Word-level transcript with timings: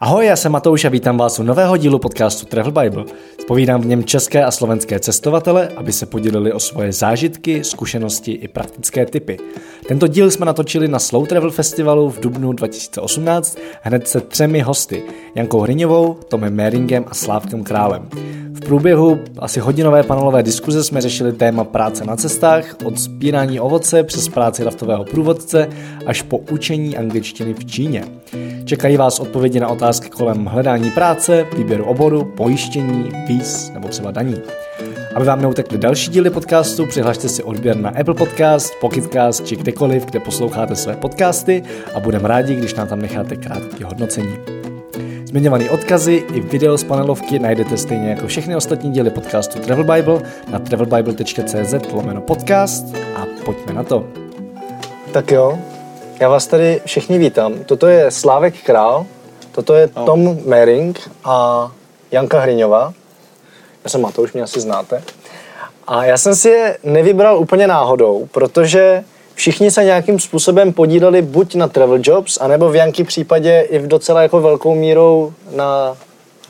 Ahoj, 0.00 0.26
já 0.26 0.36
jsem 0.36 0.52
Matouš 0.52 0.84
a 0.84 0.88
vítám 0.88 1.18
vás 1.18 1.38
u 1.38 1.42
nového 1.42 1.76
dílu 1.76 1.98
podcastu 1.98 2.46
Travel 2.46 2.72
Bible. 2.72 3.04
Spovídám 3.40 3.80
v 3.80 3.86
něm 3.86 4.04
české 4.04 4.44
a 4.44 4.50
slovenské 4.50 5.00
cestovatele, 5.00 5.68
aby 5.76 5.92
se 5.92 6.06
podělili 6.06 6.52
o 6.52 6.60
svoje 6.60 6.92
zážitky, 6.92 7.64
zkušenosti 7.64 8.32
i 8.32 8.48
praktické 8.48 9.06
typy. 9.06 9.38
Tento 9.88 10.06
díl 10.06 10.30
jsme 10.30 10.46
natočili 10.46 10.88
na 10.88 10.98
Slow 10.98 11.26
Travel 11.26 11.50
Festivalu 11.50 12.10
v 12.10 12.20
dubnu 12.20 12.52
2018 12.52 13.58
hned 13.82 14.08
se 14.08 14.20
třemi 14.20 14.60
hosty, 14.60 15.02
Jankou 15.34 15.60
Hriňovou, 15.60 16.14
Tomem 16.14 16.54
Méringem 16.54 17.04
a 17.08 17.14
Slávkem 17.14 17.64
Králem. 17.64 18.08
V 18.52 18.60
průběhu 18.60 19.18
asi 19.38 19.60
hodinové 19.60 20.02
panelové 20.02 20.42
diskuze 20.42 20.84
jsme 20.84 21.00
řešili 21.00 21.32
téma 21.32 21.64
práce 21.64 22.04
na 22.04 22.16
cestách, 22.16 22.76
od 22.84 22.98
sbírání 22.98 23.60
ovoce 23.60 24.02
přes 24.02 24.28
práci 24.28 24.64
raftového 24.64 25.04
průvodce 25.04 25.68
až 26.06 26.22
po 26.22 26.38
učení 26.38 26.96
angličtiny 26.96 27.54
v 27.54 27.64
Číně. 27.64 28.04
Čekají 28.64 28.96
vás 28.96 29.20
odpovědi 29.20 29.60
na 29.60 29.68
otázky 29.68 30.10
kolem 30.10 30.44
hledání 30.44 30.90
práce, 30.90 31.46
výběru 31.56 31.84
oboru, 31.84 32.24
pojištění, 32.24 33.10
víz 33.26 33.70
nebo 33.74 33.88
třeba 33.88 34.10
daní. 34.10 34.42
Aby 35.14 35.24
vám 35.24 35.40
neutekly 35.40 35.78
další 35.78 36.10
díly 36.10 36.30
podcastu, 36.30 36.86
přihlašte 36.86 37.28
si 37.28 37.42
odběr 37.42 37.76
na 37.76 37.90
Apple 37.90 38.14
Podcast, 38.14 38.74
Pocketcast 38.80 39.46
či 39.46 39.56
kdekoliv, 39.56 40.04
kde 40.04 40.20
posloucháte 40.20 40.76
své 40.76 40.96
podcasty 40.96 41.62
a 41.94 42.00
budeme 42.00 42.28
rádi, 42.28 42.54
když 42.54 42.74
nám 42.74 42.88
tam 42.88 43.00
necháte 43.00 43.36
krátké 43.36 43.84
hodnocení. 43.84 44.36
Zmiňované 45.24 45.70
odkazy 45.70 46.24
i 46.34 46.40
video 46.40 46.78
z 46.78 46.84
panelovky 46.84 47.38
najdete 47.38 47.76
stejně 47.76 48.08
jako 48.08 48.26
všechny 48.26 48.56
ostatní 48.56 48.90
díly 48.90 49.10
podcastu 49.10 49.58
Travel 49.58 49.84
Bible 49.84 50.20
na 50.52 50.58
travelbible.cz 50.58 51.74
podcast 52.20 52.96
a 53.16 53.26
pojďme 53.44 53.72
na 53.72 53.82
to. 53.82 54.08
Tak 55.12 55.30
jo, 55.30 55.58
já 56.20 56.28
vás 56.28 56.46
tady 56.46 56.80
všichni 56.84 57.18
vítám. 57.18 57.64
Toto 57.64 57.86
je 57.86 58.10
Slávek 58.10 58.62
Král, 58.62 59.06
toto 59.52 59.74
je 59.74 59.88
no. 59.96 60.04
Tom 60.04 60.38
Mering 60.44 61.10
a 61.24 61.70
Janka 62.10 62.40
Hriňová. 62.40 62.92
Já 63.84 63.90
jsem 63.90 64.00
Matouš, 64.00 64.32
mě 64.32 64.42
asi 64.42 64.60
znáte. 64.60 65.02
A 65.86 66.04
já 66.04 66.18
jsem 66.18 66.36
si 66.36 66.48
je 66.48 66.78
nevybral 66.84 67.38
úplně 67.38 67.66
náhodou, 67.66 68.28
protože 68.32 69.04
všichni 69.34 69.70
se 69.70 69.84
nějakým 69.84 70.20
způsobem 70.20 70.72
podíleli 70.72 71.22
buď 71.22 71.54
na 71.54 71.68
Travel 71.68 71.98
Jobs, 72.02 72.38
anebo 72.40 72.70
v 72.70 72.76
Janky 72.76 73.04
případě 73.04 73.66
i 73.70 73.78
v 73.78 73.86
docela 73.86 74.22
jako 74.22 74.40
velkou 74.40 74.74
mírou 74.74 75.32
na 75.50 75.96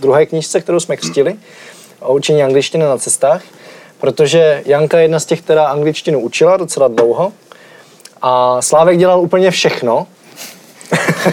druhé 0.01 0.27
knížce, 0.27 0.61
kterou 0.61 0.81
jsme 0.81 0.97
křtili, 0.97 1.37
o 2.01 2.15
učení 2.15 2.43
angličtiny 2.43 2.85
na 2.85 2.99
cestách, 2.99 3.43
protože 4.01 4.63
Janka 4.67 4.99
je 4.99 5.05
jedna 5.05 5.21
z 5.21 5.25
těch, 5.25 5.41
která 5.41 5.67
angličtinu 5.67 6.21
učila 6.21 6.57
docela 6.57 6.89
dlouho 6.89 7.33
a 8.23 8.63
Slávek 8.63 8.99
dělal 8.99 9.21
úplně 9.21 9.51
všechno, 9.51 10.07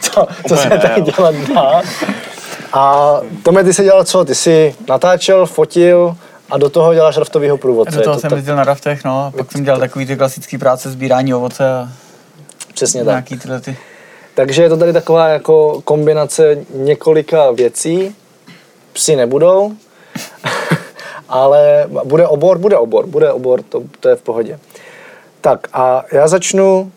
co, 0.00 0.26
co 0.48 0.56
se 0.56 0.68
tady 0.68 1.02
dělat 1.02 1.34
dá. 1.34 1.82
A 2.72 3.16
Tome, 3.42 3.64
ty 3.64 3.74
jsi 3.74 3.82
dělal 3.82 4.04
co? 4.04 4.24
Ty 4.24 4.34
jsi 4.34 4.74
natáčel, 4.88 5.46
fotil, 5.46 6.16
a 6.50 6.58
do 6.58 6.68
toho 6.68 6.94
děláš 6.94 7.16
raftovýho 7.16 7.58
průvodce. 7.58 7.96
Do 7.96 8.02
toho 8.02 8.16
to 8.16 8.20
jsem 8.20 8.30
tak... 8.30 8.36
jezdil 8.36 8.56
na 8.56 8.64
raftech, 8.64 9.04
no, 9.04 9.24
a 9.24 9.30
pak 9.36 9.52
jsem 9.52 9.64
dělal 9.64 9.80
takový 9.80 10.06
ty 10.06 10.16
klasické 10.16 10.58
práce, 10.58 10.90
sbírání 10.90 11.34
ovoce 11.34 11.72
a 11.72 11.88
Přesně 12.74 13.02
nějaký 13.02 13.34
tak. 13.34 13.42
tyhle 13.42 13.60
ty. 13.60 13.76
Takže 14.34 14.62
je 14.62 14.68
to 14.68 14.76
tady 14.76 14.92
taková 14.92 15.28
jako 15.28 15.80
kombinace 15.84 16.58
několika 16.74 17.50
věcí. 17.50 18.16
Psi 18.92 19.16
nebudou, 19.16 19.72
ale 21.28 21.86
bude 22.04 22.26
obor, 22.26 22.58
bude 22.58 22.76
obor, 22.76 23.06
bude 23.06 23.32
obor, 23.32 23.62
to, 23.62 23.82
to 24.00 24.08
je 24.08 24.16
v 24.16 24.22
pohodě. 24.22 24.58
Tak 25.42 25.68
a 25.72 26.04
já 26.12 26.28
začnu 26.28 26.92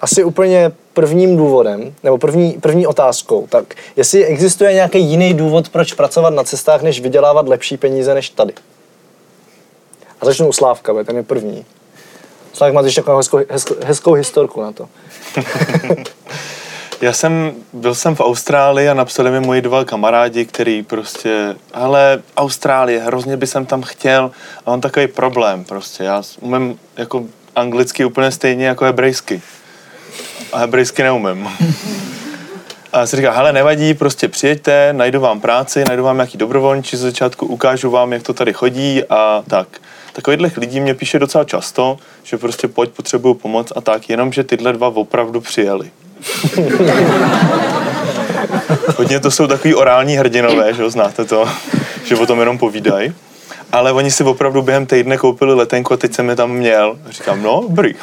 asi 0.00 0.24
úplně 0.24 0.72
prvním 0.92 1.36
důvodem, 1.36 1.94
nebo 2.02 2.18
první, 2.18 2.52
první 2.52 2.86
otázkou. 2.86 3.46
Tak 3.46 3.74
jestli 3.96 4.24
existuje 4.24 4.72
nějaký 4.72 5.02
jiný 5.02 5.34
důvod, 5.34 5.68
proč 5.68 5.92
pracovat 5.92 6.30
na 6.30 6.44
cestách, 6.44 6.82
než 6.82 7.00
vydělávat 7.00 7.48
lepší 7.48 7.76
peníze 7.76 8.14
než 8.14 8.30
tady. 8.30 8.54
A 10.20 10.24
začnu 10.24 10.48
u 10.48 10.52
Slávka, 10.52 11.04
ten 11.04 11.16
je 11.16 11.22
první. 11.22 11.64
Slávek 12.52 12.74
má 12.74 12.82
takovou 12.82 13.16
hezkou, 13.16 13.38
hezkou, 13.50 13.74
hezkou 13.84 14.12
historku 14.12 14.62
na 14.62 14.72
to. 14.72 14.88
Já 17.00 17.12
jsem, 17.12 17.52
byl 17.72 17.94
jsem 17.94 18.14
v 18.14 18.20
Austrálii 18.20 18.88
a 18.88 18.94
napsali 18.94 19.30
mi 19.30 19.40
moji 19.40 19.62
dva 19.62 19.84
kamarádi, 19.84 20.44
který 20.44 20.82
prostě, 20.82 21.56
ale 21.74 22.22
Austrálie, 22.36 23.00
hrozně 23.00 23.36
by 23.36 23.46
jsem 23.46 23.66
tam 23.66 23.82
chtěl 23.82 24.30
a 24.66 24.70
mám 24.70 24.80
takový 24.80 25.06
problém 25.06 25.64
prostě. 25.64 26.04
Já 26.04 26.22
umím 26.40 26.78
jako 26.96 27.24
anglicky 27.56 28.04
úplně 28.04 28.30
stejně 28.30 28.66
jako 28.66 28.84
hebrejsky. 28.84 29.42
A 30.52 30.58
hebrejsky 30.58 31.02
neumím. 31.02 31.48
A 32.92 33.06
si 33.06 33.16
říká, 33.16 33.32
hele, 33.32 33.52
nevadí, 33.52 33.94
prostě 33.94 34.28
přijeďte, 34.28 34.92
najdu 34.92 35.20
vám 35.20 35.40
práci, 35.40 35.84
najdu 35.88 36.04
vám 36.04 36.16
nějaký 36.16 36.38
dobrovolníci 36.38 36.96
z 36.96 37.00
začátku, 37.00 37.46
ukážu 37.46 37.90
vám, 37.90 38.12
jak 38.12 38.22
to 38.22 38.32
tady 38.32 38.52
chodí 38.52 39.02
a 39.10 39.42
tak. 39.48 39.68
Takovýchhle 40.12 40.50
lidí 40.56 40.80
mě 40.80 40.94
píše 40.94 41.18
docela 41.18 41.44
často, 41.44 41.96
že 42.22 42.38
prostě 42.38 42.68
pojď, 42.68 42.90
potřebuju 42.90 43.34
pomoc 43.34 43.72
a 43.76 43.80
tak, 43.80 44.10
jenomže 44.10 44.44
tyhle 44.44 44.72
dva 44.72 44.88
opravdu 44.88 45.40
přijeli. 45.40 45.90
Hodně 48.96 49.20
to 49.20 49.30
jsou 49.30 49.46
takový 49.46 49.74
orální 49.74 50.16
hrdinové, 50.16 50.74
že 50.74 50.82
jo, 50.82 50.90
znáte 50.90 51.24
to, 51.24 51.48
že 52.04 52.16
o 52.16 52.26
tom 52.26 52.40
jenom 52.40 52.58
povídají 52.58 53.14
ale 53.72 53.92
oni 53.92 54.10
si 54.10 54.24
opravdu 54.24 54.62
během 54.62 54.86
týdne 54.86 55.16
koupili 55.16 55.54
letenku 55.54 55.94
a 55.94 55.96
teď 55.96 56.14
jsem 56.14 56.28
je 56.28 56.36
tam 56.36 56.50
měl. 56.50 56.98
Říkám, 57.08 57.42
no, 57.42 57.64
dobrý. 57.68 57.94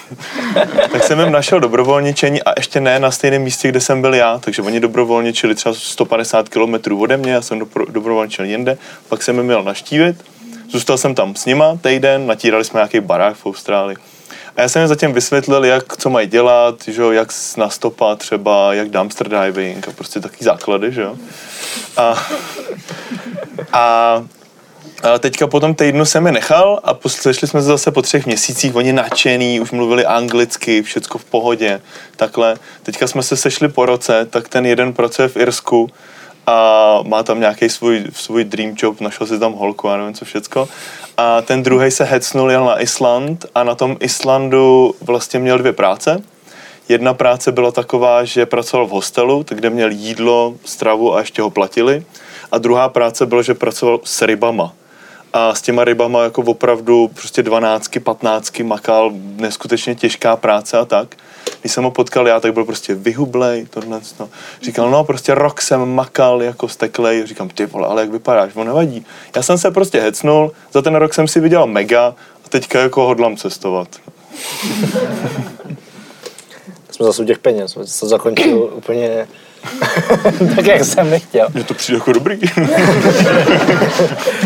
tak 0.92 1.04
jsem 1.04 1.20
jim 1.20 1.32
našel 1.32 1.60
dobrovolničení 1.60 2.44
a 2.44 2.54
ještě 2.58 2.82
ne 2.82 3.00
na 3.00 3.12
stejném 3.12 3.42
místě, 3.42 3.68
kde 3.68 3.82
jsem 3.82 4.02
byl 4.02 4.14
já, 4.14 4.38
takže 4.40 4.62
oni 4.62 4.80
dobrovolničili 4.80 5.56
třeba 5.56 5.76
150 5.78 6.50
km 6.50 7.02
ode 7.02 7.18
mě, 7.18 7.32
já 7.32 7.42
jsem 7.42 7.60
dobrovolničil 7.90 8.46
jinde, 8.46 8.78
pak 9.10 9.24
jsem 9.24 9.38
je 9.38 9.44
měl 9.44 9.64
naštívit, 9.64 10.16
zůstal 10.72 10.98
jsem 10.98 11.16
tam 11.16 11.36
s 11.36 11.46
nima 11.46 11.78
týden, 11.82 12.28
natírali 12.28 12.66
jsme 12.66 12.78
nějaký 12.78 13.00
barák 13.00 13.36
v 13.36 13.46
Austrálii. 13.46 13.98
A 14.58 14.62
já 14.62 14.70
jsem 14.70 14.80
jim 14.80 14.88
zatím 14.88 15.14
vysvětlil, 15.14 15.66
jak, 15.66 15.98
co 15.98 16.10
mají 16.10 16.28
dělat, 16.28 16.76
že 16.88 17.02
jo, 17.02 17.12
jak 17.12 17.28
na 17.58 17.70
stopa 17.70 18.16
třeba, 18.16 18.74
jak 18.74 18.90
dumpster 18.90 19.30
diving 19.30 19.88
a 19.88 19.92
prostě 19.92 20.20
taky 20.20 20.44
základy, 20.44 20.92
že 20.92 21.02
jo. 21.02 21.16
A, 21.98 22.28
a 23.74 24.24
a 25.04 25.20
teďka 25.20 25.48
po 25.48 25.60
tom 25.60 25.76
týdnu 25.76 26.06
jsem 26.06 26.26
je 26.26 26.32
nechal 26.32 26.80
a 26.84 27.00
sešli 27.08 27.48
jsme 27.48 27.62
se 27.62 27.68
zase 27.68 27.92
po 27.92 28.02
třech 28.02 28.26
měsících, 28.26 28.76
oni 28.76 28.94
nadšený, 28.94 29.60
už 29.60 29.72
mluvili 29.72 30.06
anglicky, 30.06 30.84
všecko 30.84 31.18
v 31.18 31.26
pohodě, 31.26 31.82
takhle. 32.16 32.58
Teďka 32.84 33.08
jsme 33.08 33.24
se 33.24 33.38
sešli 33.38 33.68
po 33.68 33.86
roce, 33.86 34.28
tak 34.30 34.50
ten 34.50 34.66
jeden 34.66 34.94
pracuje 34.94 35.28
v 35.28 35.38
Irsku 35.38 35.90
a 36.48 37.00
má 37.04 37.24
tam 37.24 37.40
nějaký 37.40 37.70
svůj, 37.70 38.04
svůj 38.14 38.44
dream 38.44 38.76
job, 38.78 39.02
našel 39.02 39.28
si 39.28 39.40
tam 39.40 39.54
holku 39.54 39.90
a 39.90 39.98
nevím 39.98 40.14
co 40.14 40.26
všecko. 40.26 40.70
A 41.18 41.42
ten 41.42 41.64
druhý 41.64 41.92
se 41.92 42.04
hecnul, 42.04 42.52
jel 42.52 42.66
na 42.66 42.82
Island 42.82 43.46
a 43.56 43.64
na 43.64 43.76
tom 43.76 43.98
Islandu 44.00 44.96
vlastně 45.02 45.40
měl 45.40 45.58
dvě 45.58 45.74
práce. 45.74 46.22
Jedna 46.90 47.14
práce 47.14 47.52
byla 47.52 47.72
taková, 47.72 48.24
že 48.24 48.46
pracoval 48.46 48.88
v 48.88 48.90
hostelu, 48.90 49.46
kde 49.50 49.70
měl 49.70 49.92
jídlo, 49.92 50.56
stravu 50.66 51.16
a 51.16 51.20
ještě 51.20 51.42
ho 51.42 51.50
platili. 51.50 52.04
A 52.52 52.58
druhá 52.58 52.90
práce 52.90 53.26
byla, 53.26 53.42
že 53.42 53.54
pracoval 53.54 54.00
s 54.04 54.22
rybama 54.22 54.74
a 55.34 55.56
s 55.56 55.62
těma 55.62 55.84
rybama 55.84 56.24
jako 56.24 56.42
opravdu 56.42 57.08
prostě 57.08 57.44
12, 57.44 57.92
15 58.04 58.60
makal, 58.60 59.12
neskutečně 59.36 59.96
těžká 59.96 60.36
práce 60.36 60.78
a 60.78 60.86
tak. 60.86 61.16
Když 61.62 61.74
jsem 61.74 61.84
ho 61.84 61.92
potkal 61.92 62.28
já, 62.28 62.40
tak 62.40 62.54
byl 62.54 62.66
prostě 62.66 62.96
vyhublej, 62.96 63.66
tohle. 63.70 64.02
No. 64.20 64.30
Říkal, 64.62 64.92
no 64.92 65.04
prostě 65.04 65.36
rok 65.36 65.62
jsem 65.62 65.90
makal 65.90 66.44
jako 66.44 66.68
steklej. 66.68 67.26
Říkám, 67.26 67.50
ty 67.50 67.66
vole, 67.66 67.88
ale 67.88 68.02
jak 68.02 68.12
vypadáš, 68.12 68.52
on 68.56 68.68
nevadí. 68.68 69.06
Já 69.36 69.44
jsem 69.44 69.58
se 69.58 69.72
prostě 69.72 70.02
hecnul, 70.02 70.52
za 70.74 70.82
ten 70.82 70.96
rok 70.96 71.14
jsem 71.14 71.28
si 71.28 71.40
vydělal 71.40 71.68
mega 71.68 72.16
a 72.46 72.50
teďka 72.50 72.80
jako 72.80 73.06
hodlám 73.06 73.38
cestovat. 73.38 73.88
jsme 76.92 77.06
zase 77.06 77.22
u 77.22 77.26
těch 77.26 77.40
peněz, 77.40 77.78
jsem 77.86 78.10
zakončil 78.10 78.72
úplně 78.76 79.28
tak 80.56 80.66
jak 80.66 80.84
jsem 80.84 81.10
nechtěl. 81.10 81.48
Mně 81.54 81.64
to 81.64 81.74
přijde 81.74 81.98
jako 81.98 82.14
dobrý. 82.14 82.40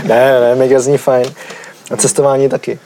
ne, 0.04 0.40
ne, 0.40 0.56
mega 0.56 0.80
zní 0.80 0.98
fajn. 0.98 1.26
A 1.92 1.98
cestování 1.98 2.50
taky. 2.50 2.80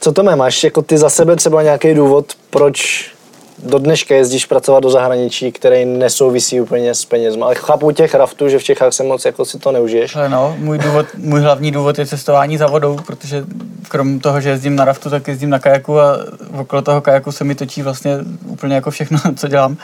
Co 0.00 0.12
to 0.12 0.22
máš 0.22 0.64
jako 0.64 0.82
ty 0.82 0.98
za 0.98 1.10
sebe 1.10 1.36
třeba 1.36 1.62
nějaký 1.62 1.94
důvod, 1.94 2.32
proč 2.50 3.10
do 3.58 3.78
dneška 3.78 4.14
jezdíš 4.14 4.46
pracovat 4.46 4.82
do 4.82 4.90
zahraničí, 4.90 5.52
který 5.52 5.84
nesouvisí 5.84 6.60
úplně 6.60 6.94
s 6.94 7.04
penězma. 7.04 7.46
Ale 7.46 7.54
chápu 7.54 7.90
těch 7.90 8.14
raftů, 8.14 8.48
že 8.48 8.58
v 8.58 8.64
Čechách 8.64 8.92
se 8.92 9.02
moc 9.02 9.24
jako 9.24 9.44
si 9.44 9.58
to 9.58 9.72
neužiješ. 9.72 10.16
Ale 10.16 10.28
no, 10.28 10.56
můj, 10.58 10.78
důvod, 10.78 11.06
můj 11.16 11.40
hlavní 11.40 11.70
důvod 11.70 11.98
je 11.98 12.06
cestování 12.06 12.56
za 12.56 12.66
vodou, 12.66 12.96
protože 13.06 13.44
krom 13.88 14.20
toho, 14.20 14.40
že 14.40 14.48
jezdím 14.48 14.76
na 14.76 14.84
raftu, 14.84 15.10
tak 15.10 15.28
jezdím 15.28 15.50
na 15.50 15.58
kajaku 15.58 16.00
a 16.00 16.18
okolo 16.58 16.82
toho 16.82 17.00
kajaku 17.00 17.32
se 17.32 17.44
mi 17.44 17.54
točí 17.54 17.82
vlastně 17.82 18.18
úplně 18.46 18.74
jako 18.74 18.90
všechno, 18.90 19.18
co 19.36 19.48
dělám. 19.48 19.76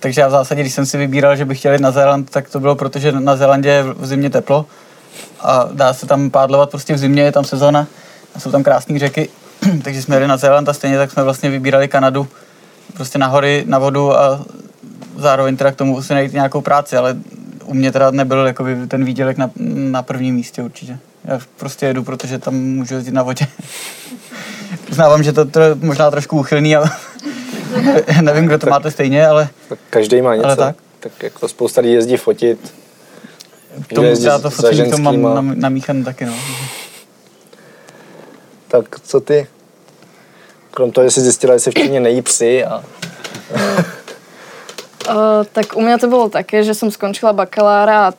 Takže 0.00 0.20
já 0.20 0.28
v 0.28 0.30
zásadě, 0.30 0.60
když 0.60 0.74
jsem 0.74 0.86
si 0.86 0.98
vybíral, 0.98 1.36
že 1.36 1.44
bych 1.44 1.58
chtěl 1.58 1.72
jít 1.72 1.80
na 1.80 1.90
Zéland, 1.90 2.30
tak 2.30 2.48
to 2.48 2.60
bylo 2.60 2.74
proto, 2.74 2.98
že 2.98 3.12
na 3.12 3.36
Zélandě 3.36 3.68
je 3.68 3.82
v 3.82 4.06
zimě 4.06 4.30
teplo 4.30 4.66
a 5.40 5.68
dá 5.72 5.92
se 5.92 6.06
tam 6.06 6.30
pádlovat 6.30 6.70
prostě 6.70 6.94
v 6.94 6.98
zimě, 6.98 7.22
je 7.22 7.32
tam 7.32 7.44
sezóna 7.44 7.86
a 8.34 8.40
jsou 8.40 8.50
tam 8.50 8.62
krásné 8.62 8.98
řeky. 8.98 9.28
Takže 9.84 10.02
jsme 10.02 10.16
jeli 10.16 10.28
na 10.28 10.36
Zéland 10.36 10.68
a 10.68 10.72
stejně 10.72 10.98
tak 10.98 11.10
jsme 11.10 11.24
vlastně 11.24 11.50
vybírali 11.50 11.88
Kanadu 11.88 12.28
prostě 12.94 13.18
na 13.18 13.26
hory, 13.26 13.64
na 13.66 13.78
vodu 13.78 14.18
a 14.18 14.44
zároveň 15.16 15.56
teda 15.56 15.72
k 15.72 15.76
tomu 15.76 16.02
si 16.02 16.14
najít 16.14 16.32
nějakou 16.32 16.60
práci, 16.60 16.96
ale 16.96 17.16
u 17.64 17.74
mě 17.74 17.92
teda 17.92 18.10
nebyl 18.10 18.46
jakoby, 18.46 18.86
ten 18.88 19.04
výdělek 19.04 19.36
na, 19.36 19.50
na 19.90 20.02
prvním 20.02 20.34
místě 20.34 20.62
určitě. 20.62 20.98
Já 21.24 21.40
prostě 21.56 21.86
jedu, 21.86 22.04
protože 22.04 22.38
tam 22.38 22.54
můžu 22.54 22.94
jezdit 22.94 23.12
na 23.12 23.22
vodě. 23.22 23.46
Uznávám, 24.90 25.22
že 25.22 25.32
to, 25.32 25.44
to 25.44 25.60
je 25.60 25.74
možná 25.74 26.10
trošku 26.10 26.38
uchylný, 26.38 26.76
ale 26.76 26.90
nevím, 28.20 28.46
kdo 28.46 28.58
to 28.58 28.66
Tak- 28.66 28.70
máte 28.70 28.90
stejně, 28.90 29.26
ale 29.26 29.48
Tak 29.68 29.78
každý 29.90 30.22
má 30.22 30.34
něco. 30.34 30.46
Ale 30.46 30.56
tak. 30.56 30.76
tak 31.00 31.12
jako 31.22 31.48
spousta 31.48 31.80
lidí 31.80 31.92
jezdí 31.94 32.16
fotit. 32.16 32.74
k 33.88 33.94
tomu 33.94 34.06
jezdí 34.08 34.24
já 34.24 34.38
to 34.38 34.50
focení 34.50 34.90
to 34.90 34.98
mám 34.98 35.22
nam- 35.22 35.60
namíchané 35.60 36.04
taky, 36.04 36.26
no. 36.26 36.34
Tak 38.68 39.00
co 39.00 39.20
ty? 39.20 39.46
Krom 40.70 40.90
toho, 40.92 41.04
že 41.04 41.10
jsi 41.10 41.20
zjistila, 41.20 41.54
že 41.54 41.60
se 41.60 41.70
v 41.70 41.74
Číně 41.74 42.00
nejí 42.00 42.22
psy 42.22 42.64
a 42.64 42.82
Uh, 45.10 45.42
tak 45.52 45.74
u 45.74 45.82
mňa 45.82 45.98
to 45.98 46.06
bolo 46.06 46.30
také, 46.30 46.62
že 46.62 46.70
som 46.70 46.86
skončila 46.86 47.34
bakalára 47.34 48.12
a 48.12 48.14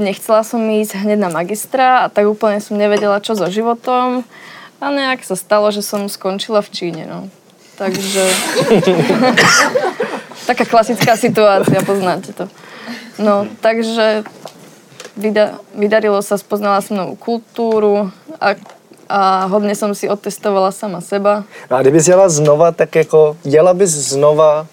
nechcela 0.00 0.40
som 0.40 0.64
ísť 0.64 1.04
hneď 1.04 1.18
na 1.18 1.28
magistra 1.28 2.06
a 2.06 2.08
tak 2.08 2.24
úplne 2.24 2.56
som 2.56 2.80
nevedela, 2.80 3.20
čo 3.20 3.36
so 3.36 3.44
životom. 3.52 4.24
A 4.80 4.84
nejak 4.88 5.20
sa 5.28 5.36
stalo, 5.36 5.68
že 5.68 5.84
som 5.84 6.08
skončila 6.08 6.64
v 6.64 6.72
Číne, 6.72 7.02
no. 7.04 7.28
Takže... 7.76 8.22
Taká 10.46 10.64
klasická 10.64 11.16
situácia, 11.16 11.82
poznáte 11.86 12.32
to. 12.32 12.48
No, 13.18 13.46
takže 13.60 14.24
vyda- 15.16 15.58
vydarilo 15.74 16.22
sa, 16.22 16.34
spoznala 16.34 16.82
som 16.82 16.98
novú 16.98 17.14
kultúru 17.14 18.10
a, 18.40 18.58
a 19.06 19.46
hodne 19.46 19.74
som 19.78 19.94
si 19.94 20.10
otestovala 20.10 20.74
sama 20.74 20.98
seba. 21.00 21.46
No 21.70 21.76
a 21.76 21.82
kdybys 21.82 22.08
jela 22.08 22.28
znova, 22.28 22.72
tak 22.72 22.94
jako 22.94 23.36
jela 23.44 23.74
bys 23.74 23.90
znova 23.90 24.66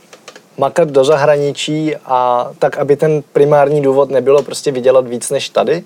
makat 0.57 0.89
do 0.89 1.03
zahraničí 1.03 1.95
a 2.05 2.49
tak, 2.59 2.77
aby 2.77 2.95
ten 2.95 3.21
primární 3.33 3.81
důvod 3.81 4.09
nebylo 4.09 4.43
prostě 4.43 4.71
vydělat 4.71 5.07
víc 5.07 5.29
než 5.29 5.49
tady? 5.49 5.83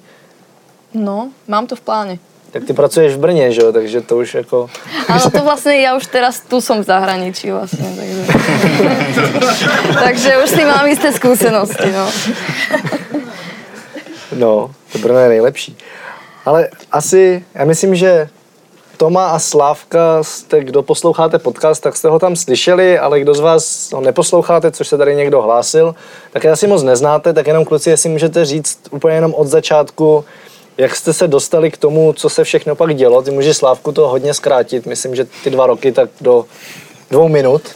No, 0.93 1.29
mám 1.47 1.67
to 1.67 1.75
v 1.75 1.81
pláne. 1.81 2.17
Tak 2.53 2.63
ty 2.63 2.73
pracuješ 2.73 3.13
v 3.13 3.19
Brně, 3.19 3.51
že 3.51 3.61
jo, 3.61 3.71
takže 3.71 4.01
to 4.01 4.17
už 4.17 4.33
jako... 4.33 4.69
Áno, 5.09 5.25
to 5.33 5.41
vlastne 5.41 5.73
ja 5.73 5.97
už 5.97 6.05
teraz 6.05 6.37
tu 6.45 6.61
som 6.61 6.85
v 6.85 6.85
zahraničí 6.85 7.49
vlastne, 7.49 7.81
takže... 7.81 8.23
takže 10.05 10.31
už 10.37 10.49
s 10.49 10.53
tým 10.53 10.69
mám 10.69 10.85
isté 10.85 11.09
skúsenosti, 11.17 11.89
no. 11.89 12.05
No, 14.37 14.69
to 14.93 14.97
Brno 15.01 15.19
je 15.19 15.29
nejlepší. 15.29 15.77
Ale 16.45 16.69
asi, 16.91 17.45
já 17.55 17.65
myslím, 17.65 17.95
že 17.95 18.29
Toma 18.97 19.27
a 19.27 19.39
Slávka, 19.39 20.23
jste, 20.23 20.63
kdo 20.63 20.83
posloucháte 20.83 21.39
podcast, 21.39 21.83
tak 21.83 21.97
jste 21.97 22.09
ho 22.09 22.19
tam 22.19 22.35
slyšeli, 22.35 22.99
ale 22.99 23.19
kdo 23.19 23.33
z 23.33 23.39
vás 23.39 23.91
ho 23.91 24.01
neposloucháte, 24.01 24.71
což 24.71 24.87
se 24.87 24.97
tady 24.97 25.15
někdo 25.15 25.41
hlásil, 25.41 25.95
tak 26.31 26.43
je 26.43 26.51
asi 26.51 26.67
moc 26.67 26.83
neznáte, 26.83 27.33
tak 27.33 27.47
jenom 27.47 27.65
kluci, 27.65 27.89
jestli 27.89 28.09
můžete 28.09 28.45
říct 28.45 28.79
úplně 28.91 29.15
jenom 29.15 29.33
od 29.33 29.47
začátku, 29.47 30.25
jak 30.77 30.95
jste 30.95 31.13
se 31.13 31.27
dostali 31.27 31.71
k 31.71 31.77
tomu, 31.77 32.13
co 32.13 32.29
se 32.29 32.43
všechno 32.43 32.75
pak 32.75 32.95
dělo. 32.95 33.21
Ty 33.21 33.31
můžeš 33.31 33.57
Slávku 33.57 33.91
to 33.91 34.07
hodně 34.07 34.33
zkrátit, 34.33 34.85
myslím, 34.85 35.15
že 35.15 35.27
ty 35.43 35.49
dva 35.49 35.67
roky 35.67 35.91
tak 35.91 36.09
do 36.21 36.45
dvou 37.11 37.27
minut. 37.27 37.61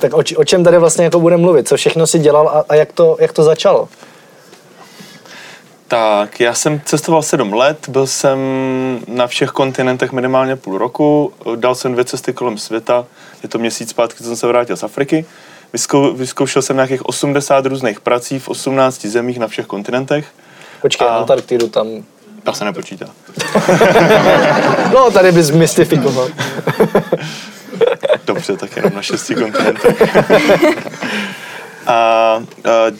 tak 0.00 0.14
o, 0.14 0.22
o 0.36 0.44
čem 0.44 0.64
tady 0.64 0.78
vlastně 0.78 1.04
jako 1.04 1.20
budeme 1.20 1.40
mluvit? 1.40 1.68
Co 1.68 1.76
všechno 1.76 2.06
si 2.06 2.18
dělal 2.18 2.48
a, 2.48 2.64
a 2.68 2.74
jak, 2.74 2.92
to, 2.92 3.16
jak 3.20 3.32
to 3.32 3.42
začalo? 3.42 3.88
Tak, 5.88 6.40
já 6.40 6.54
jsem 6.54 6.80
cestoval 6.84 7.22
sedm 7.22 7.52
let, 7.52 7.88
byl 7.88 8.06
jsem 8.06 8.38
na 9.08 9.26
všech 9.26 9.50
kontinentech 9.50 10.12
minimálně 10.12 10.56
půl 10.56 10.78
roku, 10.78 11.32
dal 11.56 11.74
jsem 11.74 11.92
dvě 11.92 12.04
cesty 12.04 12.32
kolem 12.32 12.58
světa, 12.58 13.06
je 13.42 13.48
to 13.48 13.58
měsíc 13.58 13.90
zpátky, 13.90 14.18
co 14.18 14.24
jsem 14.24 14.36
se 14.36 14.46
vrátil 14.46 14.76
z 14.76 14.82
Afriky. 14.82 15.24
Vyzkoušel 16.14 16.62
jsem 16.62 16.76
nějakých 16.76 17.06
80 17.06 17.66
různých 17.66 18.00
prací 18.00 18.38
v 18.38 18.48
18 18.48 19.06
zemích 19.06 19.38
na 19.38 19.48
všech 19.48 19.66
kontinentech. 19.66 20.26
Počkej, 20.82 21.08
A- 21.08 21.16
Antarktidu 21.16 21.68
tam... 21.68 21.86
Ta 22.42 22.52
se 22.52 22.64
nepočítá. 22.64 23.06
No, 24.94 25.10
tady 25.10 25.32
bys 25.32 25.50
mystifikoval. 25.50 26.28
Dobře, 28.26 28.56
tak 28.56 28.76
jenom 28.76 28.92
na 28.94 29.02
šesti 29.02 29.34
kontinentech. 29.34 30.18
A, 31.86 31.94
a 31.94 32.42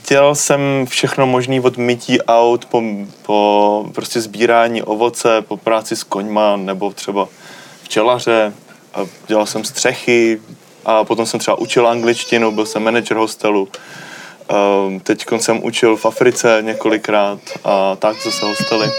dělal 0.08 0.34
jsem 0.34 0.86
všechno 0.88 1.26
možné 1.26 1.60
od 1.60 1.76
mytí 1.76 2.22
aut 2.22 2.64
po, 2.64 2.82
po 3.22 3.84
prostě 3.94 4.20
sbírání 4.20 4.82
ovoce, 4.82 5.42
po 5.42 5.56
práci 5.56 5.96
s 5.96 6.02
koňma 6.02 6.56
nebo 6.56 6.90
třeba 6.90 7.28
včelaře. 7.82 8.52
A 8.94 9.00
dělal 9.26 9.46
jsem 9.46 9.64
střechy 9.64 10.40
a 10.84 11.04
potom 11.04 11.26
jsem 11.26 11.40
třeba 11.40 11.58
učil 11.58 11.88
angličtinu, 11.88 12.52
byl 12.52 12.66
jsem 12.66 12.82
manager 12.84 13.16
hostelu. 13.16 13.68
Teď 15.02 15.26
jsem 15.36 15.64
učil 15.64 15.96
v 15.96 16.06
Africe 16.06 16.58
několikrát 16.60 17.38
a 17.64 17.96
tak 17.96 18.16
zase 18.24 18.46
hostely. 18.46 18.90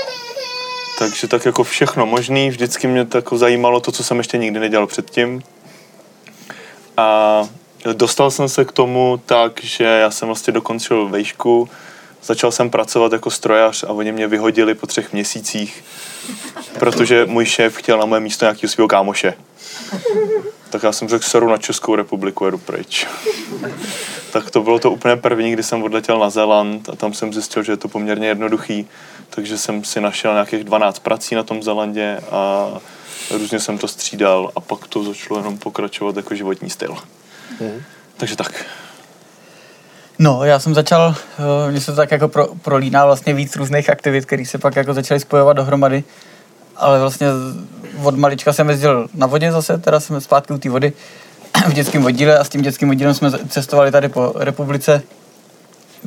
Takže 1.00 1.28
tak 1.28 1.46
jako 1.46 1.64
všechno 1.64 2.06
možný, 2.06 2.50
vždycky 2.50 2.88
mě 2.88 3.06
tak 3.06 3.16
jako 3.16 3.38
zajímalo 3.38 3.80
to, 3.80 3.92
co 3.92 4.04
jsem 4.04 4.18
ještě 4.18 4.38
nikdy 4.38 4.60
nedělal 4.60 4.88
předtím. 4.88 5.44
A 6.98 7.44
dostal 7.94 8.32
jsem 8.32 8.50
se 8.50 8.66
k 8.66 8.72
tomu 8.72 9.22
tak, 9.26 9.64
že 9.64 9.84
já 9.84 10.12
jsem 10.12 10.28
vlastně 10.28 10.54
dokončil 10.54 11.08
vejšku, 11.08 11.70
začal 12.24 12.52
jsem 12.52 12.70
pracovat 12.70 13.12
jako 13.12 13.32
strojař 13.32 13.84
a 13.84 13.90
oni 13.90 14.12
mě 14.12 14.28
vyhodili 14.28 14.76
po 14.76 14.88
třech 14.88 15.14
měsících, 15.14 15.84
protože 16.80 17.26
můj 17.26 17.46
šéf 17.46 17.76
chtěl 17.76 17.98
na 17.98 18.06
moje 18.06 18.22
místo 18.22 18.46
nějakého 18.46 18.70
svého 18.70 18.88
kámoše. 18.88 19.34
Tak 20.70 20.84
já 20.84 20.92
jsem 20.92 21.10
řekl, 21.10 21.26
seru 21.26 21.50
na 21.50 21.58
Českou 21.58 21.96
republiku, 21.96 22.46
jedu 22.46 22.58
pryč. 22.58 23.08
tak 24.32 24.52
to 24.52 24.62
bylo 24.62 24.80
to 24.80 24.92
úplně 24.92 25.16
první, 25.16 25.52
kdy 25.52 25.64
jsem 25.64 25.84
odletěl 25.84 26.20
na 26.20 26.30
Zéland 26.30 26.90
a 26.90 26.96
tam 26.96 27.14
jsem 27.14 27.34
zjistil, 27.34 27.64
že 27.64 27.72
je 27.72 27.78
to 27.78 27.88
poměrně 27.88 28.28
jednoduchý, 28.28 28.88
takže 29.30 29.58
jsem 29.58 29.84
si 29.84 30.02
našel 30.02 30.34
nějakých 30.34 30.64
12 30.64 31.00
prací 31.00 31.36
na 31.36 31.44
tom 31.44 31.64
Zélandě 31.64 32.20
a 32.32 32.68
různě 33.32 33.60
jsem 33.60 33.78
to 33.78 33.88
střídal 33.88 34.52
a 34.56 34.60
pak 34.60 34.88
to 34.88 35.04
začalo 35.04 35.40
jenom 35.40 35.58
pokračovat 35.58 36.16
jako 36.16 36.36
životní 36.36 36.70
styl. 36.70 36.98
Takže 38.18 38.36
tak. 38.36 38.66
No, 40.22 40.44
já 40.44 40.60
jsem 40.60 40.76
začal, 40.76 41.16
eh, 41.68 41.72
mně 41.72 41.82
se 41.82 41.92
to 41.92 41.96
tak 41.96 42.12
jako 42.12 42.28
pro, 42.28 42.48
prolíná 42.62 43.06
vlastně 43.06 43.34
víc 43.34 43.56
různých 43.56 43.90
aktivit, 43.90 44.26
které 44.26 44.46
se 44.46 44.58
pak 44.58 44.76
jako 44.76 44.94
začaly 44.94 45.20
spojovat 45.20 45.54
dohromady. 45.54 46.04
Ale 46.76 47.00
vlastně 47.00 47.28
od 48.04 48.16
malička 48.16 48.54
jsem 48.54 48.70
jezdil 48.70 49.08
na 49.14 49.28
vodě 49.28 49.52
zase, 49.52 49.78
teda 49.78 50.00
jsme 50.00 50.22
zpátky 50.22 50.54
u 50.54 50.58
té 50.58 50.70
vody 50.70 50.94
v 51.68 51.74
dětském 51.74 52.04
vodíle 52.04 52.38
a 52.38 52.44
s 52.44 52.50
tím 52.50 52.62
dětským 52.62 52.88
vodílem 52.88 53.14
jsme 53.14 53.32
cestovali 53.48 53.92
tady 53.92 54.10
po 54.10 54.34
republice. 54.36 55.02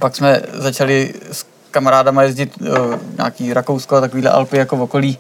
Pak 0.01 0.17
jsme 0.17 0.43
začali 0.53 1.15
s 1.33 1.47
kamarádama 1.71 2.23
jezdit 2.23 2.53
uh, 2.61 2.69
nějaký 3.17 3.53
Rakousko 3.53 3.97
a 3.97 4.01
takovýhle 4.01 4.31
Alpy 4.31 4.57
jako 4.57 4.77
v 4.77 4.83
okolí, 4.83 5.19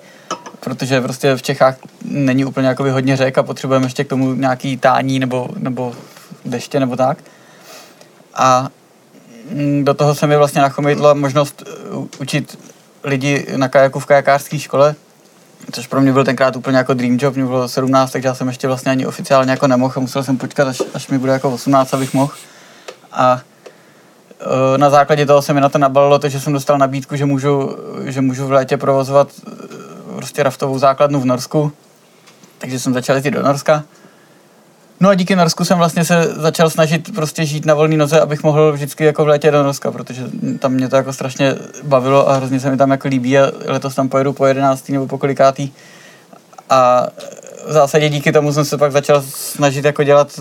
protože 0.61 1.00
prostě 1.00 1.37
v 1.37 1.43
Čechách 1.43 1.76
není 2.05 2.45
úplně 2.45 2.69
jakoby 2.69 2.90
hodně 2.90 3.16
řek 3.16 3.38
a 3.38 3.43
potřebujeme 3.43 3.87
ještě 3.87 4.05
k 4.05 4.09
tomu 4.09 4.35
nějaký 4.35 4.76
tání 4.76 5.19
nebo, 5.19 5.49
nebo 5.59 5.95
deště 6.45 6.81
nebo 6.81 6.97
tak. 6.97 7.19
A 8.35 8.69
do 9.82 9.94
toho 9.94 10.14
se 10.14 10.26
mi 10.26 10.37
vlastně 10.37 10.61
nachomítla 10.61 11.14
možnost 11.14 11.62
uh, 11.92 12.06
učit 12.18 12.58
lidi 13.04 13.46
na 13.56 13.68
kajaku 13.68 14.00
v 14.00 14.06
kajakářské 14.06 14.58
škole, 14.58 14.94
což 15.72 15.87
pro 15.87 16.00
mě 16.00 16.12
byl 16.12 16.25
tenkrát 16.25 16.56
úplně 16.56 16.76
jako 16.76 16.94
dream 16.94 17.18
job, 17.20 17.34
mě 17.34 17.44
bylo 17.44 17.68
17, 17.68 18.11
takže 18.11 18.28
já 18.28 18.34
jsem 18.34 18.49
ještě 18.49 18.68
vlastně 18.68 18.90
ani 18.90 19.06
oficiálně 19.06 19.50
jako 19.50 19.66
nemohl 19.66 19.94
a 19.96 20.00
musel 20.00 20.25
jsem 20.25 20.38
počkat, 20.38 20.68
až, 20.68 20.82
až 20.94 21.08
mi 21.08 21.18
bude 21.18 21.32
jako 21.32 21.50
18, 21.50 21.94
abych 21.94 22.14
mohl. 22.14 22.32
A 23.12 23.40
eh, 24.40 24.78
na 24.78 24.90
základě 24.90 25.26
toho 25.26 25.42
se 25.42 25.54
mi 25.54 25.61
na 25.61 25.68
to 25.68 25.78
nabalilo 25.78 26.18
to, 26.18 26.28
že 26.28 26.40
jsem 26.40 26.52
dostal 26.52 26.78
nabídku, 26.78 27.16
že 27.16 27.26
můžu, 27.26 27.76
že 28.04 28.20
můžu 28.20 28.46
v 28.46 28.52
létě 28.52 28.76
provozovat 28.76 29.28
eh, 29.46 29.52
prostě 30.16 30.42
raftovou 30.42 30.78
základnu 30.78 31.20
v 31.20 31.25
Norsku. 31.25 31.72
Takže 32.58 32.78
jsem 32.78 32.94
začal 32.94 33.16
jezdit 33.16 33.30
do 33.30 33.42
Norska. 33.42 33.84
No 35.02 35.09
a 35.09 35.14
díky 35.14 35.37
Norsku 35.37 35.64
jsem 35.64 35.78
vlastně 35.78 36.04
se 36.04 36.35
začal 36.37 36.71
snažit 36.71 37.14
prostě 37.14 37.44
žít 37.44 37.66
na 37.66 37.75
volné 37.75 37.97
noze, 37.97 38.21
abych 38.21 38.42
mohl 38.42 38.73
vždycky 38.73 39.04
jako 39.04 39.25
v 39.25 39.28
létě 39.28 39.50
do 39.50 39.62
Norska, 39.62 39.90
protože 39.90 40.25
tam 40.59 40.73
mě 40.73 40.88
to 40.88 40.97
jako 40.97 41.12
strašně 41.12 41.54
bavilo 41.82 42.28
a 42.28 42.35
hrozně 42.35 42.61
se 42.61 42.71
mi 42.71 42.76
tam 42.76 42.90
jako 42.90 43.09
líbí 43.09 43.38
a 43.38 43.52
letos 43.66 43.94
tam 43.94 44.09
pojedu 44.09 44.32
po 44.32 44.47
11. 44.47 44.88
nebo 44.88 45.06
po 45.06 45.18
kolikátý. 45.18 45.71
A 46.71 47.06
v 47.68 47.73
zásadě 47.73 48.09
díky 48.09 48.32
tomu 48.32 48.52
jsem 48.52 48.64
se 48.64 48.78
pak 48.78 48.92
začal 48.92 49.23
snažit 49.28 49.85
jako 49.85 50.02
dělat 50.02 50.40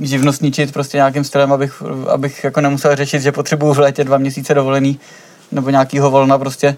živnostničit 0.00 0.72
prostě 0.72 0.96
nějakým 0.96 1.24
stylem, 1.24 1.52
abych, 1.52 1.82
abych 2.08 2.44
jako 2.44 2.60
nemusel 2.60 2.96
řešit, 2.96 3.22
že 3.22 3.32
potřebuju 3.32 3.72
v 3.72 3.78
létě 3.78 4.04
dva 4.04 4.18
měsíce 4.18 4.54
dovolený 4.54 5.00
nebo 5.52 5.70
nějakýho 5.70 6.10
volna 6.10 6.38
prostě. 6.38 6.76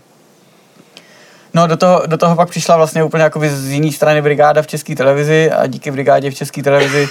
No 1.54 1.66
do 1.66 1.76
toho, 1.76 2.02
do 2.06 2.16
toho 2.16 2.36
pak 2.36 2.48
přišla 2.50 2.76
vlastně 2.76 3.04
úplně 3.04 3.22
jakoby 3.22 3.50
z 3.50 3.70
jiné 3.70 3.92
strany 3.92 4.22
brigáda 4.22 4.62
v 4.62 4.66
české 4.66 4.94
televizi 4.96 5.50
a 5.50 5.66
díky 5.66 5.90
brigádě 5.90 6.30
v 6.30 6.34
české 6.34 6.62
televizi 6.62 7.08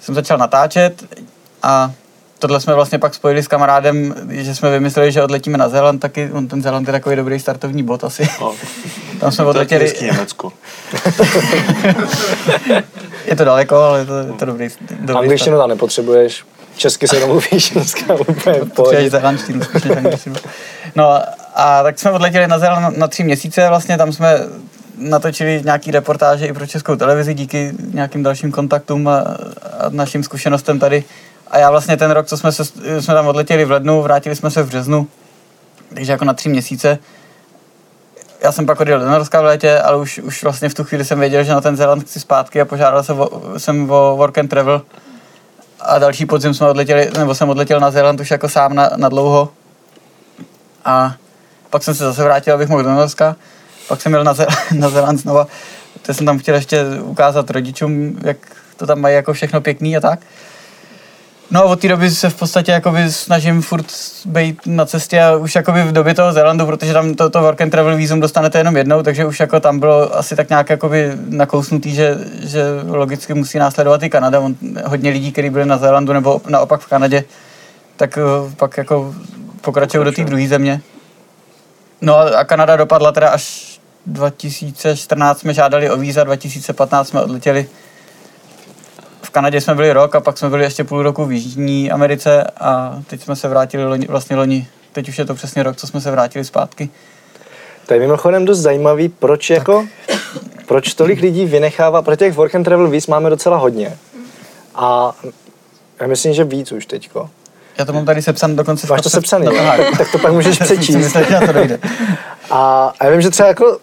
jsem 0.00 0.14
začal 0.14 0.38
natáčet 0.38 1.04
a 1.62 1.92
tohle 2.38 2.60
jsme 2.60 2.74
vlastně 2.74 2.98
pak 2.98 3.14
spojili 3.14 3.42
s 3.42 3.48
kamarádem, 3.48 4.14
že 4.30 4.54
jsme 4.54 4.70
vymysleli, 4.70 5.12
že 5.12 5.22
odletíme 5.22 5.58
na 5.58 5.68
Zéland 5.68 5.98
taky. 6.00 6.30
On 6.32 6.48
ten 6.48 6.62
Zéland 6.62 6.88
je 6.88 6.92
takový 6.92 7.16
dobrý 7.16 7.40
startovní 7.40 7.82
bod 7.82 8.04
asi. 8.04 8.28
No, 8.40 8.54
Tam 9.20 9.32
jsme 9.32 9.36
to 9.44 9.48
je 9.48 9.50
odletěli. 9.50 9.84
hezký 9.84 10.04
Německo. 10.04 10.52
Je 13.26 13.36
to 13.36 13.44
daleko, 13.44 13.76
ale 13.76 13.98
je 13.98 14.04
to, 14.06 14.18
je 14.18 14.24
to 14.38 14.44
dobrý, 14.44 14.68
dobrý 15.00 15.16
Angličtinu 15.16 15.58
tam 15.58 15.68
nepotřebuješ. 15.68 16.44
Česky 16.76 17.08
se 17.08 17.20
domluvíš 17.20 17.70
dneska 17.70 18.14
úplně 18.14 18.26
v 18.54 18.58
Potřebuješ 18.58 18.74
pohodě. 18.74 19.10
zélandštinu. 19.10 19.60
No 20.96 21.20
a 21.54 21.82
tak 21.82 21.98
jsme 21.98 22.10
odletěli 22.10 22.46
na 22.46 22.58
Zéland 22.58 22.98
na, 22.98 23.08
tři 23.08 23.24
měsíce, 23.24 23.68
vlastně 23.68 23.98
tam 23.98 24.12
jsme 24.12 24.38
natočili 24.98 25.62
nějaký 25.64 25.90
reportáže 25.90 26.46
i 26.46 26.52
pro 26.52 26.66
českou 26.66 26.96
televizi 26.96 27.34
díky 27.34 27.72
nějakým 27.92 28.22
dalším 28.22 28.52
kontaktům 28.52 29.08
a, 29.08 29.18
a 29.18 29.36
našim 29.88 30.22
zkušenostem 30.22 30.78
tady. 30.78 31.04
A 31.48 31.58
já 31.58 31.70
vlastně 31.70 31.96
ten 31.96 32.10
rok, 32.10 32.26
co 32.26 32.36
jsme, 32.36 32.52
se, 32.52 32.64
jsme 33.00 33.14
tam 33.14 33.26
odletěli 33.26 33.64
v 33.64 33.70
lednu, 33.70 34.02
vrátili 34.02 34.36
jsme 34.36 34.50
se 34.50 34.62
v 34.62 34.68
březnu, 34.68 35.06
takže 35.94 36.12
jako 36.12 36.24
na 36.24 36.34
tři 36.34 36.48
měsíce. 36.48 36.98
Já 38.42 38.52
jsem 38.52 38.66
pak 38.66 38.80
odjel 38.80 39.00
do 39.00 39.10
Norska 39.10 39.40
v 39.40 39.44
létě, 39.44 39.78
ale 39.78 39.96
už, 39.96 40.18
už 40.18 40.42
vlastně 40.42 40.68
v 40.68 40.74
tu 40.74 40.84
chvíli 40.84 41.04
jsem 41.04 41.20
věděl, 41.20 41.44
že 41.44 41.52
na 41.52 41.60
ten 41.60 41.76
Zéland 41.76 42.02
chci 42.02 42.20
zpátky 42.20 42.60
a 42.60 42.64
požádal 42.64 43.02
jsem 43.02 43.20
o, 43.20 43.28
jsem 43.58 43.90
o 43.90 44.16
work 44.16 44.38
and 44.38 44.48
travel. 44.48 44.82
A 45.80 45.98
další 45.98 46.26
podzim 46.26 46.54
jsme 46.54 46.68
odletěli, 46.68 47.10
nebo 47.18 47.34
jsem 47.34 47.50
odletěl 47.50 47.80
na 47.80 47.90
Zéland 47.90 48.20
už 48.20 48.30
jako 48.30 48.48
sám 48.48 48.74
na, 48.74 48.90
na 48.96 49.08
dlouho. 49.08 49.48
A 50.84 51.14
pak 51.74 51.82
jsem 51.82 51.94
se 51.94 52.04
zase 52.04 52.24
vrátil, 52.24 52.54
abych 52.54 52.68
mohl 52.68 52.82
do 52.82 52.94
Norska. 52.94 53.36
Pak 53.88 54.00
jsem 54.00 54.12
jel 54.12 54.24
na, 54.24 54.34
Zé, 54.34 54.46
na 54.74 54.88
Zéland 54.88 55.20
znova. 55.20 55.46
To 56.02 56.14
jsem 56.14 56.26
tam 56.26 56.38
chtěl 56.38 56.54
ještě 56.54 56.84
ukázat 57.02 57.50
rodičům, 57.50 58.18
jak 58.24 58.36
to 58.76 58.86
tam 58.86 59.00
mají 59.00 59.14
jako 59.14 59.32
všechno 59.32 59.60
pěkný 59.60 59.96
a 59.96 60.00
tak. 60.00 60.20
No 61.50 61.60
a 61.60 61.64
od 61.64 61.80
té 61.80 61.88
doby 61.88 62.10
se 62.10 62.30
v 62.30 62.34
podstatě 62.34 62.72
jakoby 62.72 63.12
snažím 63.12 63.62
furt 63.62 63.86
být 64.24 64.60
na 64.66 64.86
cestě 64.86 65.22
a 65.22 65.36
už 65.36 65.54
jakoby 65.54 65.82
v 65.82 65.92
době 65.92 66.14
toho 66.14 66.32
Zélandu, 66.32 66.66
protože 66.66 66.92
tam 66.92 67.14
to, 67.14 67.30
to 67.30 67.42
work 67.42 67.60
and 67.60 67.70
travel 67.70 67.96
vízum 67.96 68.20
dostanete 68.20 68.58
jenom 68.58 68.76
jednou, 68.76 69.02
takže 69.02 69.26
už 69.26 69.40
jako 69.40 69.60
tam 69.60 69.78
bylo 69.78 70.16
asi 70.16 70.36
tak 70.36 70.48
nějak 70.48 70.70
jakoby 70.70 71.12
nakousnutý, 71.28 71.94
že, 71.94 72.18
že 72.42 72.64
logicky 72.86 73.34
musí 73.34 73.58
následovat 73.58 74.02
i 74.02 74.10
Kanada. 74.10 74.40
On, 74.40 74.56
hodně 74.84 75.10
lidí, 75.10 75.32
kteří 75.32 75.50
byli 75.50 75.66
na 75.66 75.78
Zélandu 75.78 76.12
nebo 76.12 76.40
naopak 76.48 76.80
v 76.80 76.86
Kanadě, 76.86 77.24
tak 77.96 78.18
eh, 78.18 78.54
pak 78.56 78.76
jako 78.76 79.14
pokračují 79.60 80.04
do 80.04 80.12
té 80.12 80.24
druhé 80.24 80.48
země. 80.48 80.80
No 82.04 82.16
a 82.16 82.44
Kanada 82.44 82.76
dopadla 82.76 83.12
teda 83.12 83.28
až 83.28 83.74
2014 84.06 85.38
jsme 85.38 85.54
žádali 85.54 85.90
o 85.90 85.96
víza, 85.96 86.24
2015 86.24 87.08
jsme 87.08 87.22
odletěli. 87.22 87.66
V 89.22 89.30
Kanadě 89.30 89.60
jsme 89.60 89.74
byli 89.74 89.92
rok 89.92 90.14
a 90.14 90.20
pak 90.20 90.38
jsme 90.38 90.50
byli 90.50 90.64
ještě 90.64 90.84
půl 90.84 91.02
roku 91.02 91.24
v 91.24 91.32
Jižní 91.32 91.90
Americe 91.90 92.44
a 92.60 93.02
teď 93.06 93.22
jsme 93.22 93.36
se 93.36 93.48
vrátili 93.48 93.84
loni, 93.84 94.06
vlastně 94.06 94.36
loni. 94.36 94.68
Teď 94.92 95.08
už 95.08 95.18
je 95.18 95.24
to 95.24 95.34
přesně 95.34 95.62
rok, 95.62 95.76
co 95.76 95.86
jsme 95.86 96.00
se 96.00 96.10
vrátili 96.10 96.44
zpátky. 96.44 96.88
To 97.86 97.94
je 97.94 98.00
mimochodem 98.00 98.44
dost 98.44 98.58
zajímavý, 98.58 99.08
proč 99.08 99.50
jako, 99.50 99.86
proč 100.66 100.94
tolik 100.94 101.20
lidí 101.20 101.46
vynechává, 101.46 102.02
protože 102.02 102.16
těch 102.16 102.34
work 102.34 102.54
and 102.54 102.64
travel 102.64 102.90
víc 102.90 103.06
máme 103.06 103.30
docela 103.30 103.56
hodně. 103.56 103.98
A 104.74 105.12
já 106.00 106.06
myslím, 106.06 106.34
že 106.34 106.44
víc 106.44 106.72
už 106.72 106.86
teďko. 106.86 107.30
Já 107.78 107.84
to 107.84 107.92
mám 107.92 108.04
tady 108.04 108.22
sepsan 108.22 108.56
dokonce 108.56 108.86
v 108.86 108.90
Máš 108.90 109.00
to 109.00 109.10
sepsaný, 109.10 109.46
taháru. 109.46 109.84
tak 109.98 110.12
to 110.12 110.18
pak 110.18 110.32
můžeš 110.32 110.58
přečíst. 110.62 110.96
myslel, 110.96 111.24
že 111.24 111.46
to 111.46 111.52
dojde. 111.52 111.78
A, 112.50 112.92
a 113.00 113.04
já 113.04 113.10
vím, 113.10 113.20
že 113.20 113.30
třeba 113.30 113.48
jako 113.48 113.78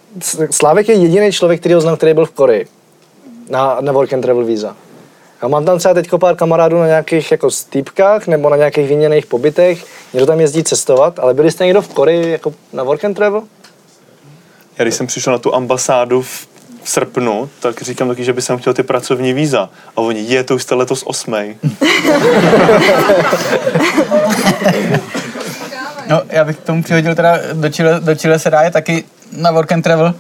Slávek 0.52 0.90
je 0.90 0.96
jediný 0.96 1.32
člověk, 1.32 1.60
který 1.60 1.76
ho 1.76 1.82
znám, 1.82 1.98
který 1.98 2.14
byl 2.14 2.26
v 2.26 2.32
Koreji 2.32 2.68
na, 3.50 3.78
na 3.82 3.92
work 3.92 4.14
and 4.14 4.22
travel 4.22 4.46
víza. 4.46 4.76
Já 5.42 5.48
mám 5.48 5.66
tam 5.66 5.80
třeba 5.80 5.94
teď 5.94 6.10
pár 6.20 6.36
kamarádů 6.36 6.80
na 6.80 6.88
nějakých 6.88 7.32
jako 7.32 7.52
stýpkách 7.52 8.28
nebo 8.28 8.50
na 8.50 8.58
nějakých 8.58 8.90
výměných 8.90 9.26
pobytech. 9.26 9.86
Někdo 10.14 10.26
tam 10.26 10.40
jezdí 10.40 10.64
cestovat, 10.64 11.20
ale 11.20 11.34
byli 11.34 11.52
jste 11.52 11.66
někdo 11.66 11.82
v 11.82 11.88
Koreji 11.94 12.32
jako 12.32 12.54
na 12.74 12.84
work 12.84 13.06
and 13.06 13.14
travel? 13.14 13.44
Já 14.78 14.86
když 14.86 14.96
jsem 14.96 15.08
přišel 15.08 15.34
na 15.34 15.40
tu 15.40 15.56
ambasádu 15.56 16.22
v 16.22 16.48
v 16.84 16.90
srpnu, 16.90 17.50
tak 17.60 17.82
říkám 17.82 18.08
taky, 18.08 18.24
že 18.24 18.34
by 18.34 18.42
jsem 18.42 18.58
chtěl 18.58 18.74
ty 18.74 18.84
pracovní 18.84 19.34
víza. 19.34 19.70
A 19.96 19.98
oni, 19.98 20.22
je, 20.22 20.44
to 20.44 20.56
už 20.56 20.64
jste 20.64 20.76
letos 20.76 21.04
osmej. 21.06 21.58
No, 26.12 26.22
já 26.30 26.44
bych 26.46 26.58
k 26.58 26.64
tomu 26.64 26.84
přihodil 26.84 27.16
teda 27.16 27.40
do 27.54 27.70
Chile, 27.70 28.00
do 28.00 28.16
Chile 28.16 28.40
se 28.40 28.50
dá 28.50 28.62
je 28.62 28.72
taky 28.72 29.04
na 29.32 29.52
work 29.52 29.72
and 29.72 29.82
travel. 29.82 30.14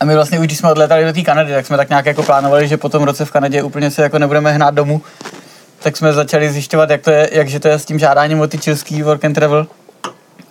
A 0.00 0.04
my 0.04 0.14
vlastně 0.14 0.38
už, 0.38 0.46
když 0.46 0.58
jsme 0.58 0.70
odletali 0.70 1.04
do 1.04 1.12
té 1.12 1.22
Kanady, 1.22 1.52
tak 1.52 1.66
jsme 1.66 1.76
tak 1.76 1.88
nějak 1.88 2.06
jako 2.06 2.22
plánovali, 2.22 2.68
že 2.68 2.76
po 2.76 2.88
tom 2.88 3.02
roce 3.02 3.24
v 3.24 3.30
Kanadě 3.30 3.62
úplně 3.62 3.90
se 3.90 4.02
jako 4.02 4.18
nebudeme 4.18 4.52
hnát 4.52 4.74
domů. 4.74 5.02
Tak 5.82 5.96
jsme 5.96 6.12
začali 6.12 6.52
zjišťovat, 6.52 6.90
jak 6.90 7.02
to 7.02 7.10
je, 7.10 7.30
jakže 7.32 7.60
to 7.60 7.68
je 7.68 7.78
s 7.78 7.84
tím 7.84 7.98
žádáním 7.98 8.40
o 8.40 8.46
ty 8.46 8.58
čilský 8.58 9.02
work 9.02 9.24
and 9.24 9.34
travel. 9.34 9.66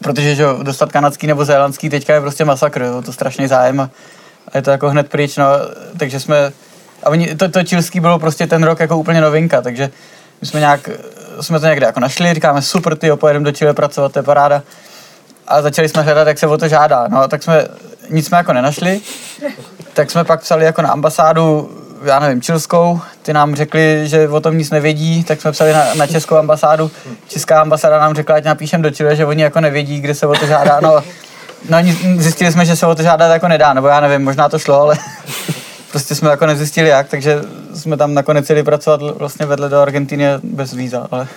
Protože 0.04 0.36
že 0.36 0.46
dostat 0.64 0.92
kanadský 0.92 1.28
nebo 1.28 1.46
zélandský 1.46 1.90
teďka 1.90 2.14
je 2.14 2.22
prostě 2.22 2.46
masakr, 2.46 2.82
jo, 2.82 3.02
to 3.02 3.14
strašný 3.14 3.48
zájem 3.48 3.80
a, 3.80 3.90
a 4.48 4.58
je 4.58 4.62
to 4.62 4.72
jako 4.72 4.90
hned 4.90 5.10
pryč, 5.10 5.38
no, 5.38 5.46
takže 6.00 6.20
jsme, 6.20 6.52
a 7.04 7.10
oni, 7.10 7.36
to, 7.36 7.50
to 7.50 7.64
čilský 7.64 8.00
bylo 8.00 8.20
prostě 8.20 8.48
ten 8.48 8.64
rok 8.64 8.80
jako 8.80 8.98
úplně 8.98 9.22
novinka, 9.22 9.62
takže 9.62 9.90
my 10.42 10.48
jsme 10.48 10.60
nějak, 10.60 10.90
jsme 11.42 11.60
to 11.60 11.66
někde 11.66 11.86
jako 11.86 12.00
našli, 12.00 12.34
říkáme 12.34 12.62
super, 12.62 12.96
ty 12.96 13.12
pojedeme 13.16 13.46
do 13.46 13.52
Chile 13.52 13.74
pracovat, 13.74 14.12
to 14.12 14.20
je 14.20 14.24
paráda. 14.24 14.64
A 15.48 15.62
začali 15.62 15.90
jsme 15.90 16.02
hledat, 16.02 16.28
jak 16.28 16.40
se 16.40 16.48
o 16.48 16.58
to 16.58 16.68
žádá. 16.68 17.08
No, 17.08 17.28
tak 17.28 17.44
jsme 17.44 17.68
nic 18.10 18.28
jsme 18.28 18.38
jako 18.38 18.54
nenašli. 18.54 19.02
Tak 19.94 20.12
jsme 20.12 20.24
pak 20.24 20.42
psali 20.42 20.66
jako 20.66 20.82
na 20.82 20.90
ambasádu, 20.90 21.72
já 22.06 22.20
nevím, 22.20 22.42
čilskou. 22.42 23.02
Ty 23.22 23.34
nám 23.34 23.56
řekli, 23.56 24.02
že 24.04 24.30
o 24.30 24.40
tom 24.40 24.58
nic 24.58 24.72
nevědí, 24.72 25.24
tak 25.24 25.42
jsme 25.42 25.52
psali 25.52 25.74
na, 25.74 25.94
na 25.94 26.08
českou 26.08 26.36
ambasádu. 26.36 26.92
Česká 27.28 27.62
ambasáda 27.62 28.00
nám 28.00 28.16
řekla, 28.16 28.36
ať 28.36 28.44
napíšem 28.44 28.82
do 28.82 28.92
Chile, 28.92 29.16
že 29.16 29.26
oni 29.26 29.44
jako 29.44 29.62
nevědí, 29.62 30.00
kde 30.00 30.14
se 30.14 30.28
o 30.28 30.34
to 30.34 30.48
žádá. 30.48 30.80
No, 30.80 31.04
no 31.70 31.78
zjistili 32.18 32.52
jsme, 32.52 32.66
že 32.66 32.76
se 32.76 32.88
o 32.88 32.96
to 32.96 33.04
žádat 33.04 33.32
jako 33.32 33.48
nedá, 33.48 33.74
nebo 33.74 33.88
já 33.88 34.00
nevím, 34.00 34.26
možná 34.26 34.50
to 34.50 34.60
šlo, 34.60 34.82
ale 34.82 34.98
prostě 35.92 36.16
jsme 36.16 36.30
jako 36.30 36.46
nezjistili 36.46 36.90
jak, 36.90 37.10
takže 37.10 37.36
jsme 37.76 37.98
tam 37.98 38.14
nakonec 38.14 38.50
jeli 38.50 38.64
pracovat 38.64 39.02
vlastně 39.02 39.46
vedle 39.46 39.70
do 39.70 39.80
Argentiny 39.80 40.26
bez 40.44 40.74
víza, 40.74 41.08
ale 41.12 41.28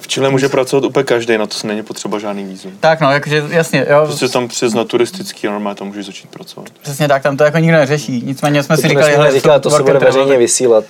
V 0.00 0.08
Chile 0.08 0.30
může 0.30 0.48
pracovat 0.48 0.84
úplně 0.84 1.04
každý, 1.04 1.38
na 1.38 1.46
to 1.46 1.54
se 1.54 1.66
není 1.66 1.82
potřeba 1.82 2.18
žádný 2.18 2.44
vízum. 2.44 2.72
tak 2.80 3.00
no, 3.00 3.12
jakože 3.12 3.44
jasně, 3.48 3.86
jo, 3.90 4.02
Prostě 4.04 4.28
tam 4.28 4.48
přes 4.48 4.74
na 4.74 4.84
turistický 4.84 5.48
a 5.48 5.50
normálně 5.50 5.74
tam 5.76 5.86
můžeš 5.86 6.06
začít 6.06 6.30
pracovat. 6.30 6.68
přesně 6.82 7.08
tak, 7.08 7.22
tam 7.22 7.36
to 7.36 7.44
jako 7.44 7.58
nikdo 7.58 7.76
neřeší, 7.76 8.22
nicméně 8.26 8.62
jsme 8.62 8.76
si 8.76 8.82
To 8.82 8.88
říkali, 8.88 9.06
nesmíme 9.06 9.24
hele, 9.24 9.40
říkat, 9.40 9.62
to 9.62 9.70
se 9.70 9.82
bude 9.82 9.98
veřejně 9.98 10.38
vysílat. 10.38 10.84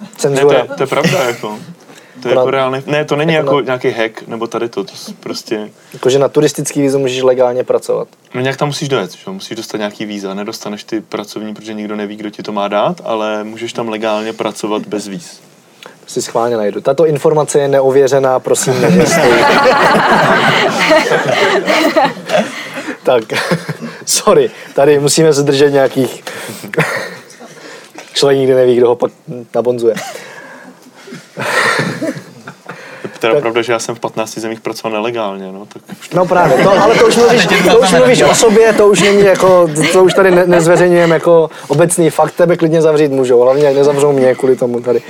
Ne, 0.00 0.08
to, 0.12 0.18
Cenzura. 0.18 0.58
je, 0.58 0.64
to 0.76 0.82
je 0.82 0.86
pravda, 0.86 1.24
jako. 1.24 1.58
To 2.22 2.28
je 2.28 2.32
Akorát- 2.32 2.40
jako 2.40 2.50
reálný, 2.50 2.82
ne, 2.86 3.04
to 3.04 3.16
není 3.16 3.34
jako 3.34 3.46
jako 3.46 3.60
na- 3.60 3.64
nějaký 3.64 3.90
hack, 3.90 4.28
nebo 4.28 4.46
tady 4.46 4.68
to, 4.68 4.84
to 4.84 4.92
prostě, 5.20 5.70
Jakože 5.92 6.18
na 6.18 6.28
turistický 6.28 6.82
vízum 6.82 7.00
můžeš 7.00 7.22
legálně 7.22 7.64
pracovat. 7.64 8.08
no 8.34 8.40
nějak 8.40 8.56
tam 8.56 8.68
musíš 8.68 8.88
dojet, 8.88 9.12
že? 9.12 9.30
musíš 9.30 9.56
dostat 9.56 9.78
nějaký 9.78 10.04
víza, 10.06 10.34
nedostaneš 10.34 10.84
ty 10.84 11.00
pracovní, 11.00 11.54
protože 11.54 11.74
nikdo 11.74 11.96
neví, 11.96 12.16
kdo 12.16 12.30
ti 12.30 12.42
to 12.42 12.52
má 12.52 12.68
dát, 12.68 13.00
ale 13.04 13.44
můžeš 13.44 13.72
tam 13.72 13.88
legálně 13.88 14.32
pracovat 14.32 14.82
bez 14.86 15.06
víz. 15.08 15.40
Si 16.06 16.22
schválně 16.22 16.56
najdu. 16.56 16.80
Tato 16.80 17.06
informace 17.06 17.58
je 17.58 17.68
neověřená, 17.68 18.40
prosím, 18.40 18.74
tak, 23.02 23.24
sorry, 24.06 24.50
tady 24.74 25.00
musíme 25.00 25.34
se 25.34 25.42
držet 25.42 25.70
nějakých... 25.70 26.24
Člověk 28.14 28.38
nikdy 28.38 28.54
neví, 28.54 28.76
kdo 28.76 28.88
ho 28.88 28.96
pak 28.96 29.12
nabonzuje. 29.54 29.94
Teda 33.22 33.34
Tak- 33.34 33.42
pravda, 33.42 33.62
že 33.62 33.72
já 33.72 33.78
jsem 33.78 33.94
v 33.94 34.00
15 34.00 34.38
zemích 34.38 34.60
pracoval 34.60 34.92
nelegálně, 34.92 35.52
no, 35.52 35.66
tak 35.66 35.82
už 36.00 36.08
to, 36.08 36.16
No 36.16 36.26
právě, 36.26 36.64
to, 36.64 36.70
ale 36.82 36.94
to 36.94 37.06
už 37.06 37.16
mluvíš, 37.16 37.46
to 37.70 37.78
už 37.78 37.90
mluvíš 37.92 38.22
o 38.22 38.34
sobě, 38.34 38.72
to 38.72 38.88
už 38.88 39.00
není 39.02 39.20
jako, 39.24 39.68
to 39.92 40.04
už 40.04 40.14
tady 40.14 40.30
ne, 40.30 40.46
nezveřejňujeme 40.46 41.14
jako 41.14 41.50
obecný 41.68 42.10
fakt, 42.10 42.32
tebe 42.32 42.56
klidně 42.56 42.82
zavřít 42.82 43.10
můžou, 43.12 43.40
hlavně 43.40 43.70
nezavřou 43.74 44.12
mě 44.12 44.34
kvůli 44.34 44.56
tomu 44.56 44.80
tady. 44.80 45.02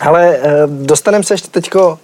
Ale 0.00 0.38
eh, 0.42 0.52
dostaneme 0.66 1.24
se 1.24 1.34
ještě 1.34 1.48
teďko, 1.48 1.98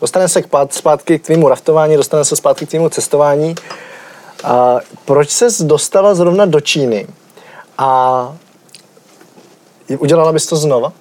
dostaneme 0.00 0.28
se 0.28 0.42
k 0.42 0.46
pát, 0.46 0.74
zpátky 0.74 1.18
k 1.18 1.24
tvému 1.26 1.48
raftování, 1.48 1.96
dostaneme 1.96 2.24
se 2.24 2.36
zpátky 2.36 2.66
k 2.66 2.70
tvému 2.70 2.88
cestování. 2.88 3.54
A 4.44 4.76
proč 5.04 5.30
ses 5.30 5.62
dostala 5.62 6.14
zrovna 6.14 6.46
do 6.46 6.60
Číny? 6.60 7.06
A 7.78 8.36
udělala 9.98 10.32
bys 10.32 10.46
to 10.46 10.56
znova? 10.56 10.92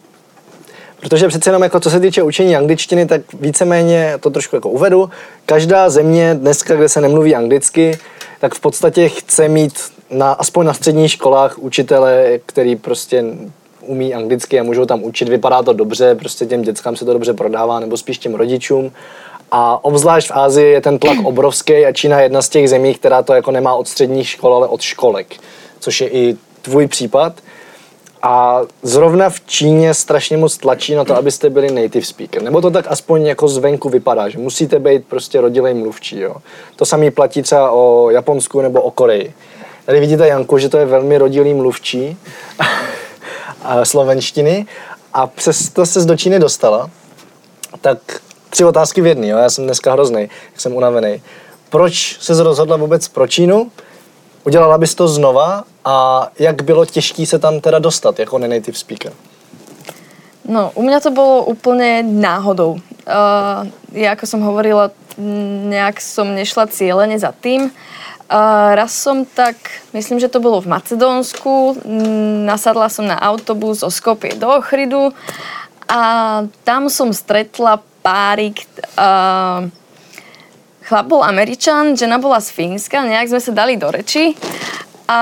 Protože 1.06 1.28
přece 1.28 1.50
jenom 1.50 1.64
jako 1.64 1.80
co 1.80 1.90
se 1.90 2.00
týče 2.00 2.24
učení 2.24 2.56
angličtiny, 2.56 3.06
tak 3.06 3.22
víceméně 3.34 4.14
to 4.20 4.30
trošku 4.30 4.56
jako 4.56 4.70
uvedu. 4.70 5.10
Každá 5.46 5.90
země 5.90 6.36
dneska, 6.36 6.76
kde 6.76 6.90
se 6.90 7.02
nemluví 7.02 7.36
anglicky, 7.36 7.98
tak 8.40 8.56
v 8.56 8.60
podstatě 8.60 9.10
chce 9.10 9.48
mít 9.48 9.74
na, 10.10 10.32
aspoň 10.32 10.66
na 10.66 10.74
středních 10.74 11.12
školách 11.12 11.60
učitele, 11.60 12.40
který 12.46 12.76
prostě 12.76 13.24
umí 13.82 14.14
anglicky 14.14 14.60
a 14.60 14.64
můžou 14.64 14.86
tam 14.86 15.04
učit, 15.04 15.30
vypadá 15.30 15.64
to 15.64 15.74
dobře, 15.74 16.16
prostě 16.16 16.46
těm 16.46 16.62
dětskám 16.62 16.96
se 16.96 17.06
to 17.06 17.14
dobře 17.14 17.34
prodává, 17.34 17.80
nebo 17.80 17.98
spíš 17.98 18.18
těm 18.18 18.36
rodičům. 18.36 18.92
A 19.52 19.86
obzvlášť 19.86 20.28
v 20.28 20.38
Ázii 20.38 20.72
je 20.72 20.82
ten 20.82 21.00
tlak 21.00 21.18
obrovský 21.24 21.86
a 21.86 21.94
Čína 21.94 22.18
je 22.18 22.26
jedna 22.26 22.42
z 22.42 22.50
těch 22.50 22.70
zemí, 22.70 22.94
která 22.94 23.24
to 23.24 23.34
jako 23.34 23.52
nemá 23.52 23.76
od 23.76 23.88
středních 23.88 24.30
škol, 24.30 24.56
ale 24.56 24.68
od 24.68 24.82
školek, 24.82 25.36
což 25.80 26.02
je 26.02 26.10
i 26.10 26.38
tvůj 26.62 26.88
případ. 26.88 27.34
A 28.28 28.62
zrovna 28.84 29.30
v 29.30 29.40
Číně 29.46 29.94
strašně 29.94 30.38
moc 30.38 30.58
tlačí 30.58 30.96
na 30.96 31.06
to, 31.06 31.16
abyste 31.16 31.50
byli 31.50 31.72
native 31.72 32.06
speaker. 32.06 32.42
Nebo 32.42 32.62
to 32.62 32.72
tak 32.72 32.86
aspoň 32.88 33.26
jako 33.26 33.48
zvenku 33.48 33.90
vypadá, 33.90 34.30
že 34.30 34.38
musíte 34.38 34.80
být 34.80 35.06
prostě 35.08 35.42
rodilej 35.42 35.74
mluvčí. 35.74 36.20
Jo. 36.20 36.36
To 36.76 36.86
samý 36.86 37.12
platí 37.12 37.42
třeba 37.42 37.72
o 37.72 38.10
Japonsku 38.10 38.62
nebo 38.62 38.82
o 38.82 38.92
Koreji. 38.92 39.34
Tady 39.86 40.00
vidíte 40.00 40.28
Janku, 40.28 40.58
že 40.58 40.70
to 40.70 40.78
je 40.78 40.86
velmi 40.86 41.18
rodilý 41.18 41.54
mluvčí 41.54 42.18
slovenštiny 43.84 44.66
a 45.14 45.28
přesto 45.28 45.86
se 45.86 46.06
do 46.06 46.18
Číny 46.18 46.40
dostala. 46.40 46.90
Tak 47.82 47.98
tři 48.50 48.66
otázky 48.66 49.02
v 49.02 49.06
jedné, 49.06 49.28
já 49.28 49.50
jsem 49.50 49.64
dneska 49.64 49.92
hrozný, 49.92 50.30
jsem 50.58 50.76
unavený. 50.76 51.22
Proč 51.70 52.18
se 52.20 52.44
rozhodla 52.44 52.78
vůbec 52.78 53.08
pro 53.08 53.28
Čínu? 53.28 53.72
Udělala 54.46 54.78
bys 54.78 54.96
to 54.96 55.08
znova 55.08 55.64
a 55.86 56.28
jak 56.40 56.62
bylo 56.62 56.86
těžké 56.86 57.26
se 57.26 57.40
tam 57.40 57.60
teda 57.60 57.80
dostat 57.80 58.20
jako 58.20 58.38
native 58.38 58.78
speaker? 58.78 59.12
No, 60.46 60.72
u 60.78 60.86
mňa 60.86 61.02
to 61.02 61.10
bolo 61.10 61.50
úplne 61.50 62.06
náhodou. 62.06 62.78
Uh, 63.10 63.66
ja, 63.98 64.14
ako 64.14 64.30
som 64.30 64.46
hovorila, 64.46 64.94
nejak 65.18 65.98
som 65.98 66.38
nešla 66.38 66.70
cieľene 66.70 67.18
za 67.18 67.34
tým. 67.34 67.74
Uh, 68.30 68.78
raz 68.78 68.94
som 68.94 69.26
tak, 69.26 69.58
myslím, 69.98 70.22
že 70.22 70.30
to 70.30 70.38
bolo 70.38 70.62
v 70.62 70.70
Macedónsku, 70.70 71.82
nasadla 72.46 72.94
som 72.94 73.10
na 73.10 73.18
autobus 73.18 73.82
o 73.82 73.90
Skopie 73.90 74.38
do 74.38 74.46
Ochridu 74.50 75.18
a 75.90 76.02
tam 76.62 76.94
som 76.94 77.10
stretla 77.10 77.82
párik, 78.06 78.62
uh, 79.02 79.66
chlap 80.86 81.06
bol 81.10 81.26
Američan, 81.26 81.98
žena 81.98 82.22
bola 82.22 82.38
z 82.38 82.54
Fínska, 82.54 83.02
nejak 83.02 83.34
sme 83.34 83.42
sa 83.42 83.52
dali 83.52 83.76
do 83.76 83.90
reči 83.90 84.38
a 85.06 85.20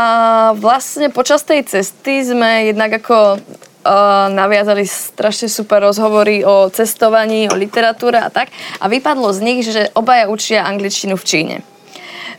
vlastne 0.55 1.11
počas 1.11 1.43
tej 1.43 1.67
cesty 1.67 2.23
sme 2.23 2.71
jednak 2.71 3.03
ako 3.03 3.35
uh, 3.35 4.27
naviazali 4.31 4.87
strašne 4.87 5.51
super 5.51 5.83
rozhovory 5.83 6.43
o 6.47 6.71
cestovaní, 6.71 7.51
o 7.51 7.59
literatúre 7.59 8.19
a 8.19 8.31
tak. 8.31 8.47
A 8.79 8.87
vypadlo 8.87 9.27
z 9.35 9.39
nich, 9.43 9.59
že 9.67 9.91
obaja 9.91 10.31
učia 10.31 10.63
angličtinu 10.63 11.19
v 11.19 11.27
Číne. 11.27 11.55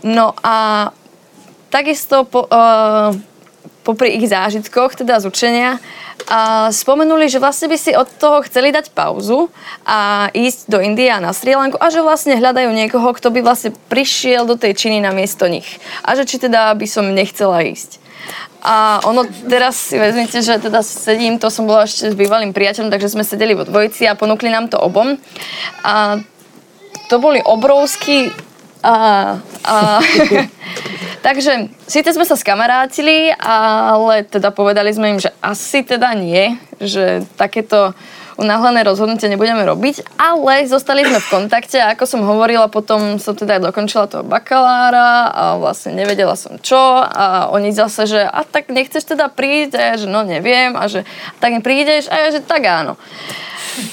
No 0.05 0.33
a 0.41 0.89
takisto 1.69 2.25
po, 2.25 2.49
uh, 2.49 3.13
popri 3.85 4.17
ich 4.17 4.27
zážitkoch, 4.27 4.97
teda 4.97 5.21
z 5.21 5.29
učenia, 5.29 5.71
a 6.25 6.73
spomenuli, 6.73 7.29
že 7.29 7.37
vlastne 7.37 7.69
by 7.69 7.77
si 7.77 7.93
od 7.93 8.09
toho 8.09 8.41
chceli 8.49 8.73
dať 8.73 8.97
pauzu 8.97 9.53
a 9.85 10.33
ísť 10.33 10.73
do 10.73 10.81
Indie 10.81 11.13
a 11.13 11.21
na 11.21 11.37
Sri 11.37 11.53
Lanku 11.53 11.77
a 11.77 11.93
že 11.93 12.01
vlastne 12.01 12.41
hľadajú 12.41 12.73
niekoho, 12.73 13.13
kto 13.13 13.29
by 13.29 13.45
vlastne 13.45 13.77
prišiel 13.93 14.49
do 14.49 14.57
tej 14.57 14.73
Číny 14.73 15.05
na 15.05 15.13
miesto 15.13 15.45
nich. 15.45 15.69
A 16.01 16.17
že 16.17 16.25
či 16.25 16.41
teda 16.41 16.73
by 16.73 16.87
som 16.89 17.13
nechcela 17.13 17.61
ísť. 17.61 18.01
A 18.65 19.05
ono 19.05 19.29
teraz 19.29 19.93
si 19.93 20.01
vezmite, 20.01 20.41
že 20.41 20.57
teda 20.57 20.81
sedím, 20.81 21.37
to 21.37 21.53
som 21.53 21.69
bola 21.69 21.85
ešte 21.85 22.09
s 22.09 22.17
bývalým 22.17 22.57
priateľom, 22.57 22.89
takže 22.89 23.13
sme 23.13 23.21
sedeli 23.21 23.53
vo 23.53 23.69
dvojici 23.69 24.09
a 24.09 24.17
ponúkli 24.17 24.49
nám 24.49 24.73
to 24.73 24.81
obom. 24.81 25.21
A 25.85 26.25
to 27.13 27.21
boli 27.21 27.45
obrovský... 27.45 28.33
A, 28.85 28.95
a, 29.65 29.77
Takže 31.25 31.73
síce 31.89 32.13
sme 32.13 32.29
sa 32.29 32.37
skamarátili, 32.37 33.33
ale 33.41 34.29
teda 34.29 34.53
povedali 34.53 34.93
sme 34.93 35.17
im, 35.17 35.21
že 35.25 35.33
asi 35.41 35.81
teda 35.81 36.13
nie, 36.13 36.61
že 36.85 37.25
takéto 37.41 37.97
unáhlené 38.37 38.83
rozhodnutie 38.85 39.31
nebudeme 39.31 39.63
robiť, 39.65 40.19
ale 40.21 40.69
zostali 40.69 41.07
sme 41.07 41.23
v 41.23 41.31
kontakte 41.31 41.79
a 41.81 41.97
ako 41.97 42.05
som 42.05 42.21
hovorila, 42.27 42.69
potom 42.69 43.17
som 43.23 43.33
teda 43.33 43.63
dokončila 43.63 44.11
toho 44.11 44.27
bakalára 44.27 45.31
a 45.31 45.43
vlastne 45.57 45.95
nevedela 45.95 46.35
som 46.35 46.59
čo 46.59 46.77
a 47.01 47.49
oni 47.55 47.71
zase, 47.71 48.05
že 48.05 48.21
a 48.21 48.43
tak 48.45 48.69
nechceš 48.69 49.17
teda 49.17 49.31
prísť? 49.31 49.73
A 49.79 49.81
ja, 49.81 49.95
že 49.97 50.11
no 50.11 50.27
neviem. 50.27 50.75
A 50.75 50.91
že 50.91 51.07
tak 51.39 51.55
neprídeš 51.55 52.11
a 52.11 52.27
ja, 52.27 52.29
že 52.35 52.43
tak 52.43 52.67
áno. 52.67 52.99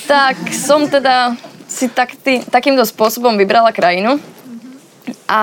Tak 0.10 0.36
som 0.52 0.90
teda 0.90 1.38
si 1.70 1.88
tak 1.88 2.18
tý, 2.20 2.44
takýmto 2.44 2.84
spôsobom 2.84 3.40
vybrala 3.40 3.72
krajinu 3.72 4.20
a 5.28 5.42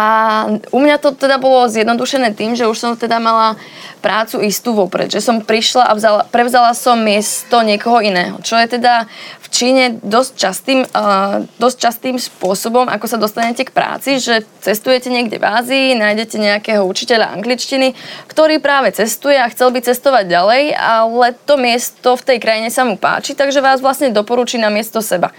u 0.71 0.79
mňa 0.79 0.97
to 1.01 1.17
teda 1.17 1.41
bolo 1.41 1.69
zjednodušené 1.71 2.37
tým, 2.37 2.55
že 2.55 2.69
už 2.69 2.77
som 2.79 2.93
teda 2.95 3.23
mala 3.23 3.57
prácu 3.99 4.43
istú 4.47 4.75
vopred, 4.75 5.11
že 5.11 5.19
som 5.19 5.43
prišla 5.43 5.91
a 5.91 5.93
vzala, 5.99 6.23
prevzala 6.31 6.73
som 6.73 7.01
miesto 7.01 7.59
niekoho 7.65 7.99
iného, 7.99 8.39
čo 8.47 8.55
je 8.57 8.79
teda 8.79 9.11
v 9.43 9.47
Číne 9.51 9.85
dosť 10.05 10.33
častým, 10.37 10.81
uh, 10.85 11.43
dosť 11.57 11.77
častým 11.81 12.17
spôsobom, 12.21 12.87
ako 12.87 13.07
sa 13.09 13.19
dostanete 13.19 13.65
k 13.65 13.75
práci, 13.75 14.21
že 14.21 14.45
cestujete 14.61 15.09
niekde 15.09 15.41
v 15.41 15.49
Ázii, 15.49 15.87
nájdete 15.99 16.37
nejakého 16.37 16.85
učiteľa 16.85 17.35
angličtiny, 17.41 17.97
ktorý 18.29 18.61
práve 18.61 18.93
cestuje 18.93 19.41
a 19.41 19.51
chcel 19.51 19.73
by 19.73 19.81
cestovať 19.83 20.25
ďalej, 20.29 20.63
ale 20.77 21.27
to 21.49 21.57
miesto 21.57 22.15
v 22.15 22.27
tej 22.29 22.39
krajine 22.39 22.69
sa 22.69 22.85
mu 22.85 23.01
páči, 23.01 23.35
takže 23.35 23.65
vás 23.65 23.81
vlastne 23.81 24.15
doporučí 24.15 24.61
na 24.61 24.69
miesto 24.69 25.01
seba. 25.01 25.33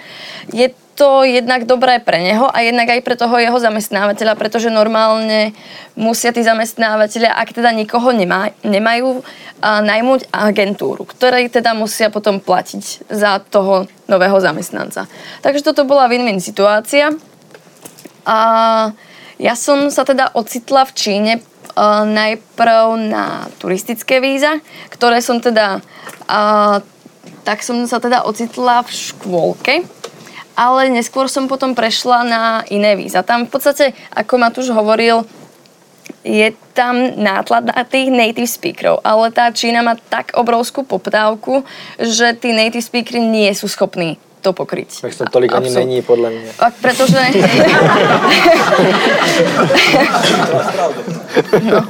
Je 0.50 0.74
to 1.00 1.24
jednak 1.24 1.64
dobré 1.64 2.04
pre 2.04 2.20
neho 2.20 2.52
a 2.52 2.60
jednak 2.60 2.92
aj 2.92 3.00
pre 3.08 3.16
toho 3.16 3.40
jeho 3.40 3.56
zamestnávateľa, 3.56 4.36
pretože 4.36 4.68
normálne 4.68 5.56
musia 5.96 6.36
tí 6.36 6.44
zamestnávateľia, 6.44 7.40
ak 7.40 7.56
teda 7.56 7.72
nikoho 7.72 8.12
nemá, 8.12 8.52
nemajú, 8.68 9.24
a 9.64 9.80
najmuť 9.80 10.28
agentúru, 10.28 11.08
ktorej 11.08 11.56
teda 11.56 11.72
musia 11.72 12.12
potom 12.12 12.44
platiť 12.44 13.08
za 13.08 13.40
toho 13.40 13.88
nového 14.12 14.44
zamestnanca. 14.44 15.08
Takže 15.40 15.64
toto 15.72 15.88
bola 15.88 16.12
win-win 16.12 16.44
situácia. 16.44 17.16
A 18.28 18.40
ja 19.40 19.56
som 19.56 19.88
sa 19.88 20.04
teda 20.04 20.36
ocitla 20.36 20.84
v 20.84 20.96
Číne 21.00 21.34
uh, 21.40 22.04
najprv 22.04 23.00
na 23.08 23.48
turistické 23.56 24.20
víza, 24.20 24.60
ktoré 24.92 25.24
som 25.24 25.40
teda, 25.40 25.80
uh, 26.28 26.84
tak 27.48 27.64
som 27.64 27.80
sa 27.88 28.04
teda 28.04 28.28
ocitla 28.28 28.84
v 28.84 28.92
škôlke, 28.92 29.99
ale 30.60 30.92
neskôr 30.92 31.32
som 31.32 31.48
potom 31.48 31.72
prešla 31.72 32.28
na 32.28 32.68
iné 32.68 33.00
víza. 33.00 33.24
Tam 33.24 33.48
v 33.48 33.52
podstate, 33.56 33.96
ako 34.12 34.36
Matúš 34.36 34.68
hovoril, 34.76 35.24
je 36.20 36.52
tam 36.76 37.16
nátlad 37.16 37.72
na 37.72 37.88
tých 37.88 38.12
native 38.12 38.44
speakerov, 38.44 39.00
ale 39.08 39.32
tá 39.32 39.48
Čína 39.56 39.80
má 39.80 39.96
tak 39.96 40.36
obrovskú 40.36 40.84
poptávku, 40.84 41.64
že 41.96 42.36
tí 42.36 42.52
native 42.52 42.84
speakery 42.84 43.24
nie 43.24 43.48
sú 43.56 43.72
schopní 43.72 44.20
to 44.40 44.56
pokryť. 44.56 45.04
Tak 45.04 45.16
to 45.16 45.26
tolik 45.28 45.52
ani 45.52 45.70
není, 45.70 46.02
podle 46.02 46.30
mě. 46.32 46.52
A 46.60 46.72
pretože... 46.72 47.20
no. 51.64 51.88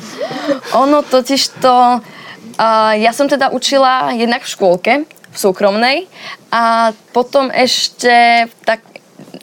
Ono 0.74 1.02
totiž 1.02 1.48
to... 1.62 2.02
Uh, 2.60 2.92
ja 3.00 3.14
som 3.14 3.30
teda 3.30 3.54
učila 3.56 4.12
jednak 4.18 4.44
v 4.44 4.52
škôlke, 4.52 5.08
súkromnej 5.40 6.12
a 6.52 6.92
potom 7.16 7.48
ešte 7.48 8.46
tak 8.68 8.84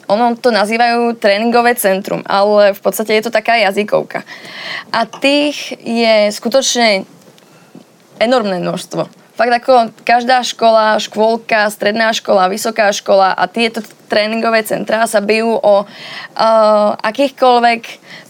ono 0.07 0.39
to 0.39 0.49
nazývajú 0.49 1.19
tréningové 1.19 1.75
centrum, 1.75 2.23
ale 2.23 2.71
v 2.71 2.81
podstate 2.81 3.17
je 3.17 3.27
to 3.27 3.31
taká 3.33 3.59
jazykovka. 3.59 4.23
A 4.95 5.03
tých 5.03 5.75
je 5.83 6.31
skutočne 6.31 7.03
enormné 8.17 8.63
množstvo. 8.63 9.27
Fakt 9.37 9.53
ako 9.53 9.93
každá 10.01 10.41
škola, 10.41 10.97
škôlka, 10.97 11.69
stredná 11.69 12.09
škola, 12.09 12.49
vysoká 12.49 12.89
škola 12.89 13.37
a 13.37 13.45
tieto 13.45 13.85
tréningové 14.09 14.65
centrá 14.65 15.05
sa 15.05 15.21
bijú 15.21 15.61
o 15.61 15.85
uh, 15.85 15.85
akýchkoľvek, 17.05 17.81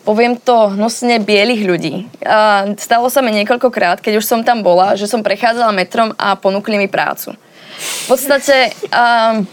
poviem 0.04 0.36
to 0.36 0.76
hnusne, 0.76 1.24
bielých 1.24 1.64
ľudí. 1.64 1.96
Uh, 2.20 2.76
stalo 2.76 3.08
sa 3.08 3.24
mi 3.24 3.32
niekoľkokrát, 3.40 4.04
keď 4.04 4.20
už 4.20 4.28
som 4.28 4.44
tam 4.44 4.60
bola, 4.60 5.00
že 5.00 5.08
som 5.08 5.24
prechádzala 5.24 5.72
metrom 5.72 6.12
a 6.20 6.36
ponúkli 6.36 6.76
mi 6.76 6.92
prácu. 6.92 7.40
V 7.78 8.06
podstate 8.10 8.74
um, 8.90 9.46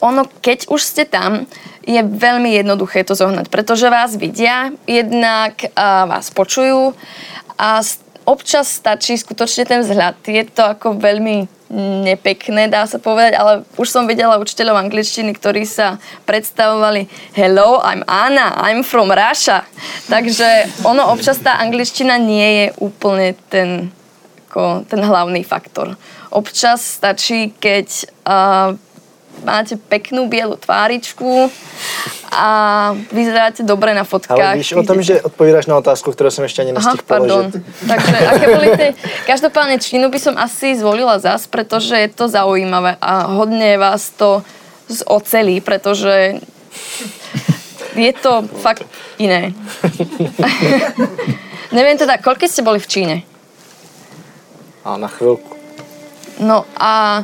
ono, 0.00 0.22
keď 0.40 0.70
už 0.70 0.80
ste 0.82 1.04
tam, 1.08 1.48
je 1.84 2.00
veľmi 2.00 2.56
jednoduché 2.64 3.04
to 3.04 3.12
zohnať, 3.12 3.52
pretože 3.52 3.92
vás 3.92 4.16
vidia, 4.16 4.72
jednak 4.88 5.60
uh, 5.76 6.08
vás 6.08 6.32
počujú 6.32 6.96
a 7.60 7.84
občas 8.24 8.72
stačí 8.72 9.20
skutočne 9.20 9.68
ten 9.68 9.84
vzhľad. 9.84 10.16
Je 10.24 10.44
to 10.48 10.64
ako 10.64 10.96
veľmi 10.96 11.44
nepekné, 12.04 12.70
dá 12.70 12.86
sa 12.86 13.02
povedať, 13.02 13.34
ale 13.34 13.52
už 13.80 13.88
som 13.88 14.06
videla 14.06 14.38
učiteľov 14.38 14.78
angličtiny, 14.84 15.34
ktorí 15.34 15.66
sa 15.66 15.98
predstavovali 16.28 17.08
Hello, 17.34 17.82
I'm 17.82 18.06
Anna, 18.06 18.54
I'm 18.62 18.86
from 18.86 19.10
Russia. 19.10 19.66
Takže 20.06 20.70
ono 20.86 21.10
občas 21.10 21.40
tá 21.42 21.58
angličtina 21.58 22.20
nie 22.20 22.48
je 22.48 22.66
úplne 22.78 23.34
ten, 23.50 23.90
ako, 24.48 24.86
ten 24.86 25.00
hlavný 25.02 25.42
faktor. 25.42 25.98
Občas 26.34 26.82
stačí, 26.82 27.54
keď 27.62 27.86
uh, 28.26 28.74
máte 29.42 29.78
peknú 29.78 30.26
bielu 30.26 30.58
tváričku 30.58 31.50
a 32.34 32.46
vyzeráte 33.14 33.62
dobre 33.62 33.94
na 33.94 34.02
fotkách. 34.02 34.34
Ale 34.34 34.58
víš 34.58 34.74
o 34.74 34.82
tom, 34.82 34.98
že 34.98 35.22
odpovídáš 35.22 35.70
na 35.70 35.78
otázku, 35.78 36.10
ktorú 36.10 36.34
som 36.34 36.42
ešte 36.42 36.66
ani 36.66 36.74
nestihl 36.74 37.06
pardon. 37.06 37.54
Takže 37.86 38.14
aké 38.18 38.46
boli 38.50 38.68
tie... 38.74 38.88
Každopádne 39.30 39.78
Čínu 39.78 40.10
by 40.10 40.18
som 40.18 40.34
asi 40.34 40.74
zvolila 40.74 41.22
zas, 41.22 41.46
pretože 41.46 41.94
je 41.94 42.10
to 42.10 42.26
zaujímavé 42.26 42.98
a 42.98 43.30
hodne 43.30 43.78
vás 43.78 44.10
to 44.10 44.42
ocelí, 45.06 45.62
pretože 45.62 46.42
je 47.94 48.12
to 48.18 48.42
fakt 48.58 48.82
iné. 49.22 49.54
Neviem 51.76 51.98
teda, 51.98 52.18
koľko 52.18 52.46
ste 52.50 52.66
boli 52.66 52.78
v 52.78 52.90
Číne? 52.90 53.16
A 54.84 54.98
na 54.98 55.08
chvíľku. 55.08 55.53
No 56.42 56.66
a 56.74 57.22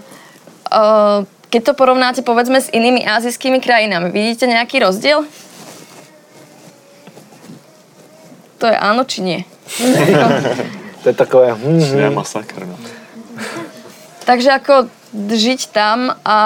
uh, 0.70 1.26
keď 1.50 1.62
to 1.66 1.72
porovnáte 1.74 2.22
povedzme 2.22 2.62
s 2.62 2.70
inými 2.70 3.02
azijskými 3.02 3.58
krajinami, 3.58 4.14
vidíte 4.14 4.46
nejaký 4.46 4.82
rozdiel? 4.86 5.26
To 8.60 8.64
je 8.68 8.76
áno 8.76 9.02
či 9.08 9.18
nie? 9.24 9.40
To 11.00 11.08
je 11.08 11.16
takové... 11.16 11.56
Hm, 11.56 11.80
To 11.80 11.96
je 11.96 12.10
hm. 12.12 12.16
masakr, 12.16 12.60
no. 12.68 12.76
Takže 14.28 14.52
ako 14.52 14.92
žiť 15.16 15.72
tam 15.72 16.12
a 16.28 16.38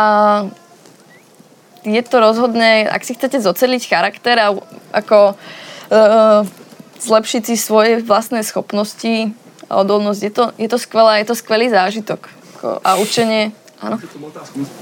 je 1.84 2.02
to 2.06 2.16
rozhodne, 2.16 2.86
ak 2.86 3.02
si 3.02 3.18
chcete 3.18 3.42
zoceliť 3.42 3.82
charakter 3.90 4.38
a 4.38 4.56
ako 4.94 5.34
uh, 5.34 6.46
zlepšiť 7.02 7.42
si 7.44 7.58
svoje 7.60 8.00
vlastné 8.00 8.40
schopnosti 8.40 9.34
a 9.68 9.84
odolnosť, 9.84 10.20
je 10.22 10.32
to, 10.32 10.44
je 10.56 10.68
to 10.70 10.78
skvelé, 10.80 11.20
je 11.20 11.28
to 11.28 11.36
skvelý 11.36 11.68
zážitok. 11.68 12.30
Ako, 12.64 12.80
a 12.80 12.96
učenie, 12.96 13.52
áno. 13.84 14.00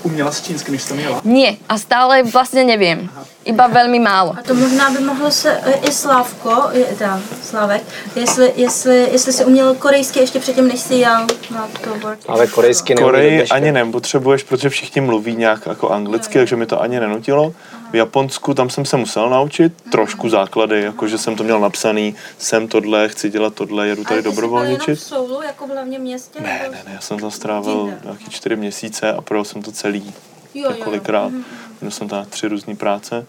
Uměla 0.03 0.31
s 0.31 0.43
čínsky, 0.43 0.71
než 0.71 0.83
jsem 0.83 0.99
jela? 0.99 1.19
Nie, 1.25 1.59
a 1.69 1.75
stále 1.79 2.23
vlastne 2.23 2.63
neviem. 2.63 3.11
Iba 3.43 3.67
veľmi 3.67 3.99
málo. 3.99 4.39
A 4.39 4.43
to 4.47 4.55
možná 4.55 4.91
by 4.91 5.01
mohlo 5.03 5.31
se 5.31 5.51
i 5.83 5.91
Slávko, 5.91 6.71
je, 6.73 6.85
teda 6.85 7.21
Slávek, 7.43 7.83
jestli, 8.17 8.53
jestli, 8.57 9.09
jestli 9.13 9.33
si 9.33 9.45
uměl 9.45 9.75
korejsky 9.75 10.21
ještě 10.21 10.41
předtím, 10.41 10.69
než 10.69 10.81
jsi 10.81 10.95
jel 10.95 11.27
na 11.51 11.69
to 11.85 11.91
work. 11.95 12.19
Ale 12.29 12.47
korejsky 12.47 12.95
dneška. 12.95 13.55
ani 13.55 13.73
nepotřebuješ, 13.73 14.43
protože 14.43 14.69
všichni 14.69 15.01
mluví 15.01 15.37
nějak 15.37 15.67
jako 15.67 15.91
anglicky, 15.91 16.39
takže 16.39 16.57
mi 16.57 16.67
to 16.67 16.83
ani 16.83 17.01
nenutilo. 17.01 17.55
V 17.93 17.97
Japonsku 17.97 18.55
tam 18.55 18.71
jsem 18.71 18.85
se 18.85 18.97
musel 18.97 19.31
naučit 19.31 19.73
trošku 19.91 20.29
základy, 20.29 20.81
jako 20.83 21.09
že 21.09 21.19
jsem 21.19 21.37
to 21.37 21.45
měl 21.45 21.61
napsaný, 21.61 22.15
jsem 22.39 22.69
tohle, 22.69 23.09
chci 23.09 23.31
dělat 23.31 23.55
tohle, 23.55 23.89
jedu 23.89 24.05
tady 24.05 24.21
jsi 24.21 24.25
dobrovolničit. 24.25 24.99
v 24.99 25.03
Soulu, 25.03 25.43
jako 25.43 25.67
v 25.67 25.71
hlavním 25.71 26.01
městě? 26.01 26.41
Ne, 26.43 26.59
nebo- 26.63 26.73
ne, 26.75 26.83
ne, 26.87 26.93
já 26.95 27.01
jsem 27.01 27.19
tam 27.19 27.31
strávil 27.31 27.95
nějaký 28.05 28.31
čtyři 28.31 28.57
měsíce 28.57 29.13
a 29.13 29.21
projel 29.21 29.45
jsem 29.45 29.63
to 29.63 29.73
celý 29.73 30.05
Jo, 30.05 30.13
jo, 30.55 30.71
jo. 30.71 30.77
několikrát. 30.77 31.33
Měl 31.81 31.91
jsem 31.91 32.09
tam 32.09 32.25
tři 32.25 32.49
různé 32.49 32.75
práce. 32.77 33.27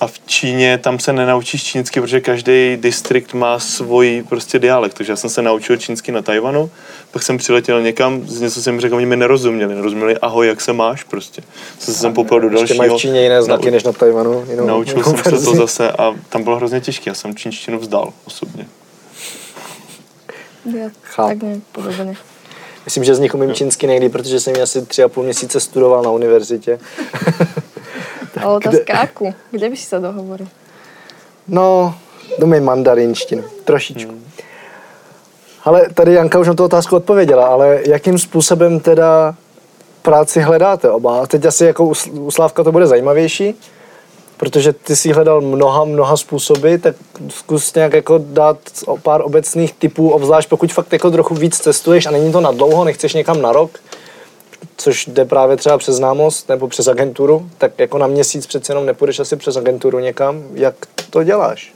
A 0.00 0.06
v 0.06 0.18
Číně 0.26 0.78
tam 0.78 0.98
se 0.98 1.12
nenaučíš 1.12 1.64
čínsky, 1.64 2.00
protože 2.00 2.20
každý 2.20 2.76
distrikt 2.80 3.34
má 3.34 3.58
svůj 3.58 4.24
prostě 4.28 4.58
dialekt. 4.58 4.94
Takže 4.94 5.12
já 5.12 5.16
jsem 5.16 5.30
se 5.30 5.42
naučil 5.42 5.76
čínsky 5.76 6.12
na 6.12 6.22
Tajvanu, 6.22 6.70
pak 7.10 7.22
jsem 7.22 7.38
přiletěl 7.38 7.82
někam, 7.82 8.28
z 8.28 8.40
něco 8.40 8.62
jsem 8.62 8.80
řekl, 8.80 8.96
oni 8.96 9.06
mi 9.06 9.16
nerozuměli. 9.16 9.74
Nerozuměli, 9.74 10.18
ahoj, 10.18 10.46
jak 10.48 10.60
se 10.60 10.72
máš 10.72 11.04
prostě. 11.04 11.42
Jsem 11.78 11.94
se 11.94 12.00
sem 12.00 12.14
popel 12.14 12.40
do 12.40 12.46
Ještě 12.46 12.58
dalšího. 12.58 12.78
mají 12.78 12.90
v 12.90 12.96
Číně 12.96 13.22
jiné 13.22 13.42
znaky 13.42 13.68
Nau- 13.68 13.72
než 13.72 13.84
na 13.84 13.92
Tajvanu. 13.92 14.44
Jinou, 14.50 14.66
Naučil 14.66 14.96
jinou 14.98 15.04
jsem 15.16 15.38
se 15.38 15.44
to 15.44 15.54
zase 15.54 15.92
a 15.92 16.14
tam 16.28 16.42
bylo 16.44 16.56
hrozně 16.56 16.80
těžké. 16.80 17.10
Já 17.10 17.14
jsem 17.14 17.34
čínštinu 17.34 17.78
vzdal 17.78 18.12
osobně. 18.24 18.66
Tak. 21.16 21.38
Myslím, 22.84 23.04
že 23.04 23.14
z 23.14 23.18
nich 23.18 23.34
umím 23.34 23.54
čínsky 23.54 23.86
nejlíp, 23.86 24.12
protože 24.12 24.40
jsem 24.40 24.54
ji 24.54 24.62
asi 24.62 24.86
tři 24.86 25.02
a 25.02 25.08
půl 25.08 25.24
měsíce 25.24 25.60
studoval 25.60 26.02
na 26.02 26.10
univerzitě. 26.10 26.78
Ale 28.36 28.56
otázka 28.56 28.92
akú? 28.98 29.34
Kde 29.50 29.66
by 29.70 29.76
si 29.76 29.86
sa 29.86 29.98
dohovoril? 29.98 30.48
No, 31.48 31.94
umím 32.42 32.64
mandarinštinu. 32.64 33.42
Trošičku. 33.64 34.12
Ale 35.64 35.88
tady 35.94 36.12
Janka 36.12 36.38
už 36.38 36.46
na 36.46 36.54
tu 36.54 36.64
otázku 36.64 36.96
odpověděla, 36.96 37.46
ale 37.46 37.80
jakým 37.86 38.18
způsobem 38.18 38.80
teda 38.80 39.34
práci 40.02 40.40
hledáte 40.40 40.90
oba? 40.90 41.22
A 41.22 41.26
teď 41.26 41.44
asi 41.44 41.64
jako 41.64 41.84
u 41.84 41.92
Sl- 41.92 42.22
u 42.26 42.30
Slávka 42.30 42.64
to 42.64 42.72
bude 42.72 42.86
zajímavější, 42.86 43.54
protože 44.36 44.72
ty 44.72 44.96
si 44.96 45.12
hledal 45.12 45.40
mnoha, 45.40 45.84
mnoha 45.84 46.16
způsoby, 46.16 46.74
tak 46.76 46.96
zkus 47.28 47.74
nějak 47.74 47.92
jako 47.92 48.18
dát 48.18 48.58
o 48.86 48.96
pár 48.96 49.20
obecných 49.24 49.72
typů, 49.72 50.10
obzvlášť 50.10 50.48
pokud 50.48 50.72
fakt 50.72 50.92
jako 50.92 51.10
trochu 51.10 51.34
víc 51.34 51.58
cestuješ 51.58 52.06
a 52.06 52.10
není 52.10 52.32
to 52.32 52.40
na 52.40 52.50
dlouho, 52.50 52.84
nechceš 52.84 53.14
někam 53.14 53.42
na 53.42 53.52
rok, 53.52 53.78
což 54.78 55.06
jde 55.06 55.24
právě 55.24 55.56
třeba 55.56 55.78
přes 55.78 55.96
známost 55.96 56.48
nebo 56.48 56.68
přes 56.68 56.88
agenturu, 56.88 57.50
tak 57.58 57.78
jako 57.78 57.98
na 57.98 58.06
měsíc 58.06 58.46
přece 58.46 58.72
jenom 58.72 58.86
nepůjdeš 58.86 59.18
asi 59.18 59.36
přes 59.36 59.56
agenturu 59.56 59.98
někam. 59.98 60.44
Jak 60.54 60.74
to 61.10 61.22
děláš? 61.22 61.72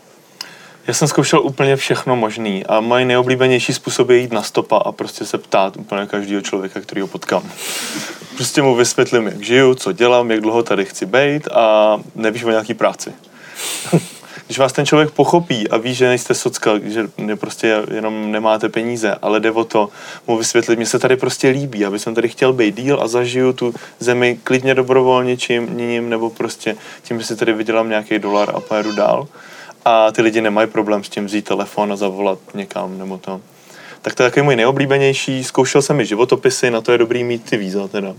Já 0.87 0.95
jsem 0.95 1.09
zkoušel 1.09 1.41
úplně 1.43 1.77
všechno 1.77 2.17
možný 2.17 2.67
a 2.67 2.81
můj 2.81 3.05
nejoblíbenější 3.05 3.73
způsob 3.73 4.11
je 4.11 4.17
jít 4.17 4.33
na 4.33 4.43
stopa 4.43 4.77
a 4.77 4.93
prostě 4.93 5.25
se 5.25 5.38
ptát 5.38 5.77
úplně 5.77 6.07
každého 6.07 6.43
člověka, 6.43 6.81
který 6.81 7.01
ho 7.01 7.07
potkám. 7.07 7.51
Prostě 8.37 8.62
mu 8.62 8.75
vysvětlím, 8.75 9.27
jak 9.27 9.43
žiju, 9.43 9.75
co 9.75 9.93
dělám, 9.93 10.31
jak 10.31 10.41
dlouho 10.41 10.62
tady 10.62 10.85
chci 10.85 11.07
být 11.07 11.49
a 11.49 11.97
nevíš 12.15 12.45
o 12.45 12.51
nějaký 12.51 12.75
práci. 12.75 13.12
Když 14.53 14.59
vás 14.59 14.73
ten 14.73 14.87
člověk 14.87 15.11
pochopí 15.11 15.69
a 15.69 15.77
ví, 15.77 15.95
že 15.95 16.09
nejste 16.09 16.35
socka, 16.35 16.71
že 16.85 17.09
ne- 17.19 17.37
prostě 17.37 17.83
jenom 17.95 18.33
nemáte 18.33 18.69
peníze, 18.69 19.15
ale 19.23 19.41
jde 19.41 19.51
o 19.51 19.65
to 19.65 19.88
mu 20.27 20.37
vysvětlit, 20.38 20.77
mně 20.77 20.87
se 20.87 20.99
tady 20.99 21.17
prostě 21.17 21.49
líbí, 21.49 21.85
aby 21.85 21.99
jsem 21.99 22.15
tady 22.15 22.29
chtěl 22.29 22.53
být 22.53 22.77
díl 22.77 23.01
a 23.03 23.09
zažiju 23.09 23.53
tu 23.53 23.75
zemi 23.99 24.38
klidně 24.45 24.75
dobrovolničím, 24.75 25.77
ním, 25.77 26.09
nebo 26.11 26.31
prostě 26.31 26.77
tím, 27.03 27.21
že 27.21 27.27
si 27.27 27.37
tady 27.37 27.53
vydělám 27.53 27.88
nějaký 27.88 28.19
dolar 28.19 28.53
a 28.55 28.61
pojedu 28.61 28.93
dál. 28.93 29.29
A 29.85 30.12
ty 30.12 30.23
lidi 30.23 30.41
nemají 30.41 30.69
problém 30.69 31.05
s 31.05 31.09
tím 31.09 31.27
vzít 31.27 31.45
telefon 31.45 31.93
a 31.93 31.97
zavolat 31.97 32.38
někam 32.55 32.99
nebo 32.99 33.19
to. 33.19 33.41
Tak 34.03 34.15
to 34.15 34.23
je 34.23 34.31
takový 34.31 34.45
můj 34.45 34.57
nejoblíbenější. 34.57 35.45
Zkoušel 35.45 35.83
jsem 35.83 36.01
i 36.01 36.07
životopisy, 36.07 36.71
na 36.71 36.81
to 36.81 36.93
je 36.93 36.99
dobrý 36.99 37.25
mít 37.25 37.51
ty 37.51 37.57
víza 37.57 37.88
teda. 37.88 38.15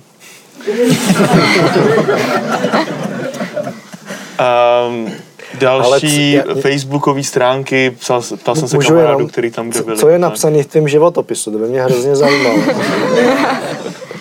Um, 4.89 5.11
další 5.59 6.39
Ale 6.39 6.55
c- 6.55 6.61
facebookové 6.61 7.23
stránky, 7.23 7.91
psal, 7.99 8.21
ptal 8.37 8.55
jsem 8.55 8.67
se 8.67 8.75
Můžu 8.75 8.87
kamarádů, 8.89 9.11
jenom- 9.17 9.29
který 9.29 9.51
tam 9.51 9.69
kde 9.69 9.79
co- 9.79 9.85
byli. 9.85 9.97
Co 9.97 10.09
je 10.09 10.19
napsané 10.19 10.63
v 10.63 10.67
tom 10.67 10.87
životopisu? 10.87 11.51
To 11.51 11.57
by 11.57 11.67
mě 11.67 11.81
hrozně 11.83 12.15
zajímalo. 12.15 12.55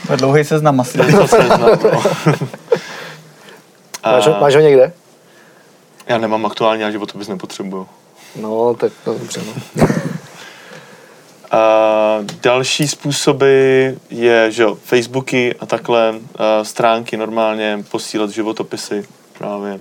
To 0.07 0.13
je 0.13 0.17
dlouhý 0.17 0.45
seznam 0.45 0.81
asi. 0.81 0.99
To 0.99 1.29
seznam, 1.29 1.61
no. 1.61 2.03
Máš, 4.07 4.27
ho- 4.27 4.37
A 4.37 4.41
máš 4.41 4.55
ho 4.55 4.61
někde? 4.61 4.93
já 6.07 6.19
nemám 6.19 6.47
aktuálně, 6.47 6.85
já 6.85 6.91
životopis 6.91 7.29
nepotřebuju. 7.29 7.87
No, 8.41 8.75
tak 8.75 8.93
no, 9.07 9.13
dobře. 9.19 9.41
No. 9.77 9.87
A 11.51 12.19
další 12.43 12.89
způsoby 12.89 13.87
je, 14.11 14.51
že 14.51 14.63
jo, 14.63 14.79
Facebooky 14.85 15.55
a 15.61 15.67
takhle, 15.67 16.15
a 16.37 16.65
stránky 16.65 17.17
normálně, 17.17 17.85
posílat 17.91 18.31
životopisy 18.31 19.05
právě. 19.39 19.81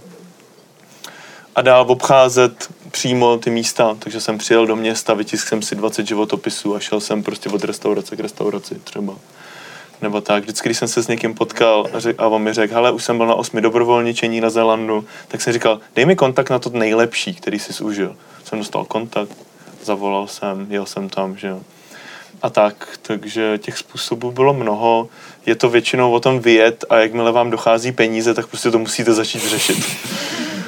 A 1.55 1.61
dál 1.61 1.85
obcházet 1.87 2.69
přímo 2.91 3.37
ty 3.37 3.49
místa, 3.49 3.95
takže 3.99 4.21
jsem 4.21 4.37
přijel 4.37 4.65
do 4.65 4.75
města, 4.75 5.13
vytiskl 5.13 5.49
jsem 5.49 5.61
si 5.61 5.75
20 5.75 6.07
životopisů 6.07 6.75
a 6.75 6.79
šel 6.79 6.99
jsem 6.99 7.23
prostě 7.23 7.49
od 7.49 7.63
restaurace 7.63 8.15
k 8.15 8.19
restauraci 8.19 8.75
třeba. 8.83 9.13
Nebo 10.01 10.21
tak, 10.21 10.43
vždycky, 10.43 10.69
když 10.69 10.77
jsem 10.77 10.87
se 10.87 11.03
s 11.03 11.07
někým 11.07 11.33
potkal 11.33 11.87
a, 12.17 12.27
on 12.27 12.41
mi 12.41 12.53
řekl, 12.53 12.73
hele, 12.73 12.91
už 12.91 13.03
jsem 13.03 13.17
byl 13.17 13.27
na 13.27 13.35
osmi 13.35 13.61
dobrovolničení 13.61 14.41
na 14.41 14.49
Zélandu, 14.49 15.05
tak 15.27 15.41
jsem 15.41 15.53
říkal, 15.53 15.79
dej 15.95 16.05
mi 16.05 16.15
kontakt 16.15 16.49
na 16.49 16.59
to 16.59 16.69
nejlepší, 16.69 17.35
který 17.35 17.59
jsi 17.59 17.83
užil. 17.83 18.15
Jsem 18.43 18.59
dostal 18.59 18.85
kontakt, 18.85 19.37
zavolal 19.83 20.27
jsem, 20.27 20.67
jel 20.69 20.85
jsem 20.85 21.09
tam, 21.09 21.37
že 21.37 21.47
jo. 21.47 21.61
A 22.41 22.49
tak, 22.49 22.99
takže 23.01 23.57
těch 23.57 23.77
způsobů 23.77 24.31
bylo 24.31 24.53
mnoho. 24.53 25.09
Je 25.45 25.55
to 25.55 25.69
většinou 25.69 26.11
o 26.11 26.19
tom 26.19 26.39
vyjet 26.39 26.85
a 26.89 26.97
jakmile 26.97 27.31
vám 27.31 27.49
dochází 27.49 27.91
peníze, 27.91 28.33
tak 28.33 28.47
prostě 28.47 28.71
to 28.71 28.79
musíte 28.79 29.13
začít 29.13 29.49
řešit. 29.49 29.77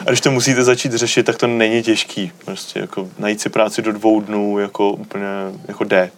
A 0.06 0.10
když 0.10 0.22
to 0.22 0.32
musíte 0.32 0.64
začít 0.64 0.94
řešit, 0.94 1.26
tak 1.26 1.38
to 1.38 1.48
není 1.48 1.84
těžký. 1.84 2.32
Prostě 2.46 2.80
jako 2.80 3.10
najít 3.20 3.42
si 3.42 3.50
práci 3.50 3.82
do 3.82 3.92
dvou 3.92 4.22
dnů, 4.22 4.60
jako 4.60 4.92
úplně, 4.92 5.26
jako 5.68 5.84
jde. 5.84 6.12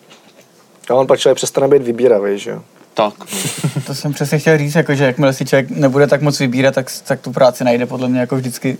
A 0.89 0.93
on 0.93 1.07
pak 1.07 1.19
člověk 1.19 1.35
přestane 1.35 1.67
být 1.67 1.81
vybíravý, 1.81 2.39
že 2.39 2.49
jo? 2.49 2.61
Tak, 2.93 3.13
no. 3.19 3.81
To 3.87 3.95
jsem 3.95 4.13
přesně 4.13 4.39
chtěl 4.39 4.57
říct, 4.57 4.75
jako, 4.75 4.95
že 4.95 5.03
jakmile 5.03 5.33
si 5.33 5.45
člověk 5.45 5.69
nebude 5.69 6.07
tak 6.07 6.21
moc 6.21 6.39
vybírat, 6.39 6.75
tak, 6.75 6.91
tak 7.07 7.21
tu 7.21 7.31
práci 7.31 7.63
najde 7.63 7.85
podle 7.85 8.07
mě 8.07 8.19
jako 8.19 8.35
vždycky 8.35 8.77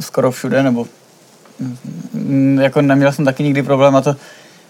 skoro 0.00 0.30
všude, 0.30 0.62
nebo 0.62 0.86
mm, 2.12 2.58
jako 2.60 2.82
neměl 2.82 3.12
jsem 3.12 3.24
taky 3.24 3.42
nikdy 3.42 3.62
problém 3.62 3.96
a 3.96 4.00
to 4.00 4.16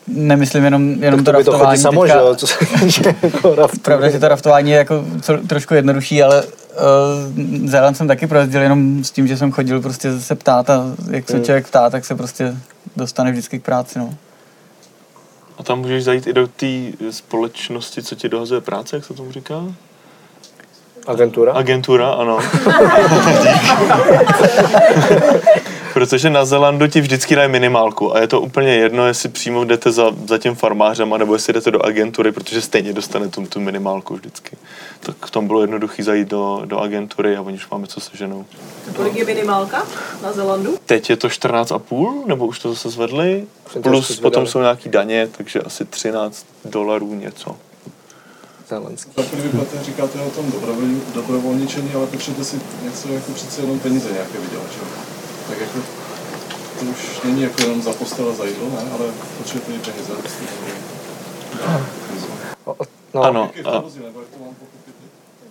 nemyslím 0.08 0.64
jenom, 0.64 1.02
jenom 1.02 1.24
tak 1.24 1.24
to 1.24 1.32
to 1.32 1.38
by 1.38 1.44
to 1.44 1.50
raftování. 1.52 1.78
samo, 1.82 2.06
že 2.06 2.12
teďka- 2.12 2.26
jo? 2.28 2.34
Co 2.34 2.46
se 2.46 2.54
jako 3.22 3.54
raftu. 3.58 3.78
Pravda, 3.80 4.10
že 4.10 4.18
to 4.18 4.28
raftování 4.28 4.70
je 4.70 4.76
jako 4.76 5.04
co, 5.22 5.38
trošku 5.46 5.74
jednodušší, 5.74 6.22
ale 6.22 6.42
uh, 6.44 6.48
Zéland 7.68 7.96
jsem 7.96 8.08
taky 8.08 8.26
projezdil 8.26 8.62
jenom 8.62 9.04
s 9.04 9.10
tím, 9.10 9.26
že 9.26 9.36
jsem 9.36 9.52
chodil 9.52 9.80
prostě 9.80 10.20
se 10.20 10.34
ptát 10.34 10.70
a 10.70 10.84
jak 11.10 11.26
se 11.28 11.34
Hmm. 11.36 11.44
člověk 11.44 11.66
ptá, 11.68 11.90
tak 11.90 12.04
se 12.04 12.14
prostě 12.14 12.54
dostane 12.96 13.30
vždycky 13.32 13.58
k 13.58 13.62
práci, 13.64 13.98
no. 13.98 14.14
A 15.58 15.62
tam 15.62 15.78
můžeš 15.78 16.04
zajít 16.04 16.26
i 16.26 16.32
do 16.32 16.46
té 16.48 16.66
společnosti, 17.10 18.02
co 18.02 18.14
ti 18.14 18.28
dohazuje 18.28 18.60
práce, 18.60 18.96
jak 18.96 19.04
se 19.04 19.14
tomu 19.14 19.32
říká? 19.32 19.54
Agentura? 21.06 21.52
Agentura, 21.52 22.10
ano. 22.10 22.38
Protože 26.00 26.30
na 26.30 26.44
Zelandu 26.44 26.86
ti 26.86 27.00
vždycky 27.00 27.36
dají 27.36 27.50
minimálku 27.50 28.16
a 28.16 28.20
je 28.20 28.26
to 28.26 28.40
úplně 28.40 28.74
jedno, 28.74 29.06
jestli 29.06 29.28
přímo 29.28 29.64
jdete 29.64 29.92
za, 29.92 30.12
za 30.28 30.38
tím 30.38 30.54
farmářem, 30.54 31.14
nebo 31.18 31.34
jestli 31.34 31.52
jdete 31.52 31.70
do 31.70 31.84
agentury, 31.86 32.32
protože 32.32 32.62
stejně 32.62 32.92
dostane 32.92 33.28
tu, 33.28 33.46
tu 33.46 33.60
minimálku 33.60 34.14
vždycky. 34.14 34.56
Tak 35.00 35.26
v 35.26 35.30
tom 35.30 35.46
bylo 35.46 35.60
jednoduché 35.60 36.02
zajít 36.02 36.28
do, 36.28 36.62
do 36.64 36.78
agentury 36.78 37.36
a 37.36 37.42
oni 37.42 37.56
už 37.56 37.70
máme 37.70 37.86
co 37.86 38.00
seženou. 38.00 38.44
Kolik 38.96 39.16
je 39.16 39.24
minimálka 39.24 39.86
na 40.22 40.32
Zelandu? 40.32 40.78
Teď 40.86 41.10
je 41.10 41.16
to 41.16 41.28
14,5, 41.28 42.26
nebo 42.26 42.46
už 42.46 42.58
to 42.58 42.68
zase 42.68 42.90
zvedli, 42.90 43.46
plus 43.82 44.08
zase 44.08 44.20
potom 44.20 44.46
jsou 44.46 44.60
nějaký 44.60 44.88
daně, 44.88 45.28
takže 45.36 45.60
asi 45.60 45.84
13 45.84 46.46
dolarů 46.64 47.14
něco. 47.14 47.56
Tak 49.14 49.26
první 49.30 49.50
platy 49.50 49.76
říkáte 49.82 50.20
o 50.20 50.30
tom 50.30 50.50
dobrovolni, 50.50 51.00
dobrovolničení, 51.14 51.90
ale 51.94 52.06
potřebujete 52.06 52.44
si 52.44 52.60
něco 52.82 53.08
jako 53.08 53.32
přece 53.32 53.60
jenom 53.60 53.78
peníze 53.78 54.12
nějaké 54.12 54.38
vydělat, 54.38 54.66
že? 54.72 55.09
Tak 55.50 55.60
jako 55.60 55.78
to 56.78 56.84
už 56.84 57.20
není 57.24 57.42
jako 57.42 57.62
jenom 57.62 57.82
za 57.82 57.92
postel 57.92 58.30
a 58.30 58.34
za 58.34 58.44
jídlo, 58.44 58.68
ne? 58.68 58.90
Ale 58.98 59.06
potřebujete 59.38 59.90
i 59.90 59.92
peníze. 59.92 60.12
No, 63.14 63.22
Ano, 63.22 63.50
a 63.64 63.82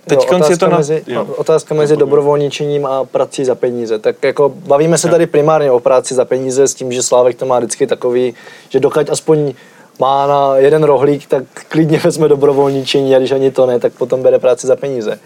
teď 0.06 0.18
jo, 0.18 0.26
otázka, 0.26 0.52
je 0.52 0.58
to 0.58 0.68
na... 0.68 0.78
mezi, 0.78 1.04
jo. 1.08 1.28
otázka 1.38 1.76
mezi 1.76 1.98
dobrovolničením 1.98 2.86
a 2.86 3.06
prací 3.06 3.46
za 3.46 3.56
peníze. 3.56 4.00
Tak 4.00 4.24
jako 4.24 4.50
bavíme 4.50 4.98
se 4.98 5.10
tady 5.10 5.28
primárně 5.28 5.72
o 5.72 5.80
práci 5.80 6.14
za 6.14 6.26
peníze 6.26 6.68
s 6.68 6.74
tím, 6.74 6.92
že 6.92 7.04
Slávek 7.04 7.38
to 7.38 7.46
má 7.46 7.60
vždycky 7.60 7.88
takový, 7.88 8.34
že 8.70 8.80
dokud 8.80 9.10
aspoň 9.10 9.54
má 10.00 10.28
na 10.28 10.58
jeden 10.58 10.84
rohlík, 10.84 11.28
tak 11.28 11.44
klidně 11.68 12.00
vezme 12.04 12.28
dobrovolničení 12.28 13.16
a 13.16 13.20
když 13.20 13.32
ani 13.32 13.52
to 13.52 13.66
ne, 13.66 13.80
tak 13.80 13.94
potom 13.94 14.22
bere 14.22 14.40
práci 14.40 14.68
za 14.68 14.76
peníze. 14.76 15.20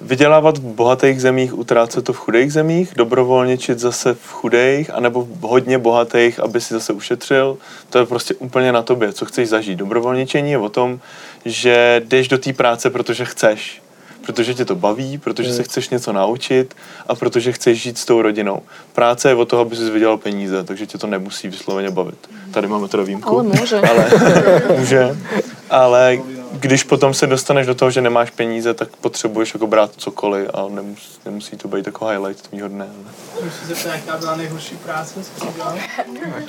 Vydělávat 0.00 0.58
v 0.58 0.62
bohatých 0.62 1.20
zemích, 1.20 1.58
utrácet 1.58 2.04
to 2.04 2.12
v 2.12 2.16
chudých 2.16 2.52
zemích, 2.52 2.92
dobrovolničit 2.96 3.78
zase 3.78 4.14
v 4.14 4.28
chudých, 4.32 4.90
anebo 4.94 5.22
v 5.22 5.40
hodně 5.40 5.78
bohatých, 5.78 6.40
aby 6.40 6.60
si 6.60 6.74
zase 6.74 6.92
ušetřil. 6.92 7.58
To 7.90 7.98
je 7.98 8.06
prostě 8.06 8.34
úplně 8.34 8.72
na 8.72 8.82
tobě, 8.82 9.12
co 9.12 9.24
chceš 9.26 9.48
zažít. 9.48 9.78
Dobrovolničení 9.78 10.50
je 10.50 10.58
o 10.58 10.68
tom, 10.68 11.00
že 11.44 12.02
jdeš 12.04 12.28
do 12.28 12.38
té 12.38 12.52
práce, 12.52 12.90
protože 12.90 13.24
chceš. 13.24 13.82
Protože 14.26 14.54
tě 14.54 14.64
to 14.64 14.74
baví, 14.74 15.18
protože 15.18 15.52
se 15.54 15.62
chceš 15.62 15.88
něco 15.88 16.12
naučit 16.12 16.74
a 17.06 17.14
protože 17.14 17.52
chceš 17.52 17.82
žít 17.82 17.98
s 17.98 18.04
tou 18.04 18.22
rodinou. 18.22 18.62
Práce 18.92 19.28
je 19.28 19.34
o 19.34 19.44
toho, 19.44 19.62
aby 19.62 19.76
si 19.76 19.90
vydělal 19.90 20.16
peníze, 20.16 20.64
takže 20.64 20.86
tě 20.86 20.98
to 20.98 21.06
nemusí 21.06 21.48
vysloveně 21.48 21.90
bavit. 21.90 22.30
Tady 22.50 22.68
máme 22.68 22.88
teda 22.88 23.02
výjimku. 23.02 23.30
Ale 23.30 23.42
může. 23.42 23.76
Ale, 23.76 24.10
může. 24.78 25.16
Ale 25.70 26.18
když 26.52 26.82
potom 26.84 27.14
se 27.14 27.26
dostaneš 27.26 27.66
do 27.66 27.74
toho, 27.74 27.90
že 27.90 28.00
nemáš 28.00 28.30
peníze, 28.30 28.74
tak 28.74 28.88
potřebuješ 28.96 29.54
jako 29.54 29.66
brát 29.66 29.90
cokoliv 29.96 30.48
a 30.54 30.68
nemus, 30.68 31.20
nemusí 31.24 31.56
to 31.56 31.68
být 31.68 31.86
jako 31.86 32.06
highlight 32.06 32.48
tvýho 32.48 32.68
dne. 32.68 32.84
Ale. 32.84 33.44
Můžu 33.44 33.56
se 33.56 33.66
zeptat, 33.66 33.94
jaká 33.94 34.16
byla 34.16 34.36
nejhorší 34.36 34.76
práce, 34.76 35.14
co 35.14 35.46
jsi 35.46 35.52
dělal? 35.56 35.78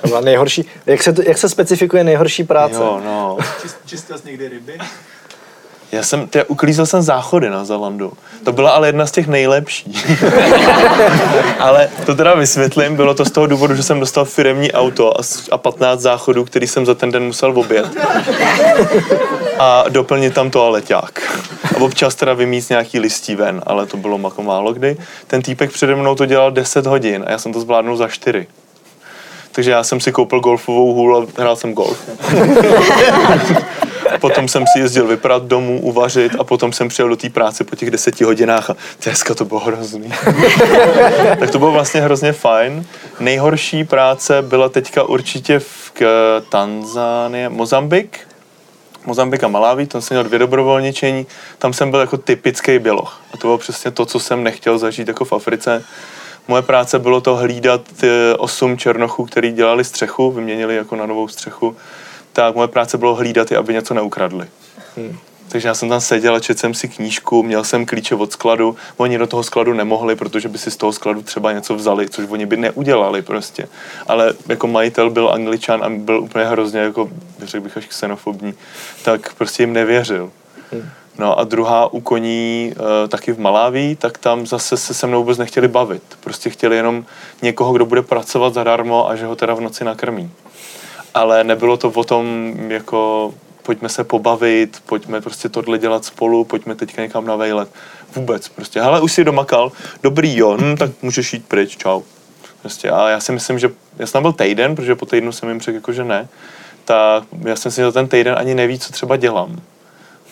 To 0.02 0.08
byla 0.08 0.22
nejhorší, 0.22 0.66
jak 0.86 1.04
se, 1.04 1.14
to, 1.14 1.22
jak 1.22 1.38
se 1.38 1.50
specifikuje 1.50 2.04
nejhorší 2.04 2.44
práce? 2.44 2.76
Jo, 2.76 3.02
no. 3.06 3.38
Čist, 3.62 3.78
čistil 3.86 4.18
jsi 4.18 4.28
někdy 4.28 4.48
ryby? 4.48 4.78
Já 5.92 6.04
jsem, 6.04 6.28
tě, 6.28 6.44
uklízel 6.44 6.86
jsem 6.86 7.02
záchody 7.02 7.50
na 7.50 7.66
Zalandu. 7.66 8.14
To 8.44 8.52
byla 8.52 8.72
ale 8.72 8.88
jedna 8.88 9.06
z 9.06 9.12
těch 9.12 9.28
nejlepších. 9.28 10.24
ale 11.60 11.90
to 12.06 12.16
teda 12.16 12.34
vysvětlím, 12.34 12.96
bylo 12.96 13.14
to 13.14 13.26
z 13.26 13.32
toho 13.32 13.48
důvodu, 13.48 13.76
že 13.76 13.84
jsem 13.84 14.00
dostal 14.00 14.26
firemní 14.26 14.72
auto 14.72 15.20
a, 15.20 15.24
a 15.52 15.58
15 15.58 16.00
záchodů, 16.00 16.46
který 16.46 16.68
jsem 16.68 16.86
za 16.86 16.96
ten 16.96 17.12
den 17.12 17.24
musel 17.24 17.60
obět. 17.60 17.86
A 19.60 19.86
doplnit 19.90 20.34
tam 20.34 20.50
toaleťák. 20.52 21.40
A 21.76 21.82
občas 21.82 22.16
teda 22.16 22.34
vymíst 22.34 22.70
nějaký 22.70 23.00
listí 23.00 23.36
ven, 23.36 23.62
ale 23.66 23.86
to 23.86 23.98
bylo 23.98 24.20
jako 24.24 24.44
málo 24.44 24.74
kdy. 24.74 24.98
Ten 25.28 25.42
týpek 25.42 25.72
přede 25.72 25.96
mnou 25.96 26.16
to 26.16 26.26
dělal 26.26 26.52
10 26.52 26.86
hodin 26.86 27.24
a 27.28 27.32
já 27.32 27.38
jsem 27.38 27.54
to 27.54 27.62
zvládnul 27.62 27.98
za 27.98 28.08
4. 28.08 28.48
Takže 29.52 29.72
já 29.72 29.84
jsem 29.84 30.00
si 30.00 30.12
koupil 30.12 30.40
golfovou 30.40 30.94
hůl 30.94 31.18
a 31.18 31.42
hrál 31.42 31.56
jsem 31.56 31.74
golf. 31.74 32.10
Potom 34.22 34.48
jsem 34.48 34.66
si 34.74 34.80
jezdil 34.80 35.08
vyprat 35.08 35.44
domů, 35.44 35.82
uvařit 35.82 36.32
a 36.40 36.44
potom 36.44 36.74
jsem 36.74 36.88
přijel 36.88 37.10
do 37.10 37.16
té 37.16 37.30
práce 37.30 37.64
po 37.64 37.76
těch 37.76 37.92
deseti 37.92 38.24
hodinách 38.24 38.70
a 38.70 38.76
dneska 39.04 39.36
to 39.36 39.46
bylo 39.46 39.60
hrozný. 39.60 40.14
tak 41.40 41.52
to 41.52 41.60
bylo 41.60 41.72
vlastně 41.72 42.02
hrozně 42.02 42.34
fajn. 42.34 42.86
Nejhorší 43.20 43.84
práce 43.84 44.42
byla 44.42 44.70
teďka 44.70 45.04
určitě 45.04 45.60
v 45.60 45.92
Tanzánie, 46.50 47.50
Mozambik. 47.50 48.20
Mozambik 49.06 49.44
a 49.44 49.48
Malawi, 49.48 49.88
tam 49.88 50.02
jsem 50.02 50.16
měl 50.16 50.24
dvě 50.24 50.40
dobrovolničení, 50.40 51.28
tam 51.58 51.74
jsem 51.74 51.92
byl 51.92 52.00
jako 52.00 52.18
typický 52.18 52.80
běloch. 52.80 53.22
A 53.34 53.38
to 53.38 53.48
bylo 53.48 53.58
přesně 53.58 53.92
to, 53.92 54.06
co 54.06 54.20
jsem 54.20 54.44
nechtěl 54.44 54.78
zažít 54.78 55.08
jako 55.08 55.26
v 55.26 55.34
Africe. 55.34 55.84
Moje 56.48 56.62
práce 56.62 57.00
bylo 57.00 57.22
to 57.22 57.36
hlídat 57.36 57.82
eh, 58.04 58.36
osm 58.38 58.78
černochů, 58.78 59.26
který 59.26 59.52
dělali 59.52 59.84
střechu, 59.84 60.32
vyměnili 60.32 60.76
jako 60.76 60.96
na 60.96 61.06
novou 61.06 61.28
střechu. 61.28 61.76
Tak 62.34 62.56
moje 62.56 62.68
práce 62.68 62.98
bylo 62.98 63.16
hlídat 63.16 63.52
je, 63.52 63.58
aby 63.58 63.74
něco 63.74 63.94
neukradli. 63.94 64.48
Takže 65.50 65.68
já 65.68 65.74
jsem 65.74 65.90
tam 65.90 66.02
seděl 66.02 66.36
a 66.36 66.40
četl 66.40 66.60
jsem 66.60 66.74
si 66.74 66.88
knížku, 66.88 67.44
měl 67.44 67.64
jsem 67.64 67.86
klíče 67.86 68.16
od 68.16 68.32
skladu, 68.32 68.76
oni 68.98 69.18
do 69.18 69.28
toho 69.28 69.44
skladu 69.44 69.74
nemohli, 69.74 70.16
protože 70.16 70.50
by 70.50 70.58
si 70.58 70.72
z 70.72 70.78
toho 70.78 70.94
skladu 70.94 71.22
třeba 71.22 71.52
něco 71.52 71.76
vzali, 71.76 72.10
což 72.10 72.26
oni 72.30 72.46
by 72.46 72.58
neudělali 72.58 73.22
prostě. 73.22 73.68
Ale 74.08 74.34
jako 74.48 74.68
majitel 74.68 75.10
byl 75.10 75.30
angličan 75.30 75.84
a 75.84 75.90
byl 75.90 76.20
úplně 76.20 76.46
hrozně 76.46 76.80
jako, 76.80 77.10
řekl 77.44 77.64
bych 77.64 77.78
až 77.78 77.86
xenofobní, 77.86 78.54
tak 79.04 79.34
prostě 79.34 79.64
jim 79.64 79.74
nevěřil. 79.74 80.32
No 81.18 81.40
a 81.40 81.44
druhá 81.44 81.94
u 81.94 82.02
koní 82.02 82.74
e, 82.74 83.08
taky 83.08 83.32
v 83.32 83.40
Maláví, 83.40 83.96
tak 83.96 84.18
tam 84.18 84.48
zase 84.48 84.78
se 84.78 84.94
se 84.94 85.08
mnou 85.08 85.20
vůbec 85.20 85.38
nechtěli 85.38 85.68
bavit. 85.68 86.04
Prostě 86.20 86.50
chtěli 86.50 86.76
jenom 86.76 87.06
někoho, 87.42 87.74
kdo 87.74 87.86
bude 87.86 88.02
pracovat 88.02 88.54
zadarmo 88.54 89.10
a 89.10 89.16
že 89.16 89.26
ho 89.26 89.36
teda 89.36 89.54
v 89.54 89.62
noci 89.62 89.84
nakrmí. 89.84 90.32
Ale 91.14 91.44
nebylo 91.44 91.78
to 91.78 91.90
o 91.90 92.04
tom, 92.04 92.54
jako 92.68 93.34
pojďme 93.64 93.90
se 93.90 94.04
pobavit, 94.04 94.84
pojďme 94.86 95.22
prostě 95.22 95.50
tohle 95.50 95.78
dělat 95.78 96.06
spolu, 96.06 96.44
pojďme 96.44 96.76
teďka 96.76 97.02
někam 97.02 97.26
na 97.26 97.36
vejlet. 97.36 97.70
Vůbec 98.16 98.48
prostě. 98.48 98.82
Hele, 98.82 99.02
už 99.02 99.12
si 99.12 99.24
domakal, 99.24 99.72
dobrý 100.04 100.38
jo, 100.38 100.58
hm, 100.62 100.78
tak 100.78 100.92
můžeš 101.02 101.34
jít 101.34 101.46
pryč, 101.48 101.78
čau. 101.78 102.02
Prostě 102.62 102.90
a 102.90 103.10
já 103.10 103.20
si 103.20 103.32
myslím, 103.32 103.60
že 103.60 103.70
já 104.00 104.08
jsem 104.08 104.22
byl 104.22 104.34
týden, 104.34 104.76
protože 104.76 104.96
po 104.96 105.06
týdnu 105.06 105.32
jsem 105.32 105.50
jim 105.50 105.62
řekl, 105.62 105.76
jako, 105.76 105.94
že 105.94 106.04
ne, 106.04 106.28
tak 106.86 107.24
já 107.46 107.56
jsem 107.56 107.72
si 107.72 107.82
za 107.82 107.92
ten 107.92 108.08
týden 108.08 108.36
ani 108.38 108.56
neví, 108.56 108.80
co 108.80 108.92
třeba 108.92 109.18
dělám. 109.18 109.62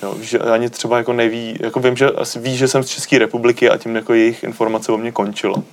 Jo, 0.04 0.16
že 0.22 0.40
ani 0.40 0.70
třeba 0.70 0.98
jako 0.98 1.14
neví, 1.14 1.58
jako 1.60 1.80
vím, 1.80 1.98
že 1.98 2.10
asi 2.10 2.40
ví, 2.40 2.58
že 2.58 2.68
jsem 2.68 2.84
z 2.84 2.90
České 2.90 3.18
republiky 3.18 3.70
a 3.70 3.78
tím 3.78 3.96
jako 3.96 4.14
jejich 4.14 4.44
informace 4.44 4.92
o 4.92 4.98
mě 4.98 5.12
končila 5.12 5.64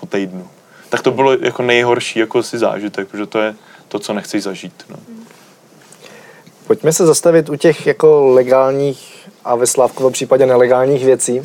po 0.00 0.06
týdnu. 0.06 0.48
Tak 0.88 1.02
to 1.02 1.10
bylo 1.10 1.32
jako 1.32 1.62
nejhorší 1.62 2.18
jako 2.18 2.42
si 2.42 2.58
zážitek, 2.58 3.08
protože 3.08 3.26
to 3.26 3.38
je 3.38 3.54
to, 3.92 3.98
co 3.98 4.12
nechceš 4.12 4.42
zažít. 4.42 4.72
No. 4.88 4.96
Pojďme 6.66 6.92
se 6.92 7.06
zastavit 7.06 7.48
u 7.48 7.56
těch 7.56 7.86
jako 7.86 8.26
legálních 8.26 9.28
a 9.44 9.56
ve 9.56 9.66
Slávkovo 9.66 10.10
případě 10.10 10.46
nelegálních 10.46 11.04
věcí. 11.04 11.42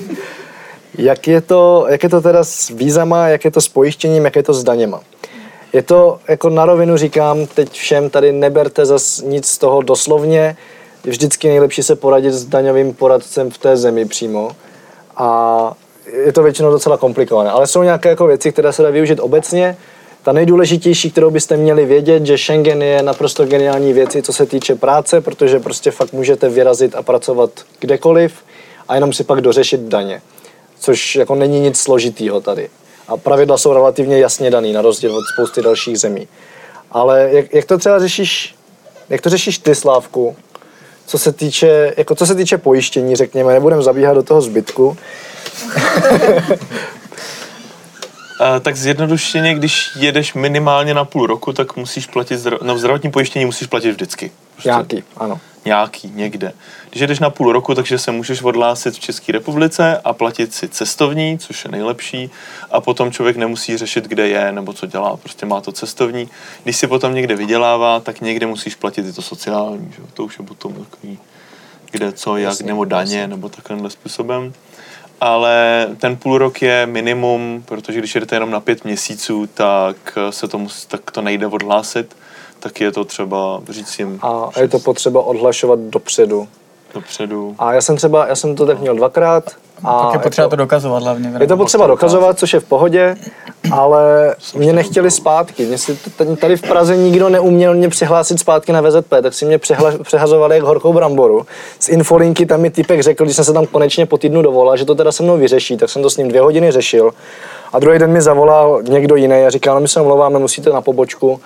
jak, 0.98 1.28
je 1.28 1.40
to, 1.40 1.86
jak 1.88 2.02
je 2.02 2.08
to 2.08 2.20
teda 2.20 2.44
s 2.44 2.68
vízama, 2.68 3.28
jak 3.28 3.44
je 3.44 3.50
to 3.50 3.60
s 3.60 3.68
pojištěním, 3.68 4.24
jak 4.24 4.36
je 4.36 4.42
to 4.42 4.54
s 4.54 4.64
daněma? 4.64 5.00
Je 5.72 5.82
to, 5.82 6.18
jako 6.28 6.50
na 6.50 6.66
rovinu 6.66 6.96
říkám 6.96 7.46
teď 7.46 7.72
všem, 7.72 8.10
tady 8.10 8.32
neberte 8.32 8.86
zas 8.86 9.22
nic 9.22 9.46
z 9.46 9.58
toho 9.58 9.82
doslovně, 9.82 10.56
je 11.04 11.10
vždycky 11.10 11.48
nejlepší 11.48 11.82
se 11.82 11.96
poradit 11.96 12.32
s 12.32 12.44
daňovým 12.44 12.94
poradcem 12.94 13.50
v 13.50 13.58
té 13.58 13.76
zemi 13.76 14.06
přímo 14.06 14.50
a 15.16 15.72
je 16.24 16.32
to 16.32 16.42
většinou 16.42 16.70
docela 16.70 16.96
komplikované, 16.96 17.50
ale 17.50 17.66
jsou 17.66 17.82
nějaké 17.82 18.08
jako 18.08 18.26
věci, 18.26 18.52
které 18.52 18.72
se 18.72 18.82
dá 18.82 18.90
využít 18.90 19.20
obecně. 19.20 19.76
Ta 20.22 20.32
nejdůležitější, 20.32 21.10
kterou 21.10 21.30
byste 21.30 21.56
měli 21.56 21.86
vědět, 21.86 22.26
že 22.26 22.38
Schengen 22.38 22.82
je 22.82 23.02
naprosto 23.02 23.46
geniální 23.46 23.92
věci, 23.92 24.22
co 24.22 24.32
se 24.32 24.46
týče 24.46 24.74
práce, 24.74 25.20
protože 25.20 25.60
prostě 25.60 25.90
fakt 25.90 26.12
můžete 26.12 26.48
vyrazit 26.48 26.94
a 26.94 27.02
pracovat 27.02 27.50
kdekoliv 27.80 28.34
a 28.88 28.94
jenom 28.94 29.12
si 29.12 29.24
pak 29.24 29.40
dořešit 29.40 29.80
daně, 29.80 30.22
což 30.78 31.16
jako 31.16 31.34
není 31.34 31.60
nic 31.60 31.78
složitýho 31.78 32.40
tady. 32.40 32.68
A 33.08 33.16
pravidla 33.16 33.58
jsou 33.58 33.72
relativně 33.72 34.18
jasně 34.18 34.50
daný, 34.50 34.72
na 34.72 34.82
rozdíl 34.82 35.16
od 35.16 35.24
spousty 35.34 35.62
dalších 35.62 35.98
zemí. 35.98 36.28
Ale 36.92 37.28
jak, 37.32 37.54
jak 37.54 37.64
to 37.64 37.78
třeba 37.78 37.98
řešíš, 37.98 38.54
jak 39.08 39.20
to 39.20 39.30
řešíš 39.30 39.58
ty, 39.58 39.74
Slávku, 39.74 40.36
co 41.06 41.18
se 41.18 41.32
týče, 41.32 41.94
jako 41.96 42.14
co 42.14 42.26
se 42.26 42.34
týče 42.34 42.58
pojištění, 42.58 43.16
řekněme, 43.16 43.52
nebudem 43.52 43.82
zabíhat 43.82 44.14
do 44.14 44.22
toho 44.22 44.40
zbytku, 44.40 44.96
tak 48.60 48.76
zjednodušeně, 48.76 49.54
když 49.54 49.90
jedeš 49.96 50.34
minimálně 50.34 50.94
na 50.94 51.04
půl 51.04 51.26
roku, 51.26 51.52
tak 51.52 51.76
musíš 51.76 52.06
platit, 52.06 52.36
zdra- 52.36 52.58
no 52.62 52.78
zdravotní 52.78 53.10
pojištění 53.10 53.44
musíš 53.44 53.68
platit 53.68 53.90
vždycky. 53.90 54.32
Prostě 54.52 54.68
nějaký, 54.68 55.04
ano. 55.16 55.40
nějaký 55.64 56.12
někde. 56.14 56.52
Když 56.90 57.00
jedeš 57.00 57.18
na 57.18 57.30
půl 57.30 57.52
roku, 57.52 57.74
takže 57.74 57.98
se 57.98 58.12
můžeš 58.12 58.42
odhlásit 58.42 58.94
v 58.94 59.00
České 59.00 59.32
republice 59.32 60.00
a 60.04 60.12
platit 60.12 60.54
si 60.54 60.68
cestovní, 60.68 61.38
což 61.38 61.64
je 61.64 61.70
nejlepší, 61.70 62.30
a 62.70 62.80
potom 62.80 63.12
člověk 63.12 63.36
nemusí 63.36 63.76
řešit, 63.76 64.04
kde 64.04 64.28
je 64.28 64.52
nebo 64.52 64.72
co 64.72 64.86
dělá, 64.86 65.16
prostě 65.16 65.46
má 65.46 65.60
to 65.60 65.72
cestovní. 65.72 66.28
Když 66.64 66.76
si 66.76 66.86
potom 66.86 67.14
někde 67.14 67.36
vydělává, 67.36 68.00
tak 68.00 68.20
někde 68.20 68.46
musíš 68.46 68.74
platit 68.74 69.06
i 69.06 69.12
to 69.12 69.22
sociální, 69.22 69.92
že? 69.96 70.02
jo. 70.02 70.08
to 70.14 70.24
už 70.24 70.38
je 70.38 70.44
potom 70.44 70.74
takový, 70.74 71.18
kde 71.90 72.12
co, 72.12 72.36
jak, 72.36 72.60
nebo 72.60 72.84
daně, 72.84 73.26
nebo 73.26 73.48
takovýmhle 73.48 73.90
způsobem. 73.90 74.52
Ale 75.20 75.88
ten 75.98 76.16
půl 76.16 76.38
rok 76.38 76.62
je 76.62 76.86
minimum, 76.86 77.64
protože 77.66 77.98
když 77.98 78.14
jedete 78.14 78.36
jenom 78.36 78.50
na 78.50 78.60
pět 78.60 78.84
měsíců, 78.84 79.46
tak 79.54 80.18
se 80.30 80.48
to, 80.48 80.58
mus, 80.58 80.86
tak 80.86 81.10
to 81.10 81.22
nejde 81.22 81.46
odhlásit, 81.46 82.16
tak 82.60 82.80
je 82.80 82.92
to 82.92 83.04
třeba 83.04 83.62
říct 83.68 83.98
jim 83.98 84.18
A 84.22 84.60
je 84.60 84.68
to 84.68 84.78
potřeba 84.78 85.22
odhlašovat 85.22 85.78
dopředu. 85.78 86.48
Dopředu. 86.94 87.54
A 87.58 87.72
já 87.72 87.80
jsem 87.80 87.96
třeba, 87.96 88.26
já 88.26 88.36
jsem 88.36 88.56
to 88.56 88.66
tak 88.66 88.80
měl 88.80 88.94
dvakrát 88.94 89.44
A 89.84 90.02
Pak 90.04 90.12
je 90.14 90.18
potřeba 90.18 90.42
jako- 90.44 90.50
to 90.50 90.56
dokazovat 90.56 91.02
hlavně. 91.02 91.32
je 91.40 91.46
to 91.46 91.56
potřeba 91.56 91.86
dokazovat, 91.86 92.38
což 92.38 92.52
je 92.52 92.60
v 92.60 92.64
pohodě, 92.64 93.16
ale 93.72 94.34
mě 94.54 94.72
nechtěli 94.72 95.10
zpátky. 95.10 95.66
Mě 95.66 95.78
si 95.78 95.98
tady 96.40 96.56
v 96.56 96.62
Praze 96.62 96.96
nikdo 96.96 97.28
neuměl 97.28 97.74
mě 97.74 97.88
přihlásit 97.88 98.38
zpátky 98.40 98.72
na 98.72 98.80
VZP, 98.80 99.22
tak 99.22 99.34
si 99.34 99.44
mě 99.44 99.58
přihla, 99.58 99.92
přehazovali 100.02 100.54
jak 100.56 100.64
horkou 100.64 100.92
bramboru. 100.92 101.46
Z 101.78 101.88
infolinky 101.88 102.46
tam 102.46 102.60
mi 102.60 102.70
typek 102.70 103.00
řekl, 103.02 103.24
když 103.24 103.36
jsem 103.36 103.44
se 103.44 103.52
tam 103.52 103.66
konečně 103.66 104.06
po 104.06 104.18
týdnu 104.18 104.42
dovolal, 104.42 104.76
že 104.76 104.84
to 104.84 104.94
teda 104.94 105.12
se 105.12 105.22
mnou 105.22 105.36
vyřeší, 105.38 105.76
tak 105.76 105.90
jsem 105.90 106.02
to 106.02 106.10
s 106.10 106.16
ním 106.16 106.28
dvě 106.28 106.40
hodiny 106.40 106.72
řešil. 106.72 107.10
A 107.72 107.78
druhý 107.78 107.98
den 107.98 108.12
mi 108.12 108.20
zavolal 108.22 108.82
někdo 108.82 109.16
jiný 109.16 109.42
a 109.46 109.50
říkal, 109.50 109.74
no 109.74 109.80
my 109.80 109.88
se 109.88 110.00
omlouváme, 110.00 110.38
musíte 110.38 110.70
na 110.70 110.80
pobočku. 110.80 111.40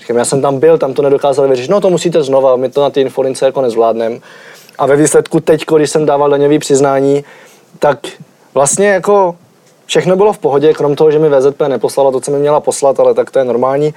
Říkám, 0.00 0.16
já 0.16 0.24
jsem 0.24 0.42
tam 0.42 0.58
byl, 0.58 0.78
tam 0.78 0.94
to 0.94 1.02
nedokázali 1.02 1.48
vyřešit. 1.48 1.70
No 1.70 1.80
to 1.80 1.90
musíte 1.90 2.22
znova, 2.22 2.56
my 2.56 2.68
to 2.68 2.82
na 2.82 2.90
ty 2.90 3.00
infolince 3.00 3.46
jako 3.46 3.60
nezvládneme. 3.60 4.18
A 4.80 4.86
ve 4.86 4.96
výsledku 4.96 5.40
teď, 5.40 5.64
když 5.76 5.90
jsem 5.90 6.06
dával 6.06 6.30
daňový 6.30 6.58
přiznání, 6.58 7.24
tak 7.78 7.98
vlastně 8.54 8.88
jako 8.88 9.36
všechno 9.86 10.16
bylo 10.16 10.32
v 10.32 10.38
pohodě, 10.38 10.74
krom 10.74 10.96
toho, 10.96 11.10
že 11.10 11.18
mi 11.18 11.28
VZP 11.28 11.60
neposlala 11.68 12.10
to, 12.10 12.20
co 12.20 12.30
mi 12.30 12.38
měla 12.38 12.60
poslat, 12.60 13.00
ale 13.00 13.14
tak 13.14 13.30
to 13.30 13.38
je 13.38 13.44
normální. 13.44 13.94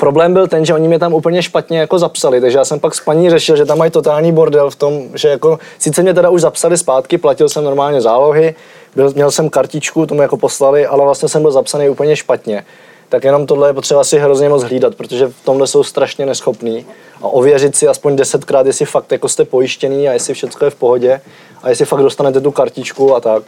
Problém 0.00 0.32
byl 0.32 0.48
ten, 0.48 0.64
že 0.64 0.74
oni 0.74 0.88
mě 0.88 0.98
tam 0.98 1.14
úplně 1.14 1.42
špatně 1.42 1.78
jako 1.78 1.98
zapsali, 1.98 2.40
takže 2.40 2.58
já 2.58 2.64
jsem 2.64 2.80
pak 2.80 2.94
s 2.94 3.00
paní 3.00 3.30
řešil, 3.30 3.56
že 3.56 3.64
tam 3.64 3.78
mají 3.78 3.90
totální 3.90 4.32
bordel 4.32 4.70
v 4.70 4.76
tom, 4.76 5.02
že 5.14 5.28
jako, 5.28 5.58
sice 5.78 6.02
mě 6.02 6.14
teda 6.14 6.30
už 6.30 6.40
zapsali 6.40 6.78
zpátky, 6.78 7.18
platil 7.18 7.48
jsem 7.48 7.64
normálně 7.64 8.00
zálohy, 8.00 8.54
byl, 8.96 9.12
měl 9.14 9.30
jsem 9.30 9.50
kartičku, 9.50 10.06
tomu 10.06 10.22
jako 10.22 10.36
poslali, 10.36 10.86
ale 10.86 11.04
vlastně 11.04 11.28
jsem 11.28 11.42
byl 11.42 11.50
zapsaný 11.50 11.88
úplně 11.88 12.16
špatně. 12.16 12.64
Tak 13.08 13.24
jenom 13.24 13.46
tohle 13.46 13.68
je 13.68 13.72
potřeba 13.72 14.04
si 14.04 14.18
hrozně 14.18 14.48
moc 14.48 14.62
hlídat, 14.62 14.94
protože 14.94 15.26
v 15.26 15.44
tomhle 15.44 15.66
jsou 15.66 15.84
strašně 15.84 16.26
neschopní. 16.26 16.86
A 17.22 17.28
ověřit 17.28 17.76
si 17.76 17.88
aspoň 17.88 18.16
desetkrát, 18.16 18.66
jestli 18.66 18.86
fakt 18.86 19.12
jako 19.12 19.28
jste 19.28 19.44
pojištěný 19.44 20.08
a 20.08 20.12
jestli 20.12 20.34
všechno 20.34 20.66
je 20.66 20.70
v 20.70 20.74
pohodě 20.74 21.20
a 21.62 21.68
jestli 21.68 21.84
fakt 21.84 22.00
dostanete 22.00 22.40
tu 22.40 22.50
kartičku 22.50 23.14
a 23.14 23.20
tak. 23.20 23.42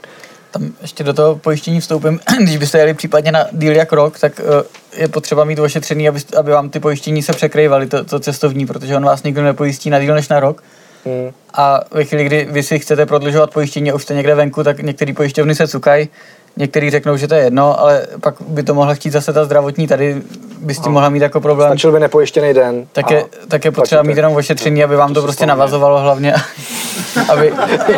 Tam 0.51 0.73
ještě 0.83 1.05
do 1.05 1.13
toho 1.13 1.37
pojištění 1.37 1.81
vstoupím, 1.81 2.21
když 2.43 2.57
byste 2.57 2.79
jeli 2.79 2.95
případně 2.95 3.33
na 3.33 3.47
díl 3.53 3.77
jak 3.77 3.93
rok, 3.93 4.19
tak 4.19 4.41
eh, 4.41 5.01
je 5.03 5.09
potřeba 5.09 5.45
mít 5.45 5.59
ošetřený, 5.59 6.09
aby, 6.09 6.21
aby 6.37 6.51
vám 6.51 6.71
ty 6.71 6.81
pojištění 6.81 7.23
se 7.23 7.33
překrývaly, 7.33 7.87
to, 7.87 8.05
to 8.05 8.21
cestovní, 8.21 8.67
protože 8.67 8.97
on 8.97 9.05
vás 9.05 9.23
nikdo 9.23 9.43
nepojistí 9.43 9.91
na 9.91 10.01
díl 10.01 10.15
než 10.15 10.29
na 10.29 10.41
rok. 10.41 10.63
Hmm. 11.05 11.33
A 11.55 11.81
ve 11.91 12.05
chvíli, 12.05 12.25
kdy 12.25 12.49
vy 12.51 12.63
si 12.63 12.79
chcete 12.79 13.07
prodlužovat 13.07 13.51
pojištění 13.51 13.91
a 13.91 13.95
už 13.95 14.03
jste 14.03 14.15
někde 14.15 14.35
venku, 14.35 14.65
tak 14.65 14.83
některé 14.83 15.13
pojišťovny 15.13 15.55
se 15.55 15.69
cukají, 15.69 16.09
některý 16.57 16.91
řeknou, 16.91 17.17
že 17.17 17.29
to 17.29 17.35
je 17.35 17.45
jedno, 17.45 17.81
ale 17.81 18.07
pak 18.21 18.35
by 18.49 18.63
to 18.63 18.75
mohla 18.75 18.95
chtít 18.95 19.11
zase 19.11 19.33
ta 19.33 19.45
zdravotní, 19.45 19.87
tady 19.87 20.23
by 20.61 20.75
s 20.75 20.81
tím 20.81 20.93
mohla 20.93 21.09
mít 21.09 21.23
jako 21.23 21.41
problém. 21.41 21.71
Stačil 21.71 21.93
by 21.93 22.01
nepojištěný 22.01 22.55
den. 22.55 22.87
Tak 22.93 23.11
je, 23.11 23.25
tak 23.49 23.65
je 23.65 23.71
potřeba 23.71 24.03
mít 24.03 24.17
jenom 24.17 24.35
ošetření, 24.35 24.85
aby 24.85 24.97
vám 24.97 25.15
to 25.15 25.23
prostě 25.23 25.47
navazovalo 25.47 26.01
hlavně, 26.01 26.35
aby, 27.29 27.53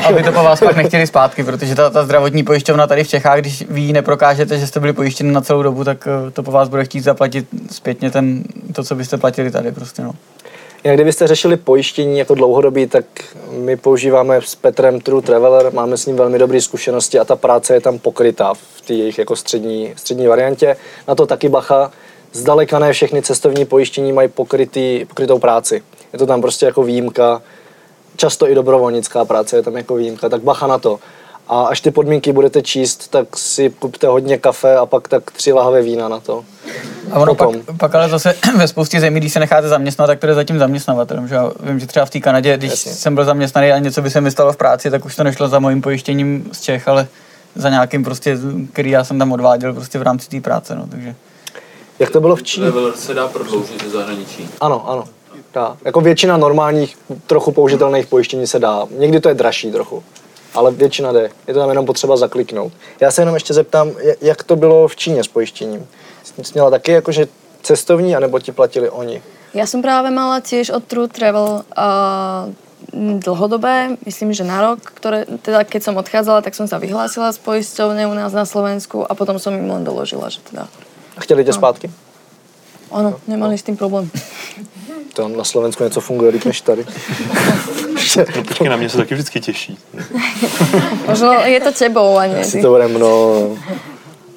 aby 0.09 0.23
to 0.23 0.33
po 0.33 0.43
vás 0.43 0.61
pak 0.61 0.77
nechtěli 0.77 1.07
zpátky, 1.07 1.45
protože 1.45 1.75
ta, 1.75 1.91
ta 1.91 2.05
zdravotní 2.05 2.43
pojišťovna 2.43 2.87
tady 2.87 3.05
v 3.05 3.09
Čechách, 3.09 3.39
když 3.39 3.65
vy 3.69 3.81
jí 3.81 3.93
neprokážete, 3.93 4.59
že 4.59 4.67
jste 4.67 4.81
byli 4.81 4.93
pojištěni 4.93 5.33
na 5.33 5.41
celou 5.41 5.63
dobu, 5.63 5.85
tak 5.85 6.09
eh, 6.29 6.31
to 6.31 6.43
po 6.43 6.51
vás 6.51 6.69
bude 6.69 6.85
chtít 6.85 7.01
zaplatit 7.01 7.47
zpětně 7.71 8.11
ten, 8.11 8.45
to, 8.73 8.85
co 8.85 8.95
byste 8.95 9.17
platili 9.17 9.51
tady 9.51 9.73
prostě, 9.73 10.03
no. 10.03 10.13
Jinak 10.85 10.97
kdybyste 10.97 11.27
řešili 11.27 11.57
pojištění 11.57 12.19
jako 12.19 12.35
dlouhodobí, 12.35 12.87
tak 12.87 13.05
my 13.51 13.77
používáme 13.77 14.41
s 14.43 14.55
Petrem 14.55 15.01
True 15.01 15.23
Traveler, 15.23 15.73
máme 15.73 15.97
s 15.97 16.07
ním 16.07 16.17
velmi 16.17 16.39
dobré 16.39 16.61
zkušenosti 16.61 17.19
a 17.19 17.25
ta 17.25 17.37
práce 17.37 17.75
je 17.75 17.81
tam 17.81 17.99
pokrytá 17.99 18.55
v 18.55 18.81
té 18.87 18.95
jejich 18.95 19.19
jako 19.19 19.37
střední, 19.37 19.93
střední 19.97 20.27
variantě. 20.27 20.77
Na 21.09 21.15
to 21.15 21.27
taky 21.27 21.49
bacha, 21.49 21.93
zdaleka 22.33 22.79
ne 22.79 22.93
všechny 22.93 23.23
cestovní 23.23 23.65
pojištění 23.65 24.13
mají 24.13 24.29
pokrytý, 24.29 25.05
pokrytou 25.05 25.39
práci. 25.39 25.83
Je 26.13 26.19
to 26.19 26.27
tam 26.27 26.41
prostě 26.41 26.67
jako 26.67 26.83
výjimka, 26.83 27.43
často 28.17 28.49
i 28.49 28.55
dobrovolnická 28.55 29.25
práce 29.25 29.57
je 29.57 29.63
tam 29.63 29.77
jako 29.77 29.95
výjimka, 29.95 30.29
tak 30.29 30.43
bacha 30.43 30.67
na 30.67 30.79
to. 30.79 30.99
A 31.49 31.63
až 31.63 31.81
ty 31.81 31.91
podmínky 31.91 32.33
budete 32.33 32.63
číst, 32.63 33.09
tak 33.11 33.37
si 33.37 33.71
kupte 33.71 34.07
hodně 34.07 34.39
kafe 34.39 34.77
a 34.77 34.87
pak 34.87 35.09
tak 35.09 35.31
tři 35.31 35.53
lahve 35.53 35.83
vína 35.83 36.09
na 36.09 36.21
to. 36.21 36.45
A 37.11 37.19
ono 37.19 37.35
pak, 37.35 37.49
Potom. 37.49 37.77
pak, 37.79 37.95
ale 37.95 38.09
zase 38.09 38.35
ve 38.57 38.69
spoustě 38.69 39.01
zemí, 39.01 39.21
když 39.21 39.33
se 39.33 39.41
necháte 39.41 39.69
zaměstnat, 39.69 40.07
tak 40.07 40.19
to 40.19 40.27
jde 40.27 40.35
za 40.35 40.45
tím 40.45 40.59
zaměstnavatelem. 40.59 41.29
Že? 41.29 41.35
já 41.35 41.51
Vím, 41.61 41.81
že 41.81 41.87
třeba 41.87 42.07
v 42.07 42.11
té 42.11 42.21
Kanadě, 42.21 42.57
když 42.57 42.71
Jasně. 42.71 42.93
jsem 42.93 43.15
byl 43.15 43.25
zaměstnaný 43.25 43.73
a 43.73 43.79
něco 43.79 44.03
by 44.03 44.11
se 44.11 44.21
mi 44.21 44.31
stalo 44.31 44.53
v 44.53 44.57
práci, 44.57 44.91
tak 44.91 45.05
už 45.05 45.17
to 45.17 45.25
nešlo 45.25 45.49
za 45.49 45.59
mojím 45.59 45.83
pojištěním 45.83 46.49
z 46.53 46.61
Čech, 46.61 46.89
ale 46.89 47.07
za 47.55 47.69
nějakým 47.71 48.05
prostě, 48.05 48.39
který 48.73 48.91
já 48.91 49.05
jsem 49.05 49.19
tam 49.19 49.33
odváděl 49.33 49.75
prostě 49.75 49.99
v 49.99 50.03
rámci 50.03 50.29
té 50.29 50.41
práce. 50.41 50.75
No, 50.75 50.87
takže. 50.87 51.15
Jak 51.99 52.11
to 52.11 52.21
bylo 52.21 52.37
v 52.37 52.43
Číně? 52.43 52.67
Level 52.67 52.93
se 52.93 53.15
dá 53.15 53.29
prodloužit 53.29 53.85
ze 53.85 53.91
zahraničí. 53.91 54.49
Ano, 54.61 54.91
ano. 54.91 55.05
Dá. 55.55 55.77
Jako 55.85 56.01
většina 56.01 56.37
normálních, 56.37 56.99
trochu 57.27 57.53
použitelných 57.53 58.07
pojištění 58.07 58.47
se 58.47 58.59
dá. 58.59 58.85
Někdy 58.99 59.21
to 59.21 59.29
je 59.29 59.35
dražší 59.35 59.73
trochu, 59.73 60.03
ale 60.55 60.71
většina 60.71 61.13
jde. 61.13 61.31
Je 61.49 61.55
to 61.55 61.61
tam 61.61 61.69
jenom 61.69 61.87
potřeba 61.87 62.17
zakliknout. 62.17 62.73
Já 63.01 63.11
se 63.11 63.23
jenom 63.23 63.35
ještě 63.35 63.55
zeptám, 63.55 63.91
jak- 64.21 64.43
to 64.45 64.57
bylo 64.57 64.89
v 64.89 64.97
Číně 64.97 65.25
s 65.25 65.29
pojištěním? 65.29 65.87
Jsi 66.25 66.53
měla 66.55 66.71
taky 66.71 66.93
jakože 66.93 67.27
cestovní, 67.63 68.17
anebo 68.17 68.39
ti 68.41 68.53
platili 68.53 68.91
oni? 68.91 69.23
Ja 69.55 69.69
som 69.69 69.85
práve 69.85 70.09
mala 70.09 70.41
tiež 70.41 70.73
od 70.73 70.81
True 70.89 71.13
Travel 71.13 71.61
uh, 71.61 72.49
dlhodobé, 73.21 74.01
myslím, 74.09 74.33
že 74.33 74.49
na 74.49 74.65
rok, 74.65 74.81
ktoré, 74.97 75.29
teda 75.45 75.61
keď 75.69 75.81
som 75.85 75.95
odchádzala, 76.01 76.41
tak 76.41 76.57
som 76.57 76.65
sa 76.65 76.81
vyhlásila 76.81 77.29
z 77.37 77.39
poisťovne 77.45 78.09
u 78.09 78.15
nás 78.17 78.33
na 78.33 78.49
Slovensku 78.49 79.05
a 79.05 79.13
potom 79.13 79.37
som 79.37 79.53
im 79.53 79.69
len 79.69 79.85
doložila, 79.85 80.33
že 80.33 80.41
teda 80.49 80.69
A 81.17 81.21
chtěli 81.21 81.45
tě 81.45 81.53
zpátky? 81.53 81.91
áno, 82.93 83.21
nemali 83.29 83.59
s 83.59 83.63
tým 83.63 83.77
problém. 83.77 84.09
To 85.15 85.29
na 85.29 85.45
Slovensku 85.45 85.85
něco 85.85 86.01
funguje 86.01 86.31
líp 86.31 86.45
než 86.45 86.61
tady. 86.61 86.85
No 88.17 88.45
počkej, 88.49 88.69
na 88.69 88.77
mě 88.77 88.89
se 88.89 88.97
taky 88.97 89.15
vždycky 89.15 89.41
těší. 89.41 89.79
Možno 91.09 91.33
je 91.33 91.61
to 91.61 91.73
tebou 91.73 92.17
a 92.19 92.27
nie 92.27 92.41
Asi 92.41 92.53
ty. 92.57 92.63
to 92.63 92.69
bude 92.71 92.89
mno 92.89 93.39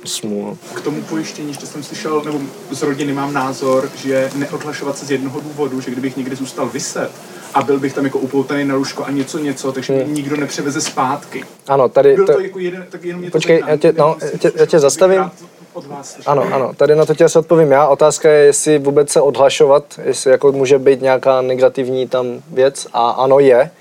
smůl. 0.06 0.58
K 0.74 0.82
tomu 0.82 1.02
pojištění 1.02 1.48
ještě 1.48 1.66
jsem 1.66 1.84
slyšel, 1.84 2.22
nebo 2.26 2.40
z 2.72 2.82
rodiny 2.82 3.14
mám 3.14 3.34
názor, 3.34 3.90
že 4.06 4.30
neodhlašovat 4.36 4.98
se 4.98 5.06
z 5.06 5.12
jednoho 5.12 5.40
důvodu, 5.40 5.82
že 5.82 5.92
kdybych 5.92 6.18
někdy 6.18 6.36
zůstal 6.36 6.70
vyset 6.70 7.12
a 7.54 7.64
byl 7.64 7.80
bych 7.80 7.94
tam 7.94 8.04
jako 8.06 8.20
upoutaný 8.20 8.66
na 8.66 8.76
lůžko 8.76 9.06
a 9.06 9.12
něco 9.12 9.38
něco, 9.40 9.72
takže 9.72 9.94
mě 9.94 10.04
nikdo 10.04 10.36
nepřeveze 10.38 10.82
zpátky. 10.82 11.44
Ano, 11.68 11.90
tady 11.90 12.16
Byl 12.16 12.26
to, 12.28 12.34
to 12.34 12.40
jako 12.40 12.60
jeden, 12.60 12.86
tak 12.90 13.04
jenom 13.04 13.22
mě 13.22 13.32
to 13.32 13.38
Počkej, 13.38 13.56
zajímá. 13.56 13.70
já 13.70 13.78
tě- 13.78 13.94
no, 13.98 14.16
tě- 14.38 14.52
já 14.56 14.66
tě 14.66 14.80
zastavím. 14.80 15.32
Od 15.76 15.86
vás. 15.86 16.18
Ano, 16.26 16.44
ano, 16.54 16.74
tady 16.78 16.96
na 16.96 17.06
to 17.06 17.16
tě 17.16 17.24
asi 17.24 17.40
odpovím 17.40 17.72
já. 17.72 17.88
Otázka 17.88 18.30
je, 18.32 18.46
jestli 18.46 18.80
vůbec 18.80 19.10
se 19.10 19.22
odhlašovat, 19.22 19.84
jestli 20.04 20.32
jako 20.32 20.52
může 20.52 20.80
být 20.80 21.02
nějaká 21.02 21.42
negativní 21.42 22.08
tam 22.08 22.28
věc 22.52 22.88
a 22.94 23.10
ano 23.10 23.40
je. 23.40 23.72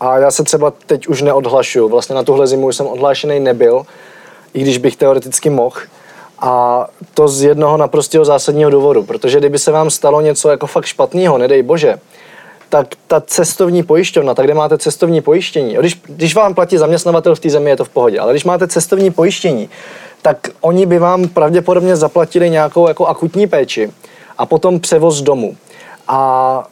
A 0.00 0.18
já 0.18 0.30
se 0.30 0.44
třeba 0.44 0.72
teď 0.86 1.06
už 1.06 1.22
neodhlašuju. 1.22 1.88
Vlastně 1.88 2.14
na 2.14 2.22
tuhle 2.22 2.46
zimu 2.46 2.66
už 2.66 2.76
jsem 2.76 2.86
odhlášený 2.86 3.40
nebyl, 3.40 3.86
i 4.54 4.60
když 4.60 4.78
bych 4.78 4.96
teoreticky 4.96 5.50
mohl. 5.50 5.76
A 6.38 6.86
to 7.14 7.28
z 7.28 7.42
jednoho 7.42 7.76
naprostého 7.76 8.24
zásadního 8.24 8.70
důvodu, 8.70 9.02
protože 9.02 9.38
kdyby 9.38 9.58
se 9.58 9.72
vám 9.72 9.90
stalo 9.90 10.20
něco 10.20 10.50
jako 10.50 10.66
fakt 10.66 10.84
špatného, 10.84 11.38
nedej 11.38 11.62
bože, 11.62 11.98
tak 12.68 12.86
ta 13.06 13.20
cestovní 13.20 13.82
pojišťovna, 13.82 14.34
tak 14.34 14.44
kde 14.44 14.54
máte 14.54 14.78
cestovní 14.78 15.20
pojištění, 15.20 15.74
když, 15.74 16.00
když 16.06 16.34
vám 16.34 16.54
platí 16.54 16.78
zaměstnavatel 16.78 17.34
v 17.34 17.40
té 17.40 17.50
zemi, 17.50 17.70
je 17.70 17.76
to 17.76 17.84
v 17.84 17.88
pohodě, 17.88 18.20
ale 18.20 18.32
když 18.32 18.44
máte 18.44 18.68
cestovní 18.68 19.10
pojištění, 19.10 19.70
tak 20.22 20.48
oni 20.60 20.86
by 20.86 20.98
vám 20.98 21.28
pravděpodobně 21.28 21.96
zaplatili 21.96 22.50
nějakou 22.50 22.88
jako 22.88 23.06
akutní 23.06 23.46
péči 23.46 23.90
a 24.38 24.46
potom 24.46 24.80
převoz 24.80 25.20
domů. 25.20 25.56
A 26.08 26.68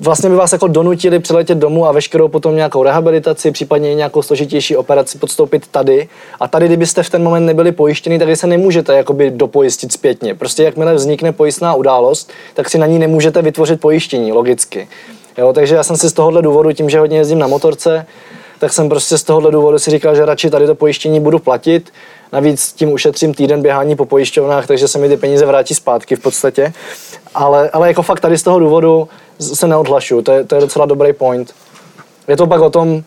vlastně 0.00 0.30
by 0.30 0.36
vás 0.36 0.52
jako 0.52 0.66
donutili 0.66 1.18
přiletět 1.18 1.58
domů 1.58 1.86
a 1.86 1.92
veškerou 1.92 2.28
potom 2.28 2.56
nějakou 2.56 2.82
rehabilitaci, 2.82 3.50
případně 3.50 3.94
nějakou 3.94 4.22
složitější 4.22 4.76
operaci 4.76 5.18
podstoupit 5.18 5.66
tady. 5.66 6.08
A 6.40 6.48
tady, 6.48 6.66
kdybyste 6.66 7.02
v 7.02 7.10
ten 7.10 7.22
moment 7.22 7.46
nebyli 7.46 7.72
pojištěni, 7.72 8.18
tak 8.18 8.36
se 8.36 8.46
nemůžete 8.46 8.96
jakoby 8.96 9.30
dopojistit 9.30 9.92
zpětně. 9.92 10.34
Prostě 10.34 10.62
jakmile 10.62 10.94
vznikne 10.94 11.32
pojistná 11.32 11.74
událost, 11.74 12.30
tak 12.54 12.70
si 12.70 12.78
na 12.78 12.86
ní 12.86 12.98
nemůžete 12.98 13.42
vytvořit 13.42 13.80
pojištění, 13.80 14.32
logicky. 14.32 14.88
Jo, 15.38 15.52
takže 15.52 15.74
já 15.74 15.82
jsem 15.82 15.96
si 15.96 16.08
z 16.08 16.12
tohohle 16.12 16.42
důvodu, 16.42 16.72
tím, 16.72 16.90
že 16.90 16.98
hodně 16.98 17.18
jezdím 17.18 17.38
na 17.38 17.46
motorce, 17.46 18.06
tak 18.60 18.72
jsem 18.72 18.88
prostě 18.88 19.18
z 19.18 19.22
tohohle 19.22 19.50
důvodu 19.50 19.78
si 19.78 19.90
říkal, 19.90 20.14
že 20.14 20.24
radši 20.24 20.50
tady 20.50 20.66
to 20.66 20.74
pojištění 20.74 21.20
budu 21.20 21.38
platit. 21.38 21.92
Navíc 22.32 22.72
tím 22.72 22.92
ušetřím 22.92 23.34
týden 23.34 23.62
běhání 23.62 23.96
po 23.96 24.04
pojišťovnách, 24.04 24.66
takže 24.66 24.88
se 24.88 24.98
mi 24.98 25.08
ty 25.08 25.16
peníze 25.16 25.46
vrátí 25.46 25.74
zpátky 25.74 26.16
v 26.16 26.20
podstatě. 26.20 26.72
Ale, 27.34 27.70
ale 27.70 27.88
jako 27.88 28.02
fakt 28.02 28.20
tady 28.20 28.38
z 28.38 28.42
toho 28.42 28.58
důvodu 28.58 29.08
se 29.38 29.66
neodhlašuju, 29.66 30.22
to 30.22 30.32
je, 30.32 30.44
to 30.44 30.54
je 30.54 30.60
docela 30.60 30.86
dobrý 30.86 31.12
point. 31.12 31.54
Je 32.28 32.36
to 32.36 32.46
pak 32.46 32.60
o 32.60 32.70
tom, 32.70 33.02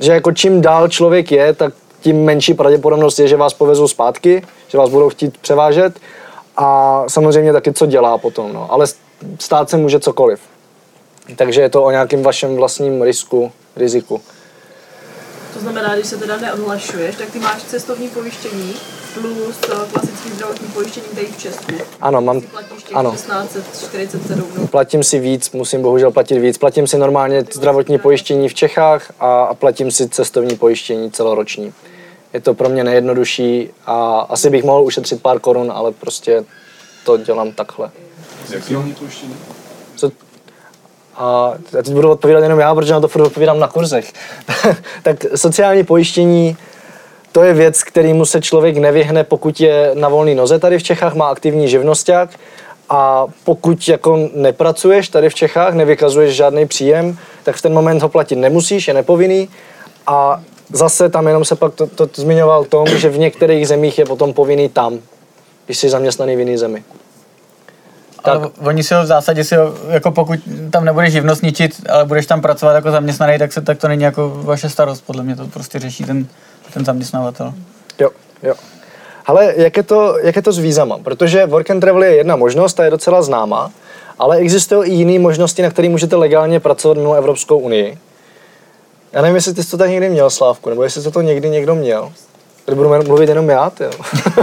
že 0.00 0.12
jako 0.12 0.32
čím 0.32 0.60
dál 0.60 0.88
člověk 0.88 1.32
je, 1.32 1.52
tak 1.52 1.74
tím 2.00 2.24
menší 2.24 2.54
pravděpodobnost 2.54 3.18
je, 3.18 3.28
že 3.28 3.36
vás 3.36 3.54
povezou 3.54 3.88
zpátky, 3.88 4.42
že 4.68 4.78
vás 4.78 4.90
budou 4.90 5.08
chtít 5.08 5.38
převážet 5.38 5.98
a 6.56 7.02
samozřejmě 7.08 7.52
taky 7.52 7.72
co 7.72 7.86
dělá 7.86 8.18
potom, 8.18 8.52
no. 8.52 8.72
ale 8.72 8.86
stát 9.40 9.70
se 9.70 9.76
může 9.76 10.00
cokoliv. 10.00 10.40
Takže 11.36 11.60
je 11.60 11.68
to 11.68 11.84
o 11.84 11.90
nějakém 11.90 12.22
vašem 12.22 12.56
vlastním 12.56 13.02
risku, 13.02 13.52
riziku. 13.76 14.20
To 15.56 15.62
znamená, 15.62 15.94
když 15.94 16.06
se 16.06 16.16
teda 16.16 16.36
neodhlašuješ, 16.36 17.16
tak 17.16 17.30
ty 17.30 17.38
máš 17.38 17.62
cestovní 17.62 18.08
pojištění 18.08 18.74
plus 19.14 19.56
klasický 19.92 20.30
zdravotní 20.30 20.68
pojištění 20.68 21.06
tady 21.14 21.26
v 21.26 21.38
Česku. 21.38 21.74
Ano, 22.00 22.20
mám, 22.20 22.42
Ano. 22.94 23.10
1647. 23.12 24.44
No. 24.58 24.66
Platím 24.66 25.02
si 25.04 25.18
víc, 25.18 25.50
musím 25.50 25.82
bohužel 25.82 26.10
platit 26.10 26.38
víc. 26.38 26.58
Platím 26.58 26.86
si 26.86 26.98
normálně 26.98 27.44
zdravotní 27.52 27.98
pojištění 27.98 28.48
v 28.48 28.54
Čechách 28.54 29.12
a, 29.20 29.42
a 29.44 29.54
platím 29.54 29.90
si 29.90 30.08
cestovní 30.08 30.56
pojištění 30.56 31.10
celoroční. 31.10 31.72
Je 32.32 32.40
to 32.40 32.54
pro 32.54 32.68
mě 32.68 32.84
nejjednodušší 32.84 33.70
a 33.86 34.18
asi 34.20 34.50
bych 34.50 34.64
mohl 34.64 34.82
ušetřit 34.84 35.22
pár 35.22 35.40
korun, 35.40 35.72
ale 35.74 35.92
prostě 35.92 36.44
to 37.04 37.16
dělám 37.16 37.52
takhle. 37.52 37.90
Sociální 38.52 38.94
pojištění? 38.94 39.36
Co? 39.96 40.10
A 41.16 41.52
já 41.72 41.82
teď 41.82 41.94
budu 41.94 42.10
odpovídat 42.10 42.42
jenom 42.42 42.58
já, 42.58 42.74
protože 42.74 42.92
na 42.92 43.00
to 43.00 43.08
furt 43.08 43.22
odpovídám 43.22 43.58
na 43.58 43.68
kurzech. 43.68 44.12
tak 45.02 45.24
sociální 45.34 45.84
pojištění, 45.84 46.56
to 47.32 47.42
je 47.42 47.54
věc, 47.54 47.82
kterýmu 47.82 48.24
se 48.24 48.40
člověk 48.40 48.76
nevyhne, 48.76 49.24
pokud 49.24 49.60
je 49.60 49.90
na 49.94 50.08
volné 50.08 50.34
noze 50.34 50.58
tady 50.58 50.78
v 50.78 50.82
Čechách, 50.82 51.14
má 51.14 51.28
aktivní 51.28 51.68
živnosták 51.68 52.30
a 52.88 53.26
pokud 53.44 53.88
jako 53.88 54.28
nepracuješ 54.34 55.08
tady 55.08 55.28
v 55.28 55.34
Čechách, 55.34 55.74
nevykazuješ 55.74 56.36
žádný 56.36 56.66
příjem, 56.66 57.18
tak 57.42 57.56
v 57.56 57.62
ten 57.62 57.72
moment 57.72 58.02
ho 58.02 58.08
platit 58.08 58.36
nemusíš, 58.36 58.88
je 58.88 58.94
nepovinný 58.94 59.48
a 60.06 60.42
zase 60.72 61.08
tam 61.08 61.26
jenom 61.26 61.44
se 61.44 61.56
pak 61.56 61.74
to, 61.74 61.86
to, 61.86 62.08
zmiňoval 62.14 62.64
Tom, 62.64 62.88
že 62.88 63.08
v 63.08 63.18
některých 63.18 63.68
zemích 63.68 63.98
je 63.98 64.04
potom 64.04 64.32
povinný 64.32 64.68
tam, 64.68 64.98
když 65.64 65.78
jsi 65.78 65.88
zaměstnaný 65.88 66.36
v 66.36 66.38
jiné 66.38 66.58
zemi. 66.58 66.84
Tak. 68.26 68.34
Ale 68.36 68.50
oni 68.58 68.82
si 68.82 68.94
ho 68.94 69.02
v 69.02 69.06
zásadě 69.06 69.44
si 69.44 69.56
ho, 69.56 69.74
jako 69.88 70.10
pokud 70.10 70.38
tam 70.70 70.84
nebudeš 70.84 71.12
živnostničit, 71.12 71.72
ale 71.88 72.04
budeš 72.04 72.26
tam 72.26 72.40
pracovat 72.40 72.72
jako 72.72 72.90
zaměstnaný, 72.90 73.38
tak, 73.38 73.52
se, 73.52 73.60
tak 73.60 73.78
to 73.78 73.88
není 73.88 74.02
jako 74.02 74.40
vaše 74.42 74.68
starost, 74.68 75.00
podle 75.06 75.22
mě 75.22 75.36
to 75.36 75.46
prostě 75.46 75.78
řeší 75.78 76.04
ten, 76.04 76.26
ten 76.74 76.84
zaměstnavatel. 76.84 77.54
Jo, 77.98 78.10
jo. 78.42 78.54
Ale 79.26 79.54
jak 79.56 79.76
je, 79.76 79.82
to, 79.82 80.18
jak 80.18 80.36
je 80.36 80.42
to 80.42 80.52
s 80.52 80.58
vízama? 80.58 80.98
Protože 80.98 81.46
work 81.46 81.70
and 81.70 81.80
travel 81.80 82.02
je 82.02 82.16
jedna 82.16 82.36
možnost, 82.36 82.74
ta 82.74 82.84
je 82.84 82.90
docela 82.90 83.22
známá, 83.22 83.70
ale 84.18 84.36
existují 84.36 84.92
i 84.92 84.94
jiné 84.94 85.18
možnosti, 85.18 85.62
na 85.62 85.70
které 85.70 85.88
můžete 85.88 86.16
legálně 86.16 86.60
pracovat 86.60 86.96
mimo 86.96 87.14
Evropskou 87.14 87.58
unii. 87.58 87.98
Já 89.12 89.22
nevím, 89.22 89.36
jestli 89.36 89.54
ty 89.54 89.62
jsi 89.62 89.70
to 89.70 89.78
tak 89.78 89.90
někdy 89.90 90.08
měl, 90.08 90.30
Slávku, 90.30 90.70
nebo 90.70 90.82
jestli 90.82 91.02
to, 91.02 91.10
to 91.10 91.20
někdy 91.20 91.50
někdo 91.50 91.74
měl. 91.74 92.12
Tady 92.66 92.76
budu 92.76 92.88
mluvit 92.88 93.28
jenom 93.28 93.48
já, 93.48 93.70
tyjo. 93.70 93.90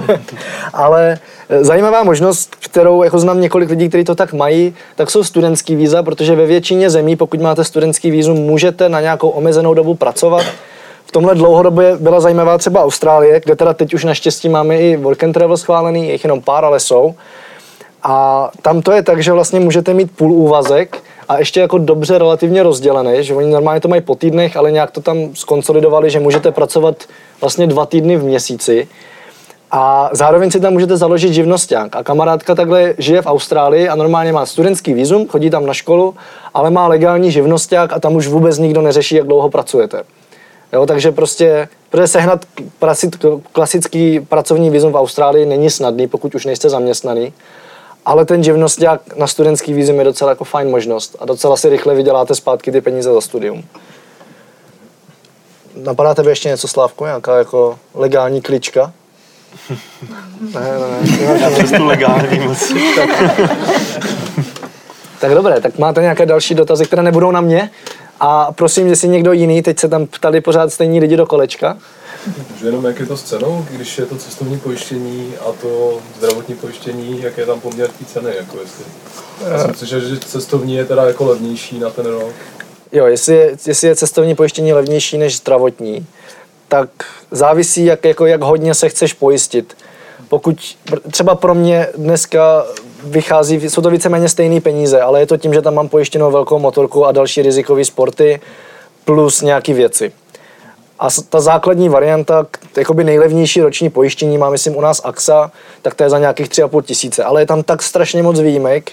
Ale 0.73 1.19
eh, 1.49 1.63
zajímavá 1.63 2.03
možnost, 2.03 2.55
kterou 2.59 3.03
jako 3.03 3.19
znám 3.19 3.41
několik 3.41 3.69
lidí, 3.69 3.89
kteří 3.89 4.03
to 4.03 4.15
tak 4.15 4.33
mají, 4.33 4.75
tak 4.95 5.11
jsou 5.11 5.23
studentský 5.23 5.75
víza, 5.75 6.03
protože 6.03 6.35
ve 6.35 6.45
většině 6.45 6.89
zemí, 6.89 7.15
pokud 7.15 7.41
máte 7.41 7.63
studentský 7.63 8.11
vízum, 8.11 8.37
můžete 8.37 8.89
na 8.89 9.01
nějakou 9.01 9.29
omezenou 9.29 9.73
dobu 9.73 9.95
pracovat. 9.95 10.45
V 11.05 11.11
tomhle 11.11 11.35
dlouhodobě 11.35 11.97
byla 11.97 12.19
zajímavá 12.19 12.57
třeba 12.57 12.83
Austrálie, 12.83 13.39
kde 13.39 13.55
teda 13.55 13.73
teď 13.73 13.93
už 13.93 14.03
naštěstí 14.03 14.49
máme 14.49 14.77
i 14.77 14.97
work 14.97 15.23
and 15.23 15.33
travel 15.33 15.57
schválený, 15.57 16.07
je 16.07 16.11
jich 16.11 16.23
jenom 16.23 16.41
pár, 16.41 16.65
ale 16.65 16.79
jsou. 16.79 17.15
A 18.03 18.49
tam 18.61 18.81
to 18.81 18.91
je 18.91 19.03
tak, 19.03 19.23
že 19.23 19.31
vlastně 19.31 19.59
můžete 19.59 19.93
mít 19.93 20.11
půl 20.11 20.31
úvazek 20.31 20.97
a 21.29 21.39
ještě 21.39 21.59
jako 21.59 21.77
dobře 21.77 22.17
relativně 22.17 22.63
rozdělený, 22.63 23.23
že 23.23 23.35
oni 23.35 23.51
normálně 23.51 23.81
to 23.81 23.87
mají 23.87 24.01
po 24.01 24.15
týdnech, 24.15 24.57
ale 24.57 24.71
nějak 24.71 24.91
to 24.91 25.01
tam 25.01 25.17
skonsolidovali, 25.33 26.09
že 26.09 26.19
můžete 26.19 26.51
pracovat 26.51 26.95
vlastně 27.41 27.67
dva 27.67 27.85
týdny 27.85 28.17
v 28.17 28.23
měsíci 28.23 28.87
a 29.75 30.09
zároveň 30.11 30.51
si 30.51 30.59
tam 30.59 30.73
můžete 30.73 30.97
založit 30.97 31.33
živnosták. 31.33 31.95
A 31.95 32.03
kamarádka 32.03 32.55
takhle 32.55 32.93
žije 32.97 33.21
v 33.21 33.25
Austrálii 33.25 33.89
a 33.89 33.95
normálně 33.95 34.31
má 34.31 34.45
studentský 34.45 34.93
vízum, 34.93 35.27
chodí 35.27 35.49
tam 35.49 35.65
na 35.65 35.73
školu, 35.73 36.15
ale 36.53 36.69
má 36.69 36.87
legální 36.87 37.31
živnosták 37.31 37.93
a 37.93 37.99
tam 37.99 38.15
už 38.15 38.27
vůbec 38.27 38.57
nikdo 38.57 38.81
neřeší, 38.81 39.15
jak 39.15 39.27
dlouho 39.27 39.49
pracujete. 39.49 40.03
Jo, 40.73 40.85
takže 40.85 41.11
prostě, 41.11 41.67
protože 41.89 42.07
sehnat 42.07 42.45
klasický 43.51 44.19
pracovní 44.19 44.69
vízum 44.69 44.91
v 44.91 44.97
Austrálii 44.97 45.45
není 45.45 45.69
snadný, 45.69 46.07
pokud 46.07 46.35
už 46.35 46.45
nejste 46.45 46.69
zaměstnaný. 46.69 47.33
Ale 48.05 48.25
ten 48.25 48.43
živnosták 48.43 49.15
na 49.15 49.27
studentský 49.27 49.73
vízum 49.73 49.99
je 49.99 50.05
docela 50.05 50.31
jako 50.31 50.43
fajn 50.43 50.69
možnost 50.69 51.15
a 51.19 51.25
docela 51.25 51.57
si 51.57 51.69
rychle 51.69 51.95
vyděláte 51.95 52.35
zpátky 52.35 52.71
ty 52.71 52.81
peníze 52.81 53.13
za 53.13 53.21
studium. 53.21 53.63
Napadá 55.75 56.13
tebe 56.13 56.31
ještě 56.31 56.49
něco, 56.49 56.67
Slávku? 56.67 57.05
Nějaká 57.05 57.37
jako 57.37 57.79
legální 57.93 58.41
klička? 58.41 58.93
ne, 60.53 60.61
ne, 60.61 61.01
ne. 61.01 61.39
Já 61.41 61.77
tu 61.77 61.85
legální 61.85 62.39
moc. 62.39 62.73
tak 65.19 65.33
dobré, 65.33 65.61
tak 65.61 65.77
máte 65.77 66.01
nějaké 66.01 66.25
další 66.25 66.55
dotazy, 66.55 66.85
které 66.85 67.03
nebudou 67.03 67.31
na 67.31 67.41
mě? 67.41 67.69
A 68.19 68.51
prosím, 68.51 68.87
jestli 68.87 69.07
někdo 69.07 69.33
jiný, 69.33 69.61
teď 69.61 69.79
se 69.79 69.87
tam 69.87 70.05
ptali 70.05 70.41
pořád 70.41 70.73
stejní 70.73 70.99
lidi 70.99 71.17
do 71.17 71.25
kolečka. 71.25 71.77
Že 72.59 72.67
jenom 72.67 72.85
jak 72.85 72.99
je 72.99 73.05
to 73.05 73.17
s 73.17 73.23
cenou, 73.23 73.65
když 73.71 73.97
je 73.97 74.05
to 74.05 74.15
cestovní 74.15 74.59
pojištění 74.59 75.33
a 75.39 75.51
to 75.61 75.99
zdravotní 76.17 76.55
pojištění, 76.55 77.21
jak 77.21 77.37
je 77.37 77.45
tam 77.45 77.59
poměr 77.59 77.89
té 77.89 78.05
ceny, 78.05 78.35
jako 78.37 78.57
jestli. 78.59 78.85
Já 79.49 79.59
jsem 79.59 79.75
slyšel, 79.75 79.99
že 79.99 80.19
cestovní 80.19 80.75
je 80.75 80.85
teda 80.85 81.03
jako 81.03 81.25
levnější 81.25 81.79
na 81.79 81.89
ten 81.89 82.05
rok. 82.05 82.33
Jo, 82.91 83.05
jestli 83.05 83.35
je, 83.35 83.57
jestli 83.67 83.87
je 83.87 83.95
cestovní 83.95 84.35
pojištění 84.35 84.73
levnější 84.73 85.17
než 85.17 85.37
zdravotní, 85.37 86.05
tak 86.67 86.89
závisí, 87.31 87.85
jak, 87.85 88.05
jako, 88.05 88.25
jak 88.25 88.41
hodně 88.41 88.73
se 88.73 88.89
chceš 88.89 89.13
pojistit. 89.13 89.77
Pokud 90.29 90.77
třeba 91.11 91.35
pro 91.35 91.55
mě 91.55 91.87
dneska 91.97 92.65
vychází, 93.03 93.69
jsou 93.69 93.81
to 93.81 93.89
víceméně 93.89 94.29
stejné 94.29 94.61
peníze, 94.61 95.01
ale 95.01 95.19
je 95.19 95.25
to 95.25 95.37
tím, 95.37 95.53
že 95.53 95.61
tam 95.61 95.73
mám 95.73 95.89
pojištěnou 95.89 96.31
velkou 96.31 96.59
motorku 96.59 97.05
a 97.05 97.11
další 97.11 97.41
rizikové 97.41 97.85
sporty 97.85 98.41
plus 99.05 99.41
nějaké 99.41 99.73
věci. 99.73 100.11
A 100.99 101.07
ta 101.29 101.41
základní 101.41 101.89
varianta, 101.89 102.47
jakoby 102.77 103.03
nejlevnější 103.03 103.61
roční 103.61 103.89
pojištění 103.89 104.37
má, 104.37 104.49
myslím, 104.49 104.75
u 104.75 104.81
nás 104.81 105.01
AXA, 105.03 105.51
tak 105.81 105.95
to 105.95 106.03
je 106.03 106.09
za 106.09 106.19
nějakých 106.19 106.47
3,5 106.47 106.81
tisíce. 106.81 107.23
Ale 107.23 107.41
je 107.41 107.45
tam 107.45 107.63
tak 107.63 107.83
strašně 107.83 108.23
moc 108.23 108.39
výjimek, 108.39 108.91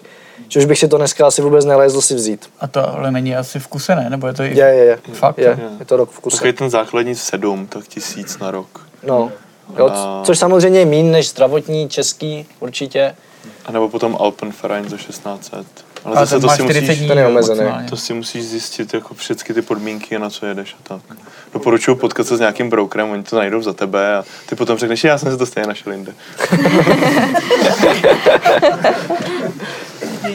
že 0.49 0.61
už 0.61 0.65
bych 0.65 0.79
si 0.79 0.89
to 0.89 0.97
dneska 0.97 1.27
asi 1.27 1.43
vůbec 1.43 1.65
nelezl 1.65 2.01
si 2.01 2.15
vzít. 2.15 2.51
A 2.61 2.67
to 2.67 2.95
ale 2.95 3.11
není 3.11 3.37
asi 3.37 3.59
v 3.59 3.67
kuse, 3.67 3.95
ne? 3.95 4.11
Nebo 4.11 4.27
je 4.27 4.33
to 4.33 4.43
i... 4.43 4.49
Je, 4.49 4.67
je, 4.67 4.85
je. 4.85 4.99
Fakt? 5.13 5.39
Je, 5.39 5.59
je 5.79 5.87
to 5.87 5.97
rok 5.97 6.11
v 6.11 6.21
kuse. 6.21 6.37
Takový 6.37 6.53
ten 6.53 6.71
základní 6.71 7.15
sedm, 7.15 7.67
tak 7.67 7.85
tisíc 7.89 8.39
na 8.39 8.51
rok. 8.51 8.87
No, 9.07 9.33
jo, 9.79 9.89
a... 9.89 10.23
což 10.25 10.39
samozřejmě 10.39 10.79
je 10.79 10.87
mín 10.87 11.11
než 11.11 11.31
zdravotní, 11.31 11.89
český 11.89 12.47
určitě. 12.61 13.15
A 13.67 13.73
nebo 13.73 13.89
potom 13.89 14.17
Alpenverein 14.21 14.89
za 14.89 14.97
1600. 14.97 15.67
Ale, 16.05 16.17
ale 16.17 16.27
zase 16.27 16.41
to 16.41 16.49
si 16.49 16.63
musíš, 16.63 17.09
ten 17.09 17.19
je 17.19 17.27
omezený. 17.27 17.71
To 17.91 17.97
si 17.97 18.15
musíš 18.15 18.45
zjistit 18.45 18.95
jako 18.95 19.15
všechny 19.15 19.55
ty 19.55 19.63
podmínky, 19.63 20.19
na 20.19 20.31
co 20.31 20.47
jedeš 20.47 20.75
a 20.75 20.77
tak. 20.89 21.01
Doporučuji 21.53 21.95
potkat 21.95 22.27
se 22.27 22.37
s 22.37 22.41
nějakým 22.41 22.71
brokerem, 22.71 23.11
oni 23.11 23.23
to 23.23 23.37
najdou 23.37 23.63
za 23.63 23.73
tebe 23.73 24.17
a 24.17 24.25
ty 24.47 24.57
potom 24.57 24.79
řekneš, 24.79 25.05
já 25.05 25.19
jsem 25.19 25.33
si 25.33 25.39
to 25.39 25.47
stejně 25.47 25.67
našel 25.67 25.93
jinde. 25.93 26.13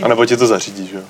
a 0.01 0.07
nebo 0.07 0.25
ti 0.25 0.37
to 0.37 0.47
zařídí, 0.47 0.87
že 0.87 0.97
jo. 0.97 1.03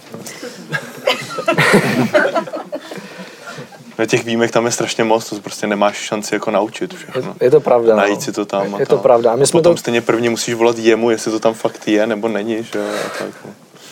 Na 3.97 4.05
těch 4.05 4.25
výjimek 4.25 4.51
tam 4.51 4.65
je 4.65 4.71
strašně 4.71 5.03
moc, 5.03 5.29
to 5.29 5.35
prostě 5.35 5.67
nemáš 5.67 5.97
šanci 5.97 6.35
jako 6.35 6.51
naučit 6.51 6.93
všechno. 6.93 7.35
Je 7.41 7.51
to 7.51 7.59
pravda. 7.59 7.95
Najít 7.95 8.15
no. 8.15 8.21
si 8.21 8.31
to 8.31 8.45
tam. 8.45 8.73
Je, 8.73 8.79
je 8.79 8.85
to 8.85 8.97
pravda. 8.97 9.31
A 9.31 9.35
my 9.35 9.47
jsme 9.47 9.59
potom 9.59 9.73
to... 9.73 9.77
stejně 9.77 10.01
prvně 10.01 10.29
musíš 10.29 10.53
volat 10.53 10.77
jemu, 10.77 11.09
jestli 11.09 11.31
to 11.31 11.39
tam 11.39 11.53
fakt 11.53 11.87
je 11.87 12.07
nebo 12.07 12.27
není, 12.27 12.63
že 12.63 12.79
jo. 12.79 12.85
A 13.05 13.09
tak, 13.19 13.29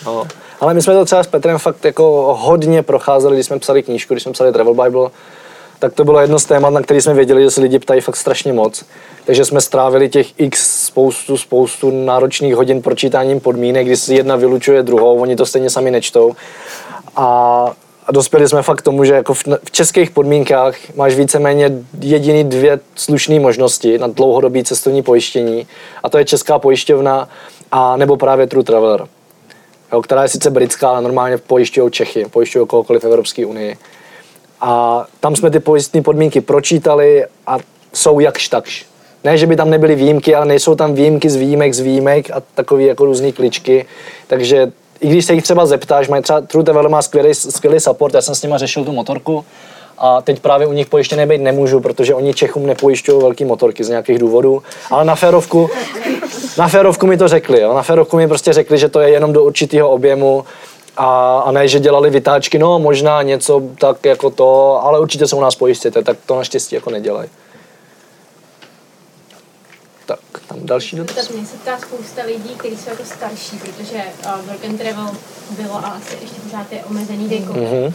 no. 0.05 0.27
Ale 0.63 0.73
my 0.73 0.81
jsme 0.81 0.93
to 0.93 1.05
třeba 1.05 1.23
s 1.23 1.27
Petrem 1.27 1.57
fakt 1.57 1.85
jako 1.85 2.37
hodně 2.39 2.83
procházeli, 2.83 3.35
když 3.35 3.45
jsme 3.45 3.59
psali 3.59 3.83
knížku, 3.83 4.13
když 4.13 4.23
jsme 4.23 4.31
psali 4.31 4.51
Travel 4.51 4.73
Bible, 4.73 5.09
tak 5.79 5.93
to 5.93 6.03
bylo 6.03 6.19
jedno 6.19 6.39
z 6.39 6.45
témat, 6.45 6.69
na 6.69 6.81
který 6.81 7.01
jsme 7.01 7.13
věděli, 7.13 7.43
že 7.43 7.51
se 7.51 7.61
lidi 7.61 7.79
ptají 7.79 8.01
fakt 8.01 8.15
strašně 8.15 8.53
moc. 8.53 8.85
Takže 9.25 9.45
jsme 9.45 9.61
strávili 9.61 10.09
těch 10.09 10.39
x 10.39 10.85
spoustu, 10.85 11.37
spoustu 11.37 12.05
náročných 12.05 12.55
hodin 12.55 12.81
pročítáním 12.81 13.39
podmínek, 13.39 13.85
kdy 13.85 13.97
si 13.97 14.15
jedna 14.15 14.35
vylučuje 14.35 14.83
druhou, 14.83 15.19
oni 15.19 15.35
to 15.35 15.45
stejně 15.45 15.69
sami 15.69 15.91
nečtou. 15.91 16.33
A, 17.15 17.25
a 18.07 18.11
dospěli 18.11 18.47
jsme 18.47 18.61
fakt 18.61 18.77
k 18.77 18.81
tomu, 18.81 19.03
že 19.03 19.13
jako 19.13 19.33
v, 19.33 19.43
českých 19.71 20.11
podmínkách 20.11 20.75
máš 20.95 21.15
víceméně 21.15 21.71
jediný 21.99 22.43
dvě 22.43 22.79
slušné 22.95 23.39
možnosti 23.39 23.97
na 23.97 24.07
dlouhodobý 24.07 24.63
cestovní 24.63 25.03
pojištění. 25.03 25.67
A 26.03 26.09
to 26.09 26.17
je 26.17 26.25
česká 26.25 26.59
pojišťovna 26.59 27.29
a 27.71 27.97
nebo 27.97 28.17
právě 28.17 28.47
True 28.47 28.63
Traveler 28.63 29.07
jo, 29.93 30.01
která 30.01 30.23
je 30.23 30.29
sice 30.29 30.49
britská, 30.49 30.89
ale 30.89 31.01
normálně 31.01 31.37
pojišťují 31.37 31.91
Čechy, 31.91 32.25
pojišťují 32.25 32.67
kohokoliv 32.67 33.03
v 33.03 33.05
Evropské 33.05 33.45
unii. 33.45 33.77
A 34.61 35.03
tam 35.19 35.35
jsme 35.35 35.51
ty 35.51 35.59
pojistné 35.59 36.01
podmínky 36.01 36.41
pročítali 36.41 37.25
a 37.47 37.57
jsou 37.93 38.19
jakž 38.19 38.47
takž. 38.47 38.85
Ne, 39.23 39.37
že 39.37 39.47
by 39.47 39.55
tam 39.55 39.69
nebyly 39.69 39.95
výjimky, 39.95 40.35
ale 40.35 40.45
nejsou 40.45 40.75
tam 40.75 40.93
výjimky 40.93 41.29
z 41.29 41.35
výjimek 41.35 41.73
z 41.73 41.79
výjimek 41.79 42.31
a 42.31 42.41
takové 42.55 42.83
jako 42.83 43.05
různé 43.05 43.31
kličky. 43.31 43.85
Takže 44.27 44.71
i 44.99 45.07
když 45.09 45.25
se 45.25 45.33
jich 45.33 45.43
třeba 45.43 45.65
zeptáš, 45.65 46.07
mají 46.07 46.23
třeba 46.23 46.41
True 46.41 46.63
Travel 46.63 46.89
má 46.89 47.01
skvělý, 47.01 47.33
skvělý 47.33 47.79
support, 47.79 48.13
já 48.13 48.21
jsem 48.21 48.35
s 48.35 48.43
nima 48.43 48.57
řešil 48.57 48.85
tu 48.85 48.91
motorku 48.91 49.45
a 49.97 50.21
teď 50.21 50.39
právě 50.39 50.67
u 50.67 50.73
nich 50.73 50.87
pojištěný 50.87 51.25
být 51.25 51.41
nemůžu, 51.41 51.79
protože 51.79 52.15
oni 52.15 52.33
Čechům 52.33 52.65
nepojišťují 52.65 53.21
velké 53.21 53.45
motorky 53.45 53.83
z 53.83 53.89
nějakých 53.89 54.19
důvodů. 54.19 54.63
Ale 54.91 55.05
na 55.05 55.15
férovku, 55.15 55.69
na 56.57 56.67
férovku 56.67 57.07
mi 57.07 57.17
to 57.17 57.27
řekli. 57.27 57.61
Jo. 57.61 57.73
Na 57.73 57.83
férovku 57.83 58.17
mi 58.17 58.27
prostě 58.27 58.53
řekli, 58.53 58.77
že 58.77 58.89
to 58.89 58.99
je 58.99 59.09
jenom 59.09 59.33
do 59.33 59.43
určitého 59.43 59.89
objemu 59.89 60.45
a, 60.97 61.39
a 61.39 61.51
ne, 61.51 61.67
že 61.67 61.79
dělali 61.79 62.09
vytáčky, 62.09 62.59
no 62.59 62.79
možná 62.79 63.21
něco 63.21 63.61
tak 63.79 64.05
jako 64.05 64.29
to, 64.29 64.79
ale 64.83 64.99
určitě 64.99 65.27
se 65.27 65.35
u 65.35 65.41
nás 65.41 65.55
pojistěte, 65.55 66.03
tak 66.03 66.17
to 66.25 66.35
naštěstí 66.35 66.75
jako 66.75 66.89
nedělají. 66.89 67.29
Tak, 70.05 70.19
Tam 70.47 70.65
další 70.65 70.95
dotaz. 70.95 71.15
Tak 71.15 71.35
mě 71.35 71.45
se 71.45 71.57
ptá 71.57 71.77
spousta 71.77 72.21
lidí, 72.25 72.49
kteří 72.57 72.77
jsou 72.77 72.89
jako 72.89 73.03
starší, 73.05 73.57
protože 73.57 74.01
uh, 74.25 74.47
work 74.47 74.65
and 74.65 74.77
travel 74.77 75.11
bylo 75.49 75.75
a 75.75 75.87
asi 75.87 76.17
ještě 76.21 76.41
pořád 76.41 76.71
je 76.71 76.83
omezený 76.83 77.27
věkově. 77.27 77.69
Mhm. 77.69 77.93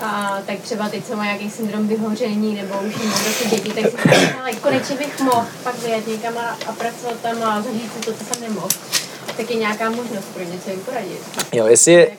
A 0.00 0.38
tak 0.46 0.58
třeba 0.60 0.88
teď, 0.88 1.06
co 1.06 1.16
má 1.16 1.24
nějaký 1.24 1.50
syndrom 1.50 1.88
vyhoření 1.88 2.54
nebo 2.54 2.74
už 2.88 2.94
jim 3.02 3.12
ty 3.38 3.48
děti, 3.56 3.82
tak 3.82 3.90
si 3.90 3.96
říkám, 3.96 4.40
ale 4.42 4.52
konečně 4.52 4.96
bych 4.96 5.20
mohl 5.20 5.46
pak 5.64 5.78
vyjet 5.78 6.06
někam 6.06 6.38
a, 6.38 6.56
a 6.66 6.72
pracovat 6.72 7.14
tam 7.22 7.42
a 7.42 7.62
zažít 7.62 7.92
si 7.92 8.00
to, 8.00 8.12
co 8.12 8.24
jsem 8.24 8.42
nemohl. 8.42 8.68
Tak 9.36 9.50
je 9.50 9.56
nějaká 9.56 9.90
možnost 9.90 10.28
pro 10.34 10.44
něco 10.44 10.70
jim 10.70 10.80
poradit. 10.80 11.20
Jo, 11.52 11.66
jestli 11.66 11.92
je, 11.92 12.10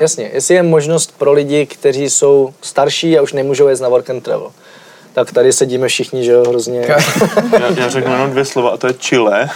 jasně, 0.00 0.30
jestli 0.32 0.54
je 0.54 0.62
možnost 0.62 1.14
pro 1.18 1.32
lidi, 1.32 1.66
kteří 1.66 2.10
jsou 2.10 2.54
starší 2.60 3.18
a 3.18 3.22
už 3.22 3.32
nemůžou 3.32 3.68
jít 3.68 3.80
na 3.80 3.88
work 3.88 4.10
and 4.10 4.20
travel, 4.20 4.52
tak 5.12 5.32
tady 5.32 5.52
sedíme 5.52 5.88
všichni, 5.88 6.24
že 6.24 6.32
jo, 6.32 6.44
hrozně. 6.48 6.80
Já, 6.88 6.98
já 7.76 7.88
řeknu 7.88 8.12
jenom 8.12 8.30
dvě 8.30 8.44
slova 8.44 8.70
a 8.70 8.76
to 8.76 8.86
je 8.86 8.92
Chile. 8.92 9.48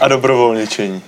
a 0.00 0.08
dobrovolničení. 0.08 1.02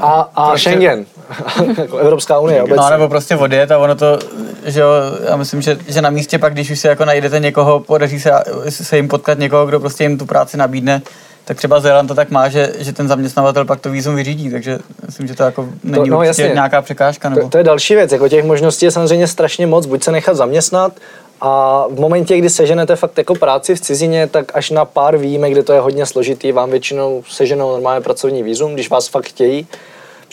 A, 0.00 0.30
a 0.34 0.58
Schengen, 0.58 1.06
jako 1.78 1.96
Evropská 1.96 2.38
unie 2.38 2.62
obecně. 2.62 2.76
No 2.76 2.90
nebo 2.90 3.08
prostě 3.08 3.36
odjet 3.36 3.70
a 3.70 3.78
ono 3.78 3.94
to, 3.94 4.18
že 4.64 4.80
jo, 4.80 4.88
já 5.28 5.36
myslím, 5.36 5.62
že, 5.62 5.78
že 5.88 6.02
na 6.02 6.10
místě 6.10 6.38
pak, 6.38 6.52
když 6.52 6.70
už 6.70 6.80
si 6.80 6.86
jako 6.86 7.04
najdete 7.04 7.40
někoho, 7.40 7.80
podaří 7.80 8.20
se, 8.20 8.30
se 8.68 8.96
jim 8.96 9.08
potkat 9.08 9.38
někoho, 9.38 9.66
kdo 9.66 9.80
prostě 9.80 10.04
jim 10.04 10.18
tu 10.18 10.26
práci 10.26 10.56
nabídne, 10.56 11.02
tak 11.44 11.56
třeba 11.56 11.80
Zéland 11.80 12.08
to 12.08 12.14
tak 12.14 12.30
má, 12.30 12.48
že, 12.48 12.72
že 12.78 12.92
ten 12.92 13.08
zaměstnavatel 13.08 13.64
pak 13.64 13.80
to 13.80 13.90
vízum 13.90 14.16
vyřídí, 14.16 14.50
takže 14.50 14.78
myslím, 15.06 15.26
že 15.26 15.34
to 15.34 15.42
jako 15.42 15.68
není 15.84 16.10
no, 16.10 16.18
určitě 16.18 16.42
jasně. 16.42 16.54
nějaká 16.54 16.82
překážka. 16.82 17.28
Nebo... 17.28 17.42
To, 17.42 17.48
to 17.48 17.58
je 17.58 17.64
další 17.64 17.94
věc, 17.94 18.12
jako 18.12 18.28
těch 18.28 18.44
možností 18.44 18.84
je 18.84 18.90
samozřejmě 18.90 19.26
strašně 19.26 19.66
moc, 19.66 19.86
buď 19.86 20.02
se 20.02 20.12
nechat 20.12 20.36
zaměstnat 20.36 20.92
a 21.40 21.84
v 21.90 22.00
momentě, 22.00 22.38
kdy 22.38 22.50
seženete 22.50 22.96
fakt 22.96 23.18
jako 23.18 23.34
práci 23.34 23.74
v 23.74 23.80
cizině, 23.80 24.26
tak 24.26 24.56
až 24.56 24.70
na 24.70 24.84
pár 24.84 25.16
výjimek, 25.16 25.52
kde 25.52 25.62
to 25.62 25.72
je 25.72 25.80
hodně 25.80 26.06
složitý, 26.06 26.52
vám 26.52 26.70
většinou 26.70 27.22
seženou 27.30 27.72
normálně 27.72 28.00
pracovní 28.00 28.42
výzum, 28.42 28.74
když 28.74 28.90
vás 28.90 29.08
fakt 29.08 29.24
chtějí. 29.24 29.66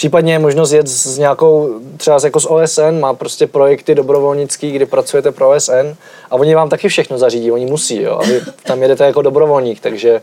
Případně 0.02 0.34
je 0.34 0.40
možnost 0.40 0.72
jet 0.72 0.88
s 0.88 1.18
nějakou, 1.18 1.80
třeba 1.98 2.20
jako 2.24 2.40
z 2.40 2.46
OSN, 2.46 3.00
má 3.00 3.14
prostě 3.14 3.48
projekty 3.48 3.96
dobrovolnický, 3.96 4.72
kdy 4.72 4.86
pracujete 4.86 5.32
pro 5.32 5.50
OSN 5.50 5.94
a 6.32 6.36
oni 6.36 6.56
vám 6.56 6.70
taky 6.70 6.88
všechno 6.90 7.18
zařídí, 7.18 7.52
oni 7.52 7.66
musí, 7.66 8.02
jo, 8.02 8.20
a 8.22 8.26
vy 8.26 8.42
tam 8.64 8.82
jedete 8.82 9.06
jako 9.06 9.22
dobrovolník, 9.22 9.80
takže 9.80 10.22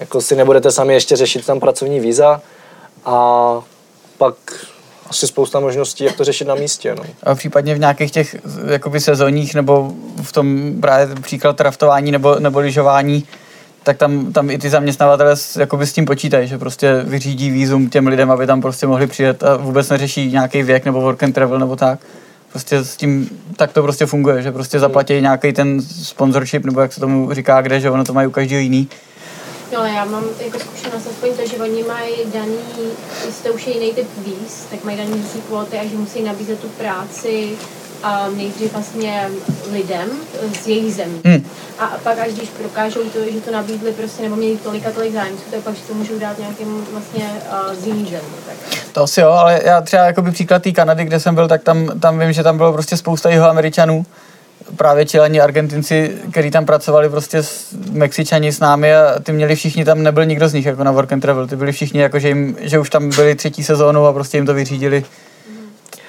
jako 0.00 0.20
si 0.20 0.36
nebudete 0.36 0.70
sami 0.70 0.94
ještě 0.94 1.16
řešit 1.16 1.46
tam 1.46 1.60
pracovní 1.60 2.00
víza 2.00 2.40
a 3.04 3.58
pak 4.18 4.34
asi 5.06 5.26
spousta 5.26 5.60
možností, 5.60 6.04
jak 6.04 6.16
to 6.16 6.24
řešit 6.24 6.48
na 6.48 6.54
místě. 6.54 6.94
No. 6.94 7.02
A 7.22 7.34
případně 7.34 7.74
v 7.74 7.78
nějakých 7.78 8.10
těch 8.10 8.36
jakoby 8.70 9.00
sezónních 9.00 9.54
nebo 9.54 9.92
v 10.22 10.32
tom 10.32 10.72
právě 10.80 11.14
příklad 11.14 11.60
raftování 11.60 12.12
nebo, 12.12 12.38
nebo 12.38 12.58
lyžování, 12.58 13.24
tak 13.82 13.96
tam, 13.96 14.32
tam 14.32 14.50
i 14.50 14.58
ty 14.58 14.70
zaměstnavatele 14.70 15.36
s, 15.36 15.56
jakoby 15.56 15.86
s 15.86 15.92
tím 15.92 16.04
počítají, 16.04 16.48
že 16.48 16.58
prostě 16.58 17.02
vyřídí 17.04 17.50
výzum 17.50 17.90
těm 17.90 18.06
lidem, 18.06 18.30
aby 18.30 18.46
tam 18.46 18.60
prostě 18.60 18.86
mohli 18.86 19.06
přijet 19.06 19.42
a 19.42 19.56
vůbec 19.56 19.88
neřeší 19.88 20.32
nějaký 20.32 20.62
věk 20.62 20.84
nebo 20.84 21.00
work 21.00 21.22
and 21.22 21.32
travel 21.32 21.58
nebo 21.58 21.76
tak. 21.76 21.98
Prostě 22.50 22.84
s 22.84 22.96
tím, 22.96 23.30
tak 23.56 23.72
to 23.72 23.82
prostě 23.82 24.06
funguje, 24.06 24.42
že 24.42 24.52
prostě 24.52 24.78
zaplatí 24.78 25.20
nějaký 25.20 25.52
ten 25.52 25.82
sponsorship, 25.82 26.64
nebo 26.64 26.80
jak 26.80 26.92
se 26.92 27.00
tomu 27.00 27.34
říká, 27.34 27.62
kde, 27.62 27.80
že 27.80 27.90
ono 27.90 28.04
to 28.04 28.12
mají 28.12 28.28
u 28.28 28.30
každého 28.30 28.62
jiný. 28.62 28.88
No 29.72 29.78
ale 29.78 29.90
já 29.90 30.04
mám 30.04 30.24
jako 30.44 30.58
zkušenost 30.58 31.06
aspoň 31.06 31.30
to, 31.36 31.46
že 31.46 31.56
oni 31.56 31.82
mají 31.82 32.14
daný, 32.32 32.56
jestli 33.26 33.48
to 33.48 33.54
už 33.54 33.66
je 33.66 33.74
jiný 33.74 33.92
typ 33.92 34.06
víz, 34.26 34.66
tak 34.70 34.84
mají 34.84 34.96
daný 34.96 35.24
kvóty 35.48 35.78
a 35.78 35.84
že 35.84 35.96
musí 35.96 36.22
nabízet 36.22 36.60
tu 36.60 36.68
práci 36.68 37.50
a 38.02 38.28
nejdřív 38.36 38.72
vlastně 38.72 39.28
lidem 39.72 40.08
z 40.62 40.66
jejich 40.66 40.94
zemí. 40.94 41.20
Hmm. 41.24 41.46
A 41.78 41.86
pak 42.02 42.18
až 42.18 42.32
když 42.32 42.48
prokážou 42.48 43.00
to, 43.00 43.18
že 43.32 43.40
to 43.40 43.50
nabídli 43.50 43.92
prostě, 43.92 44.22
nebo 44.22 44.36
měli 44.36 44.56
tolik 44.56 44.86
a 44.86 44.90
tolik 44.90 45.12
zájemců, 45.12 45.42
tak 45.50 45.60
pak 45.60 45.74
že 45.74 45.82
to 45.82 45.94
můžou 45.94 46.18
dát 46.18 46.38
nějakým 46.38 46.86
vlastně 46.92 47.30
uh, 47.68 47.74
z 47.74 47.86
jiných 47.86 48.10
zemí. 48.10 48.22
Tak. 48.46 48.56
To 48.92 49.02
asi 49.02 49.20
jo, 49.20 49.28
ale 49.30 49.60
já 49.64 49.80
třeba 49.80 50.02
jakoby 50.02 50.30
příklad 50.30 50.62
té 50.62 50.72
Kanady, 50.72 51.04
kde 51.04 51.20
jsem 51.20 51.34
byl, 51.34 51.48
tak 51.48 51.62
tam, 51.62 52.00
tam 52.00 52.18
vím, 52.18 52.32
že 52.32 52.42
tam 52.42 52.56
bylo 52.56 52.72
prostě 52.72 52.96
spousta 52.96 53.30
jeho 53.30 53.48
Američanů, 53.48 54.06
právě 54.76 55.06
Čilani, 55.06 55.40
Argentinci, 55.40 56.12
kteří 56.30 56.50
tam 56.50 56.66
pracovali 56.66 57.08
prostě 57.08 57.42
s 57.42 57.74
Mexičani 57.90 58.52
s 58.52 58.60
námi 58.60 58.94
a 58.94 59.18
ty 59.22 59.32
měli 59.32 59.56
všichni, 59.56 59.84
tam 59.84 60.02
nebyl 60.02 60.24
nikdo 60.24 60.48
z 60.48 60.52
nich 60.52 60.66
jako 60.66 60.84
na 60.84 60.90
work 60.90 61.12
and 61.12 61.20
travel, 61.20 61.46
ty 61.46 61.56
byli 61.56 61.72
všichni 61.72 62.00
jako, 62.00 62.18
že, 62.18 62.28
jim, 62.28 62.56
že 62.60 62.78
už 62.78 62.90
tam 62.90 63.08
byli 63.08 63.34
třetí 63.34 63.64
sezónu 63.64 64.06
a 64.06 64.12
prostě 64.12 64.36
jim 64.36 64.46
to 64.46 64.54
vyřídili. 64.54 65.04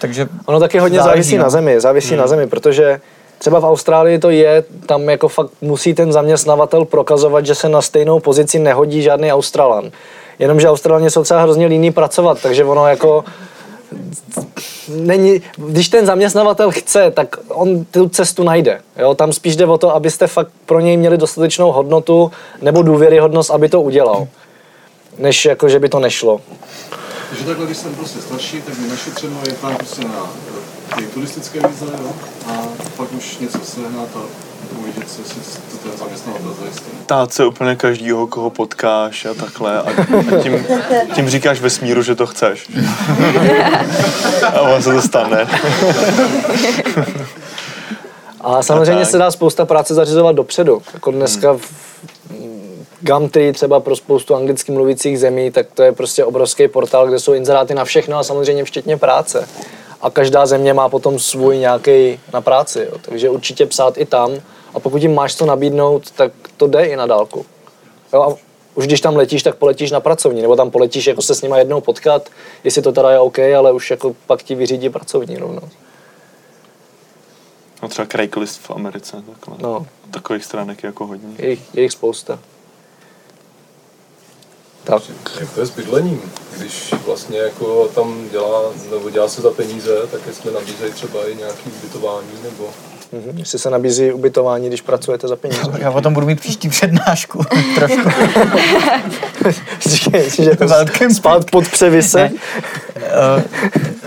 Takže 0.04 0.28
Ono 0.46 0.60
taky 0.60 0.80
hodně 0.80 1.00
závisí 1.02 1.38
no. 1.38 1.44
na 1.44 1.50
zemi, 1.50 1.82
závisí 1.82 2.10
Hmm. 2.10 2.18
na 2.18 2.28
zemi, 2.28 2.48
protože 2.48 3.00
třeba 3.38 3.60
v 3.60 3.66
Austrálii 3.66 4.20
to 4.20 4.30
je, 4.30 4.64
tam 4.86 5.10
jako 5.10 5.28
fakt 5.28 5.50
musí 5.62 5.94
ten 5.94 6.12
zaměstnavatel 6.12 6.86
prokazovat, 6.86 7.46
že 7.46 7.56
se 7.56 7.70
na 7.70 7.82
stejnou 7.82 8.20
pozici 8.20 8.60
nehodí 8.60 9.02
žádný 9.02 9.32
Australan. 9.34 9.92
Jenomže 10.40 10.70
Australaně 10.70 11.10
jsou 11.10 11.24
třeba 11.24 11.42
hrozně 11.42 11.66
líní 11.68 11.92
pracovat, 11.92 12.42
takže 12.42 12.66
ono 12.66 12.88
jako 12.88 13.24
není, 14.88 15.42
když 15.56 15.90
ten 15.90 16.06
zaměstnavatel 16.06 16.72
chce, 16.72 17.12
tak 17.12 17.36
on 17.50 17.86
tu 17.86 18.10
cestu 18.10 18.44
najde. 18.44 18.82
Jo? 19.00 19.16
Tam 19.16 19.34
spíš 19.34 19.56
jde 19.56 19.66
o 19.66 19.78
to, 19.78 19.96
abyste 19.96 20.28
fakt 20.28 20.50
pro 20.66 20.80
něj 20.80 20.98
měli 20.98 21.18
dostatečnou 21.18 21.72
hodnotu 21.72 22.32
nebo 22.62 22.82
důvěryhodnost, 22.82 23.52
aby 23.52 23.70
to 23.70 23.82
udělal. 23.82 24.28
Než 25.18 25.46
jako, 25.46 25.70
že 25.70 25.80
by 25.80 25.90
to 25.90 26.00
nešlo. 26.00 26.42
Takže 27.34 27.46
takhle, 27.46 27.66
když 27.66 27.78
jsem 27.78 27.96
prostě 27.96 28.20
starší, 28.22 28.62
tak 28.62 28.78
mi 28.78 28.88
našetřeno 28.88 29.40
je 29.48 29.54
tam 29.54 29.76
prostě 29.76 30.08
na 30.08 30.30
eh, 30.92 30.96
ty 30.96 31.06
turistické 31.06 31.68
víze, 31.68 31.86
jo, 31.86 32.12
a 32.48 32.52
pak 32.98 33.14
už 33.14 33.38
něco 33.38 33.60
sehnat 33.64 34.10
a 34.16 34.20
uvidět, 34.80 35.04
co 35.10 35.24
si 35.24 35.36
to 35.72 35.78
ten 35.78 35.98
zaměstnavatel 35.98 36.54
zajistí. 36.62 36.92
Ptát 37.04 37.34
se 37.34 37.46
úplně 37.46 37.76
každýho, 37.76 38.28
koho 38.28 38.50
potkáš 38.50 39.26
a 39.26 39.34
takhle 39.34 39.82
a, 39.82 39.90
a 40.38 40.42
tím, 40.44 40.66
tím 41.16 41.30
říkáš 41.30 41.62
vesmíru, 41.62 42.04
že 42.04 42.16
to 42.16 42.28
chceš. 42.28 42.70
a 44.54 44.62
on 44.62 44.82
se 44.82 44.94
to 44.94 45.02
stane. 45.02 45.48
A 48.42 48.64
samozřejmě 48.64 49.04
tak. 49.04 49.12
se 49.12 49.18
dá 49.18 49.32
spousta 49.32 49.66
práce 49.66 49.94
zařizovat 49.94 50.36
dopředu. 50.36 50.82
Jako 50.94 51.12
dneska 51.12 51.54
v 51.54 51.93
Gumtree 53.06 53.54
třeba 53.54 53.80
pro 53.80 53.96
spoustu 53.96 54.36
anglicky 54.36 54.72
mluvících 54.72 55.20
zemí, 55.20 55.52
tak 55.52 55.68
to 55.74 55.84
je 55.84 55.92
prostě 55.92 56.26
obrovský 56.26 56.68
portál, 56.68 57.08
kde 57.08 57.20
jsou 57.20 57.34
inzeráty 57.34 57.74
na 57.74 57.86
všechno 57.86 58.18
a 58.18 58.24
samozřejmě 58.24 58.64
včetně 58.64 58.98
práce. 58.98 59.50
A 60.02 60.10
každá 60.10 60.46
země 60.46 60.74
má 60.74 60.90
potom 60.90 61.20
svůj 61.20 61.58
nějaký 61.58 62.20
na 62.34 62.42
práci, 62.42 62.88
jo. 62.92 62.98
takže 63.02 63.30
určitě 63.30 63.66
psát 63.66 63.98
i 63.98 64.06
tam. 64.06 64.32
A 64.74 64.80
pokud 64.80 65.02
jim 65.02 65.16
máš 65.16 65.36
co 65.36 65.46
nabídnout, 65.46 66.12
tak 66.12 66.32
to 66.58 66.68
jde 66.68 66.86
i 66.86 66.96
na 66.96 67.06
dálku. 67.06 67.46
Jo, 68.14 68.22
a 68.22 68.36
už 68.76 68.88
když 68.88 69.02
tam 69.02 69.16
letíš, 69.16 69.44
tak 69.44 69.56
poletíš 69.56 69.92
na 69.92 70.00
pracovní, 70.00 70.42
nebo 70.42 70.56
tam 70.56 70.72
poletíš 70.72 71.08
jako 71.08 71.22
se 71.22 71.36
s 71.36 71.42
nima 71.42 71.58
jednou 71.58 71.82
potkat, 71.82 72.30
jestli 72.64 72.82
to 72.82 72.92
teda 72.92 73.12
je 73.12 73.20
OK, 73.20 73.40
ale 73.40 73.72
už 73.72 73.92
jako 73.92 74.16
pak 74.28 74.44
ti 74.44 74.56
vyřídí 74.56 74.90
pracovní 74.90 75.38
rovnou. 75.38 75.70
No 77.82 77.90
třeba 77.90 78.06
Craigslist 78.06 78.62
v 78.62 78.72
Americe, 78.72 79.24
takhle. 79.32 79.56
No. 79.60 79.86
Takových 80.12 80.46
stránek 80.46 80.84
je 80.84 80.88
jako 80.88 81.08
hodně. 81.08 81.36
Je 81.38 81.50
jich, 81.50 81.62
je 81.74 81.84
jich 81.84 81.92
spousta. 81.92 82.40
Tak. 84.84 85.02
Jak 85.40 85.50
to 85.52 85.60
je 85.60 85.66
s 85.66 85.70
bydlením? 85.70 86.22
Když 86.58 86.94
vlastně 87.06 87.40
jako 87.40 87.88
tam 87.96 88.30
dělá, 88.32 88.62
nebo 88.92 89.10
dělá 89.10 89.28
se 89.28 89.42
za 89.42 89.52
peníze, 89.52 89.92
tak 90.12 90.22
jestli 90.28 90.54
nabízejí 90.54 90.92
třeba 90.94 91.20
i 91.30 91.36
nějaký 91.36 91.72
ubytování, 91.80 92.28
nebo... 92.44 92.70
Mhm. 93.12 93.38
Jestli 93.38 93.60
se 93.60 93.70
nabízí 93.70 94.12
ubytování, 94.12 94.68
když 94.68 94.82
pracujete 94.82 95.28
za 95.28 95.36
peníze. 95.36 95.62
já 95.78 95.92
o 95.92 96.02
tom 96.02 96.14
budu 96.14 96.26
mít 96.26 96.40
příští 96.40 96.70
přednášku 96.70 97.44
trošku. 97.76 98.10
Říkej, 99.90 100.30
že 100.30 100.56
to 100.56 100.68
spát 101.14 101.52
pod 101.52 101.68
převise. 101.68 102.30
Eh, 102.96 103.44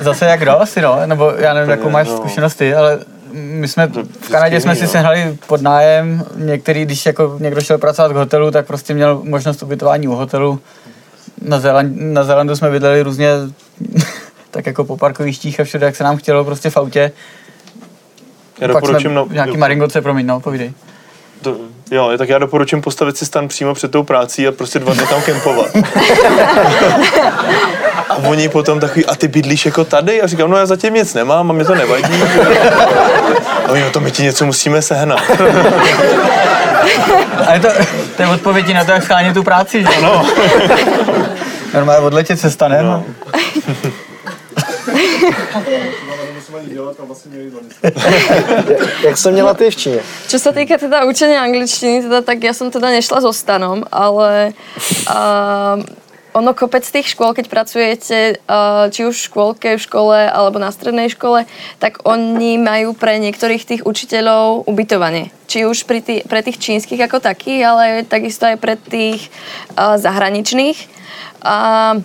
Zase 0.00 0.24
jak 0.24 0.40
kdo 0.40 0.60
asi, 0.60 0.80
no, 0.80 1.06
nebo 1.06 1.32
já 1.38 1.54
nevím, 1.54 1.70
jakou 1.70 1.90
máš 1.90 2.08
no. 2.08 2.16
zkušenosti, 2.16 2.74
ale 2.74 2.98
my 3.36 3.68
jsme 3.68 3.86
v 4.20 4.28
Kanadě 4.30 4.60
jsme 4.60 4.76
si 4.76 4.86
sehnali 4.86 5.38
pod 5.46 5.62
nájem, 5.62 6.24
některý, 6.36 6.84
když 6.84 7.06
jako 7.06 7.36
někdo 7.40 7.60
šel 7.60 7.78
pracovat 7.78 8.12
k 8.12 8.16
hotelu, 8.16 8.50
tak 8.50 8.66
prostě 8.66 8.94
měl 8.94 9.20
možnost 9.22 9.62
ubytování 9.62 10.08
u 10.08 10.14
hotelu. 10.14 10.60
Na, 11.42 11.60
Zéland, 11.60 11.96
na 11.96 12.24
Zélandu 12.24 12.56
jsme 12.56 12.70
bydleli 12.70 13.02
různě 13.02 13.28
tak 14.50 14.66
jako 14.66 14.84
po 14.84 14.96
parkovištích 14.96 15.60
a 15.60 15.64
všude, 15.64 15.86
jak 15.86 15.96
se 15.96 16.04
nám 16.04 16.16
chtělo, 16.16 16.44
prostě 16.44 16.70
v 16.70 16.76
autě. 16.76 17.12
Já 18.60 18.68
Pak 18.72 18.86
jsme 18.86 19.10
no, 19.10 19.26
nějaký. 19.30 19.56
Maringoce, 19.56 20.02
promiň, 20.02 20.26
no, 20.26 20.40
povídej. 20.40 20.72
To, 21.42 21.56
jo, 21.90 22.10
tak 22.18 22.28
já 22.28 22.38
doporučím 22.38 22.82
postavit 22.82 23.16
si 23.16 23.26
stan 23.26 23.48
přímo 23.48 23.74
před 23.74 23.90
tou 23.90 24.02
prací 24.02 24.48
a 24.48 24.52
prostě 24.52 24.78
dva 24.78 24.94
dny 24.94 25.06
tam 25.06 25.22
kempovat. 25.22 25.66
a 28.08 28.16
oni 28.16 28.48
potom 28.48 28.80
takový, 28.80 29.06
a 29.06 29.14
ty 29.14 29.28
bydlíš 29.28 29.66
jako 29.66 29.84
tady? 29.84 30.22
A 30.22 30.26
říkám, 30.26 30.50
no 30.50 30.56
já 30.56 30.66
zatím 30.66 30.94
nic 30.94 31.14
nemám 31.14 31.50
a 31.50 31.54
mi 31.54 31.64
to 31.64 31.74
nevadí. 31.74 32.22
a 33.66 33.68
oni, 33.68 33.80
no 33.80 33.90
to 33.90 34.00
my 34.00 34.10
ti 34.10 34.22
něco 34.22 34.46
musíme 34.46 34.82
sehnat. 34.82 35.20
Ale 37.46 37.60
to, 37.60 37.68
to 38.16 38.22
je 38.22 38.28
odpovědi 38.28 38.74
na 38.74 38.84
to, 38.84 38.90
jak 38.90 39.02
schánět 39.02 39.34
tu 39.34 39.42
práci, 39.42 39.82
že? 39.82 40.00
No. 40.02 40.26
Normálně 41.74 42.06
odletět 42.06 42.40
se 42.40 42.50
stane. 42.50 42.82
No. 42.82 43.04
ani 46.54 46.68
dělat 46.68 47.00
a 47.00 47.04
vlastně 47.04 47.30
měli. 47.30 47.52
Jak 49.04 49.18
jsem 49.18 49.32
měla 49.32 49.54
ty 49.54 49.70
v 49.70 49.76
Číně? 49.76 50.00
Čo 50.28 50.38
sa 50.38 50.52
týka 50.52 50.78
teda 50.78 51.04
učenia 51.06 51.42
angličtiny, 51.42 52.02
teda, 52.06 52.20
tak 52.22 52.42
ja 52.42 52.52
som 52.52 52.70
teda 52.70 52.90
nešla 52.90 53.22
so 53.22 53.32
stanom, 53.32 53.86
ale 53.90 54.52
uh, 55.08 55.78
ono 56.36 56.50
kopec 56.52 56.84
tých 56.84 57.16
škôl, 57.16 57.32
keď 57.32 57.46
pracujete, 57.48 58.18
uh, 58.44 58.92
či 58.92 59.08
už 59.08 59.16
v 59.16 59.26
škôlke, 59.32 59.68
v 59.78 59.84
škole 59.86 60.18
alebo 60.28 60.60
na 60.60 60.68
strednej 60.68 61.08
škole, 61.08 61.48
tak 61.80 62.04
oni 62.04 62.60
majú 62.60 62.92
pre 62.92 63.16
niektorých 63.16 63.64
tých 63.64 63.82
učiteľov 63.88 64.68
ubytovanie. 64.68 65.32
Či 65.48 65.64
už 65.64 65.88
pri 65.88 66.04
tý, 66.04 66.14
pre 66.28 66.44
tých 66.44 66.60
čínskych 66.60 67.00
ako 67.00 67.24
takých, 67.24 67.62
ale 67.64 67.84
takisto 68.04 68.44
aj 68.44 68.60
pre 68.60 68.76
tých 68.76 69.32
uh, 69.78 69.96
zahraničných. 69.96 70.76
Uh, 71.40 72.04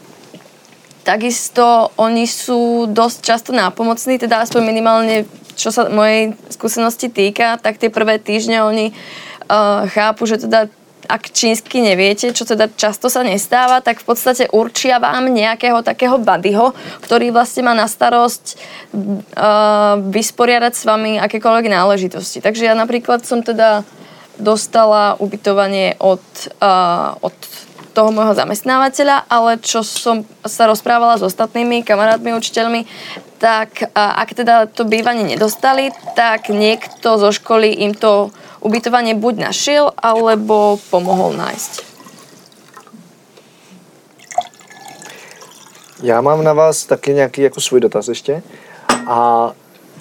Takisto 1.01 1.89
oni 1.97 2.29
sú 2.29 2.85
dosť 2.85 3.17
často 3.25 3.49
nápomocní, 3.51 4.21
teda 4.21 4.45
aspoň 4.45 4.61
minimálne 4.61 5.25
čo 5.61 5.69
sa 5.69 5.85
mojej 5.91 6.33
skúsenosti 6.49 7.11
týka, 7.11 7.61
tak 7.61 7.77
tie 7.77 7.93
prvé 7.93 8.17
týždne 8.17 8.65
oni 8.65 8.89
uh, 8.89 9.85
chápu, 9.85 10.25
že 10.25 10.41
teda 10.41 10.71
ak 11.11 11.33
čínsky 11.33 11.83
neviete, 11.83 12.31
čo 12.31 12.47
teda 12.47 12.71
často 12.71 13.11
sa 13.11 13.25
nestáva, 13.25 13.83
tak 13.83 13.99
v 13.99 14.05
podstate 14.07 14.47
určia 14.53 14.95
vám 15.01 15.27
nejakého 15.27 15.83
takého 15.83 16.15
buddyho, 16.15 16.71
ktorý 17.03 17.35
vlastne 17.35 17.67
má 17.67 17.73
na 17.75 17.91
starosť 17.91 18.55
uh, 18.55 19.99
vysporiadať 19.99 20.73
s 20.77 20.83
vami 20.87 21.19
akékoľvek 21.19 21.67
náležitosti. 21.67 22.39
Takže 22.39 22.63
ja 22.63 22.73
napríklad 22.77 23.27
som 23.27 23.43
teda 23.43 23.83
dostala 24.39 25.19
ubytovanie 25.19 25.99
od, 25.99 26.23
uh, 26.63 27.19
od 27.19 27.35
toho 27.93 28.11
môjho 28.11 28.33
zamestnávateľa, 28.33 29.27
ale 29.27 29.59
čo 29.59 29.83
som 29.83 30.23
sa 30.47 30.65
rozprávala 30.65 31.19
s 31.19 31.23
ostatnými 31.27 31.83
kamarátmi, 31.83 32.33
učiteľmi, 32.33 32.87
tak 33.37 33.91
ak 33.95 34.29
teda 34.31 34.65
to 34.71 34.87
bývanie 34.87 35.23
nedostali, 35.23 35.91
tak 36.15 36.47
niekto 36.47 37.19
zo 37.19 37.29
školy 37.35 37.83
im 37.83 37.91
to 37.91 38.31
ubytovanie 38.61 39.17
buď 39.17 39.51
našiel, 39.51 39.91
alebo 39.97 40.79
pomohol 40.93 41.33
nájsť. 41.33 41.91
Já 46.03 46.21
mám 46.21 46.43
na 46.43 46.53
vás 46.53 46.85
taky 46.85 47.13
nějaký 47.13 47.41
jako 47.41 47.61
svůj 47.61 47.79
dotaz 47.79 48.07
ještě. 48.07 48.43
A 49.07 49.51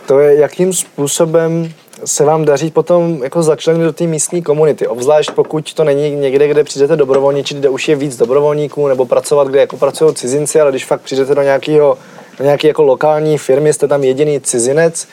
to 0.06 0.18
je, 0.18 0.40
jakým 0.40 0.72
způsobem 0.72 1.72
se 2.04 2.24
vám 2.24 2.44
daří 2.44 2.70
potom 2.70 3.22
jako 3.22 3.42
začlenit 3.42 3.82
do 3.82 3.92
té 3.92 4.04
místní 4.04 4.42
komunity, 4.42 4.86
obzvlášť 4.86 5.30
pokud 5.30 5.74
to 5.74 5.84
není 5.84 6.10
někde, 6.10 6.48
kde 6.48 6.64
přijdete 6.64 6.96
dobrovolničit, 6.96 7.58
kde 7.58 7.68
už 7.68 7.88
je 7.88 7.96
víc 7.96 8.16
dobrovolníků, 8.16 8.88
nebo 8.88 9.06
pracovat, 9.06 9.48
kde 9.48 9.60
jako 9.60 9.76
pracují 9.76 10.14
cizinci, 10.14 10.60
ale 10.60 10.70
když 10.70 10.84
fakt 10.84 11.00
přijdete 11.00 11.34
do 11.34 11.42
nějakého 11.42 11.98
do 12.38 12.44
nějaké 12.44 12.68
jako 12.68 12.82
lokální 12.82 13.38
firmy, 13.38 13.72
jste 13.72 13.88
tam 13.88 14.04
jediný 14.04 14.40
cizinec, 14.40 15.08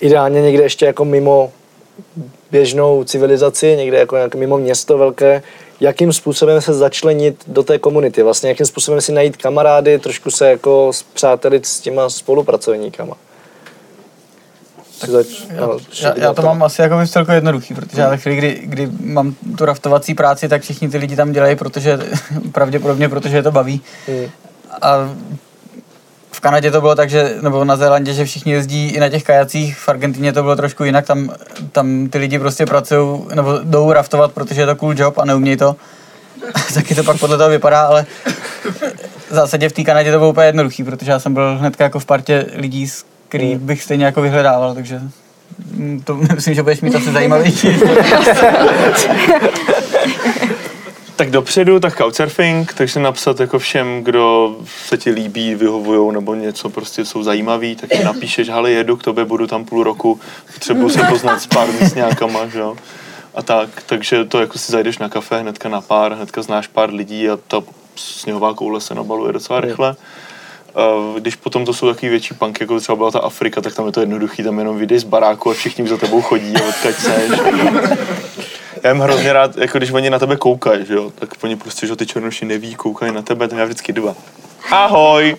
ideálně 0.00 0.42
někde 0.42 0.62
ještě 0.62 0.86
jako 0.86 1.04
mimo 1.04 1.52
běžnou 2.50 3.04
civilizaci, 3.04 3.76
někde 3.76 3.98
jako 3.98 4.16
nějak 4.16 4.34
mimo 4.34 4.58
město 4.58 4.98
velké, 4.98 5.42
jakým 5.80 6.12
způsobem 6.12 6.60
se 6.60 6.74
začlenit 6.74 7.36
do 7.46 7.62
té 7.62 7.78
komunity, 7.78 8.22
vlastně 8.22 8.48
jakým 8.48 8.66
způsobem 8.66 9.00
si 9.00 9.12
najít 9.12 9.36
kamarády, 9.36 9.98
trošku 9.98 10.30
se 10.30 10.50
jako 10.50 10.92
zpřátelit 10.92 11.66
s 11.66 11.80
těma 11.80 12.10
spolupracovníkama. 12.10 13.16
Tak 15.02 15.10
zač, 15.10 15.26
no, 15.60 15.78
já, 16.02 16.14
já, 16.16 16.32
to 16.32 16.42
mám 16.42 16.62
asi 16.62 16.82
jako 16.82 17.06
celkově 17.06 17.36
jednoduchý, 17.36 17.74
protože 17.74 18.00
já 18.00 18.10
ve 18.10 18.16
chvíli, 18.16 18.36
kdy, 18.36 18.60
kdy 18.64 18.90
mám 19.04 19.34
tu 19.58 19.64
raftovací 19.64 20.14
práci, 20.14 20.48
tak 20.48 20.62
všichni 20.62 20.88
ty 20.88 20.98
lidi 20.98 21.16
tam 21.16 21.32
dělají, 21.32 21.56
protože 21.56 21.98
pravděpodobně, 22.52 23.08
protože 23.08 23.36
je 23.36 23.42
to 23.42 23.52
baví. 23.52 23.80
Hmm. 24.08 24.26
A 24.82 25.10
v 26.32 26.40
Kanadě 26.40 26.70
to 26.70 26.80
bylo 26.80 26.94
tak, 26.94 27.10
že, 27.10 27.36
nebo 27.40 27.64
na 27.64 27.76
Zélandě, 27.76 28.12
že 28.12 28.24
všichni 28.24 28.52
jezdí 28.52 28.88
i 28.88 29.00
na 29.00 29.08
těch 29.08 29.22
kajacích, 29.22 29.78
v 29.78 29.88
Argentině 29.88 30.32
to 30.32 30.42
bylo 30.42 30.56
trošku 30.56 30.84
jinak, 30.84 31.06
tam, 31.06 31.30
tam 31.72 32.08
ty 32.08 32.18
lidi 32.18 32.38
prostě 32.38 32.66
pracují, 32.66 33.20
nebo 33.34 33.58
jdou 33.64 33.92
raftovat, 33.92 34.32
protože 34.32 34.60
je 34.60 34.66
to 34.66 34.76
cool 34.76 34.94
job 34.96 35.18
a 35.18 35.24
neumějí 35.24 35.56
to. 35.56 35.76
Taky 36.74 36.94
to 36.94 37.04
pak 37.04 37.18
podle 37.18 37.36
toho 37.36 37.50
vypadá, 37.50 37.82
ale 37.82 38.06
v 39.30 39.34
zásadě 39.34 39.68
v 39.68 39.72
té 39.72 39.84
Kanadě 39.84 40.12
to 40.12 40.18
bylo 40.18 40.30
úplně 40.30 40.46
jednoduchý, 40.46 40.84
protože 40.84 41.10
já 41.10 41.18
jsem 41.18 41.34
byl 41.34 41.58
hnedka 41.58 41.84
jako 41.84 41.98
v 41.98 42.04
partě 42.04 42.46
lidí, 42.54 42.88
s 42.88 43.04
který 43.32 43.54
hmm. 43.54 43.66
bych 43.66 43.82
stejně 43.82 44.04
jako 44.04 44.22
vyhledával, 44.22 44.74
takže 44.74 45.00
to 46.04 46.14
myslím, 46.34 46.54
že 46.54 46.62
budeš 46.62 46.80
mít 46.80 46.94
asi 46.94 47.12
zajímavější. 47.12 47.68
tak 51.16 51.30
dopředu, 51.30 51.80
tak 51.80 51.96
couchsurfing, 51.96 52.74
takže 52.74 53.00
napsat 53.00 53.40
jako 53.40 53.58
všem, 53.58 54.04
kdo 54.04 54.56
se 54.86 54.98
ti 54.98 55.10
líbí, 55.10 55.54
vyhovujou 55.54 56.10
nebo 56.10 56.34
něco 56.34 56.70
prostě 56.70 57.04
jsou 57.04 57.22
zajímavý, 57.22 57.76
tak 57.76 57.98
mi 57.98 58.04
napíšeš, 58.04 58.48
hele 58.48 58.70
jedu 58.70 58.96
k 58.96 59.02
tobě, 59.02 59.24
budu 59.24 59.46
tam 59.46 59.64
půl 59.64 59.84
roku, 59.84 60.20
potřebuji 60.54 60.88
se 60.88 61.02
poznat 61.08 61.42
s 61.42 61.46
pár 61.46 61.68
místňákama, 61.80 62.46
že 62.46 62.58
jo. 62.58 62.76
A 63.34 63.42
tak, 63.42 63.68
takže 63.86 64.24
to 64.24 64.40
jako 64.40 64.58
si 64.58 64.72
zajdeš 64.72 64.98
na 64.98 65.08
kafe 65.08 65.38
hnedka 65.38 65.68
na 65.68 65.80
pár, 65.80 66.14
hnedka 66.14 66.42
znáš 66.42 66.66
pár 66.66 66.94
lidí 66.94 67.30
a 67.30 67.38
ta 67.48 67.62
sněhová 67.96 68.54
koule 68.54 68.80
se 68.80 68.94
nabaluje 68.94 69.32
docela 69.32 69.60
rychle. 69.60 69.96
Když 71.18 71.36
potom 71.36 71.64
to 71.64 71.74
jsou 71.74 71.86
takový 71.86 72.08
větší 72.08 72.34
punk, 72.34 72.60
jako 72.60 72.80
třeba 72.80 72.96
byla 72.96 73.10
ta 73.10 73.18
Afrika, 73.18 73.60
tak 73.60 73.74
tam 73.74 73.86
je 73.86 73.92
to 73.92 74.00
jednoduchý, 74.00 74.42
tam 74.42 74.58
jenom 74.58 74.78
vyjdeš 74.78 75.00
z 75.00 75.04
baráku 75.04 75.50
a 75.50 75.54
všichni 75.54 75.88
za 75.88 75.96
tebou 75.96 76.22
chodí 76.22 76.54
a 76.56 76.68
odkaď 76.68 76.94
seš. 76.94 77.30
já 78.82 78.94
mám 78.94 79.08
hrozně 79.08 79.32
rád, 79.32 79.56
jako 79.56 79.78
když 79.78 79.90
oni 79.90 80.10
na 80.10 80.18
tebe 80.18 80.36
koukají, 80.36 80.86
že 80.86 80.94
jo, 80.94 81.12
tak 81.14 81.34
oni 81.42 81.56
prostě, 81.56 81.86
že 81.86 81.96
ty 81.96 82.06
černoši 82.06 82.44
neví, 82.44 82.74
koukají 82.74 83.12
na 83.12 83.22
tebe, 83.22 83.48
tak 83.48 83.58
já 83.58 83.64
vždycky 83.64 83.92
jdu 83.92 84.14
ahoj. 84.70 85.36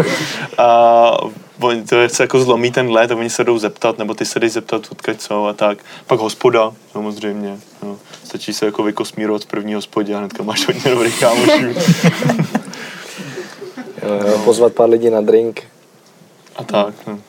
a 0.58 1.16
oni 1.60 1.82
to 1.82 2.08
se 2.08 2.22
jako 2.22 2.40
zlomí 2.40 2.72
ten 2.72 2.90
let 2.90 3.10
a 3.10 3.16
oni 3.16 3.30
se 3.30 3.44
jdou 3.44 3.58
zeptat, 3.58 3.98
nebo 3.98 4.14
ty 4.14 4.24
se 4.24 4.40
jdeš 4.40 4.52
zeptat, 4.52 4.82
odkud 4.92 5.22
jsou 5.22 5.46
a 5.46 5.52
tak. 5.52 5.78
Pak 6.06 6.20
hospoda, 6.20 6.72
samozřejmě. 6.92 7.58
No. 7.82 7.98
Stačí 8.24 8.52
se 8.52 8.66
jako 8.66 8.82
vykosmírovat 8.82 9.42
z 9.42 9.46
první 9.46 9.74
hospodě 9.74 10.14
a 10.14 10.18
hnedka 10.18 10.42
máš 10.42 10.66
hodně 10.66 10.90
dobrých 10.90 11.20
kámošů. 11.20 11.74
pozvat 14.44 14.72
pár 14.72 14.88
lidí 14.88 15.10
na 15.10 15.20
drink. 15.20 15.64
A 16.56 16.64
tak. 16.64 16.94
No. 17.06 17.20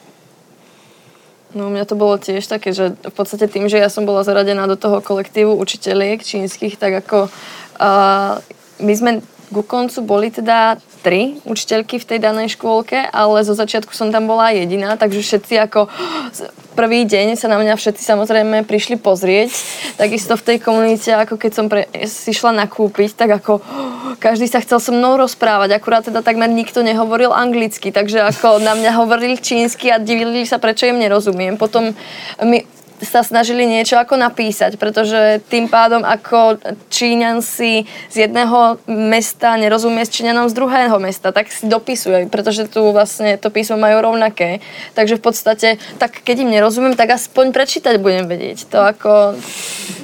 No 1.51 1.67
mňa 1.67 1.83
to 1.83 1.99
bolo 1.99 2.15
tiež 2.15 2.47
také, 2.47 2.71
že 2.71 2.95
v 2.95 3.13
podstate 3.15 3.43
tým, 3.51 3.67
že 3.67 3.75
ja 3.75 3.91
som 3.91 4.07
bola 4.07 4.23
zaradená 4.23 4.71
do 4.71 4.79
toho 4.79 5.03
kolektívu 5.03 5.51
učiteľiek 5.51 6.23
čínskych, 6.23 6.79
tak 6.79 7.03
ako 7.03 7.27
uh, 7.27 8.39
my 8.79 8.93
sme 8.95 9.11
ku 9.51 9.61
koncu 9.61 9.99
boli 10.01 10.31
teda 10.31 10.79
tri 11.03 11.37
učiteľky 11.43 11.99
v 11.99 12.07
tej 12.07 12.19
danej 12.23 12.55
škôlke, 12.55 13.09
ale 13.11 13.43
zo 13.43 13.51
začiatku 13.51 13.91
som 13.91 14.09
tam 14.09 14.29
bola 14.29 14.55
jediná, 14.55 14.95
takže 14.95 15.19
všetci 15.19 15.53
ako 15.67 15.91
prvý 16.79 17.03
deň 17.03 17.35
sa 17.35 17.51
na 17.51 17.59
mňa 17.59 17.75
všetci 17.75 18.01
samozrejme 18.01 18.63
prišli 18.63 18.95
pozrieť. 18.95 19.51
Takisto 19.99 20.39
v 20.39 20.45
tej 20.47 20.57
komunite, 20.63 21.11
ako 21.11 21.35
keď 21.35 21.51
som 21.51 21.67
pre, 21.67 21.91
si 22.07 22.31
šla 22.31 22.55
nakúpiť, 22.63 23.17
tak 23.17 23.43
ako 23.43 23.59
každý 24.23 24.47
sa 24.47 24.63
chcel 24.63 24.79
so 24.79 24.95
mnou 24.95 25.19
rozprávať, 25.19 25.75
akurát 25.75 26.07
teda 26.07 26.23
takmer 26.23 26.47
nikto 26.47 26.79
nehovoril 26.79 27.35
anglicky, 27.35 27.91
takže 27.91 28.23
ako 28.23 28.63
na 28.63 28.77
mňa 28.77 28.91
hovorili 29.03 29.35
čínsky 29.35 29.91
a 29.91 29.99
divili 29.99 30.47
sa, 30.47 30.63
prečo 30.63 30.87
im 30.87 31.01
nerozumiem. 31.01 31.59
Potom 31.59 31.91
mi 32.39 32.63
sa 33.01 33.25
snažili 33.25 33.65
niečo 33.65 33.97
ako 33.97 34.13
napísať, 34.17 34.77
pretože 34.77 35.41
tým 35.49 35.65
pádom 35.65 36.05
ako 36.05 36.61
Číňan 36.93 37.41
si 37.41 37.89
z 38.13 38.29
jedného 38.29 38.77
mesta 38.85 39.57
nerozumie 39.57 40.05
s 40.05 40.13
Číňanom 40.13 40.47
z 40.47 40.57
druhého 40.57 40.97
mesta, 41.01 41.33
tak 41.33 41.49
si 41.49 41.65
dopisuje, 41.65 42.29
pretože 42.29 42.69
tu 42.69 42.93
vlastne 42.93 43.41
to 43.41 43.49
písmo 43.49 43.81
majú 43.81 44.13
rovnaké. 44.13 44.61
Takže 44.93 45.17
v 45.17 45.23
podstate, 45.25 45.67
tak 45.97 46.21
keď 46.21 46.45
im 46.45 46.53
nerozumiem, 46.53 46.93
tak 46.93 47.17
aspoň 47.17 47.49
prečítať 47.51 47.97
budem 47.97 48.29
vedieť. 48.29 48.69
To 48.69 48.85
ako 48.85 49.35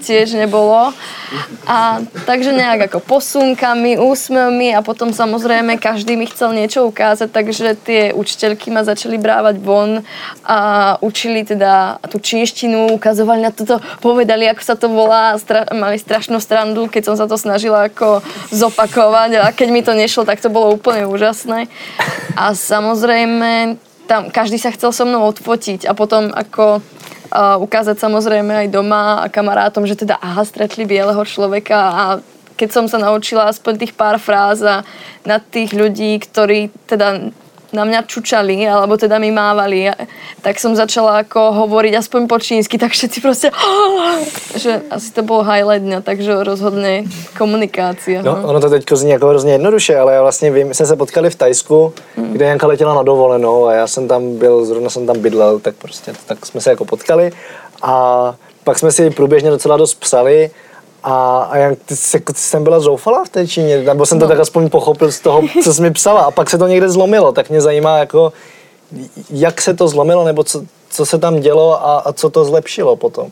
tiež 0.01 0.33
nebolo. 0.33 0.91
A 1.67 1.99
takže 2.23 2.55
nejak 2.55 2.88
ako 2.88 3.03
posunkami, 3.03 3.99
úsmevmi 3.99 4.71
a 4.71 4.80
potom 4.80 5.11
samozrejme 5.11 5.75
každý 5.75 6.15
mi 6.15 6.23
chcel 6.28 6.55
niečo 6.55 6.88
ukázať, 6.88 7.28
takže 7.28 7.75
tie 7.84 8.01
učiteľky 8.15 8.71
ma 8.71 8.88
začali 8.88 9.19
brávať 9.19 9.59
von 9.59 10.07
a 10.47 10.59
učili 11.03 11.43
teda 11.43 11.99
tú 12.07 12.23
čínštinu 12.23 12.95
ukazovali 12.95 13.43
na 13.43 13.51
toto, 13.51 13.84
povedali, 13.99 14.47
ako 14.47 14.61
sa 14.63 14.75
to 14.80 14.88
volá, 14.88 15.36
stra- 15.36 15.67
mali 15.75 15.99
strašnú 15.99 16.39
strandu, 16.39 16.88
keď 16.88 17.11
som 17.11 17.15
sa 17.19 17.28
to 17.28 17.36
snažila 17.36 17.91
ako 17.91 18.23
zopakovať 18.55 19.43
a 19.43 19.51
keď 19.51 19.67
mi 19.67 19.84
to 19.84 19.91
nešlo, 19.91 20.23
tak 20.23 20.39
to 20.39 20.47
bolo 20.47 20.71
úplne 20.71 21.03
úžasné. 21.03 21.67
A 22.39 22.55
samozrejme, 22.55 23.82
tam 24.08 24.32
každý 24.32 24.58
sa 24.58 24.72
chcel 24.72 24.95
so 24.95 25.03
mnou 25.03 25.28
odfotiť 25.28 25.84
a 25.86 25.93
potom 25.93 26.32
ako 26.32 26.80
uh, 26.80 27.60
ukázať 27.60 27.99
samozrejme 27.99 28.66
aj 28.66 28.68
doma 28.72 29.22
a 29.22 29.28
kamarátom, 29.28 29.84
že 29.84 29.99
teda 29.99 30.16
aha, 30.18 30.47
stretli 30.47 30.88
bieleho 30.88 31.20
človeka 31.28 31.78
a 31.78 32.03
keď 32.58 32.70
som 32.74 32.86
sa 32.89 32.97
naučila 32.97 33.51
aspoň 33.51 33.74
tých 33.86 33.93
pár 33.93 34.18
fráz 34.18 34.66
a 34.66 34.82
na 35.22 35.38
tých 35.38 35.78
ľudí, 35.78 36.18
ktorí 36.18 36.74
teda 36.89 37.30
na 37.74 37.84
mňa 37.86 38.07
čučali, 38.07 38.63
alebo 38.68 38.97
teda 38.97 39.20
mi 39.20 39.32
mávali, 39.32 39.91
tak 40.41 40.59
som 40.59 40.76
začala 40.76 41.24
ako 41.24 41.68
hovoriť 41.68 41.93
aspoň 41.99 42.22
po 42.28 42.39
čínsky, 42.39 42.80
tak 42.80 42.91
všetci 42.91 43.18
proste, 43.22 43.47
že 44.63 44.82
asi 44.88 45.09
to 45.11 45.24
bol 45.24 45.43
highlight 45.43 45.84
dňa, 45.84 45.99
takže 46.01 46.43
rozhodne 46.43 47.03
komunikácia. 47.38 48.24
No, 48.24 48.39
ono 48.43 48.59
to 48.59 48.70
teď 48.70 48.84
zní 48.91 49.11
jako 49.11 49.28
hrozně 49.28 49.51
jednoduše, 49.51 49.97
ale 49.97 50.13
já 50.13 50.22
vlastně 50.22 50.51
vím, 50.51 50.68
my 50.68 50.74
jsme 50.76 50.86
se 50.86 50.95
potkali 50.95 51.30
v 51.30 51.36
Tajsku, 51.36 51.93
hmm. 52.15 52.34
kde 52.34 52.45
Janka 52.45 52.68
letěla 52.68 52.95
na 52.95 53.03
dovolenou 53.03 53.65
a 53.65 53.74
já 53.74 53.88
jsem 53.88 54.07
tam 54.07 54.38
byl, 54.38 54.65
zrovna 54.65 54.89
jsem 54.89 55.05
tam 55.05 55.20
bydlel, 55.20 55.59
tak 55.59 55.76
prostě, 55.76 56.13
tak 56.26 56.45
jsme 56.45 56.61
se 56.61 56.70
jako 56.70 56.86
potkali 56.86 57.32
a 57.82 58.36
pak 58.63 58.80
jsme 58.80 58.91
si 58.91 59.09
průběžně 59.09 59.49
docela 59.49 59.78
dost 59.78 59.93
psali 59.93 60.49
a, 61.03 61.47
a 61.51 61.57
jak 61.57 61.79
ty, 61.85 61.95
jsi, 61.95 62.19
ty 62.19 62.33
jsem 62.33 62.63
byla 62.63 62.79
zoufalá 62.79 63.25
v 63.25 63.29
té 63.29 63.47
Číně, 63.47 63.77
nebo 63.83 64.05
jsem 64.05 64.19
to 64.19 64.25
no. 64.25 64.29
tak 64.29 64.39
aspoň 64.39 64.69
pochopil 64.69 65.11
z 65.11 65.19
toho, 65.19 65.41
co 65.63 65.73
jsi 65.73 65.81
mi 65.81 65.91
psala 65.91 66.21
a 66.21 66.31
pak 66.31 66.49
se 66.49 66.57
to 66.57 66.67
někde 66.67 66.89
zlomilo, 66.89 67.31
tak 67.31 67.49
mě 67.49 67.61
zajímá 67.61 67.97
jako, 67.97 68.33
jak 69.29 69.61
se 69.61 69.73
to 69.73 69.87
zlomilo, 69.87 70.25
nebo 70.25 70.43
co, 70.43 70.63
co 70.89 71.05
se 71.05 71.19
tam 71.19 71.39
dělo 71.39 71.87
a, 71.87 71.99
a 71.99 72.13
co 72.13 72.29
to 72.29 72.45
zlepšilo 72.45 72.95
potom. 72.95 73.29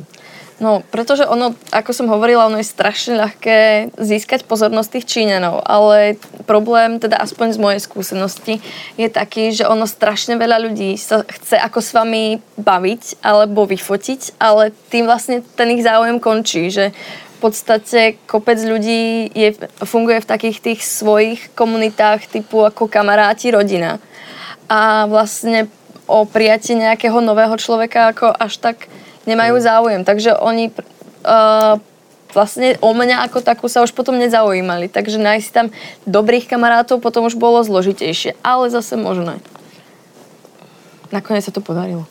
No, 0.56 0.80
pretože 0.88 1.28
ono, 1.28 1.52
ako 1.68 1.92
som 1.92 2.08
hovorila, 2.08 2.48
ono 2.48 2.64
je 2.64 2.72
strašne 2.72 3.20
ľahké 3.20 3.92
získať 4.00 4.48
pozornosť 4.48 4.90
tých 4.96 5.06
Číňanov, 5.12 5.60
ale 5.68 6.16
problém, 6.48 6.96
teda 6.96 7.20
aspoň 7.20 7.48
z 7.52 7.60
mojej 7.60 7.82
skúsenosti, 7.84 8.64
je 8.96 9.12
taký, 9.12 9.52
že 9.52 9.68
ono 9.68 9.84
strašne 9.84 10.40
veľa 10.40 10.64
ľudí 10.64 10.96
sa 10.96 11.28
chce 11.28 11.60
ako 11.60 11.84
s 11.84 11.92
vami 11.92 12.40
baviť 12.56 13.20
alebo 13.20 13.68
vyfotiť, 13.68 14.40
ale 14.40 14.72
tým 14.88 15.04
vlastne 15.04 15.44
ten 15.60 15.76
ich 15.76 15.84
záujem 15.84 16.24
končí, 16.24 16.72
že 16.72 16.96
podstate 17.46 18.18
kopec 18.26 18.58
ľudí 18.58 19.30
je, 19.30 19.54
funguje 19.86 20.18
v 20.18 20.30
takých 20.34 20.58
tých 20.66 20.82
svojich 20.82 21.54
komunitách 21.54 22.26
typu 22.26 22.66
ako 22.66 22.90
kamaráti, 22.90 23.54
rodina. 23.54 24.02
A 24.66 25.06
vlastne 25.06 25.70
o 26.10 26.26
prijatie 26.26 26.74
nejakého 26.74 27.22
nového 27.22 27.54
človeka 27.62 28.10
ako 28.10 28.34
až 28.34 28.58
tak 28.58 28.90
nemajú 29.30 29.62
záujem. 29.62 30.02
Takže 30.02 30.34
oni 30.42 30.74
uh, 30.74 31.78
vlastne 32.34 32.82
o 32.82 32.90
mňa 32.98 33.30
ako 33.30 33.46
takú 33.46 33.70
sa 33.70 33.86
už 33.86 33.94
potom 33.94 34.18
nezaujímali. 34.18 34.90
Takže 34.90 35.22
nájsť 35.22 35.50
tam 35.54 35.68
dobrých 36.10 36.50
kamarátov 36.50 36.98
potom 36.98 37.30
už 37.30 37.38
bolo 37.38 37.62
zložitejšie. 37.62 38.34
Ale 38.42 38.74
zase 38.74 38.98
možné. 38.98 39.38
Nakonec 41.14 41.46
se 41.46 41.54
to 41.54 41.62
podarilo. 41.62 42.06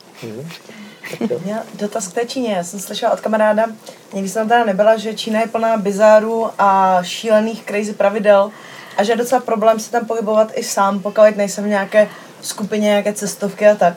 Já 1.44 1.62
dotaz 1.74 2.08
k 2.08 2.12
té 2.12 2.24
Číně. 2.24 2.52
Já 2.52 2.64
jsem 2.64 2.80
slyšela 2.80 3.12
od 3.12 3.20
kamaráda, 3.20 3.66
někdy 4.14 4.28
jsem 4.28 4.48
tam 4.48 4.66
nebyla, 4.66 4.96
že 4.96 5.14
Čína 5.14 5.40
je 5.40 5.46
plná 5.46 5.76
bizárů 5.76 6.50
a 6.58 6.98
šílených 7.02 7.64
crazy 7.64 7.92
pravidel 7.92 8.50
a 8.96 9.04
že 9.04 9.12
je 9.12 9.16
docela 9.16 9.40
problém 9.40 9.80
se 9.80 9.90
tam 9.90 10.06
pohybovat 10.06 10.52
i 10.54 10.62
sám, 10.62 11.00
pokud 11.00 11.36
nejsem 11.36 11.64
v 11.64 11.68
nějaké 11.68 12.08
skupině, 12.40 12.88
nějaké 12.88 13.12
cestovky 13.12 13.68
a 13.68 13.74
tak. 13.74 13.94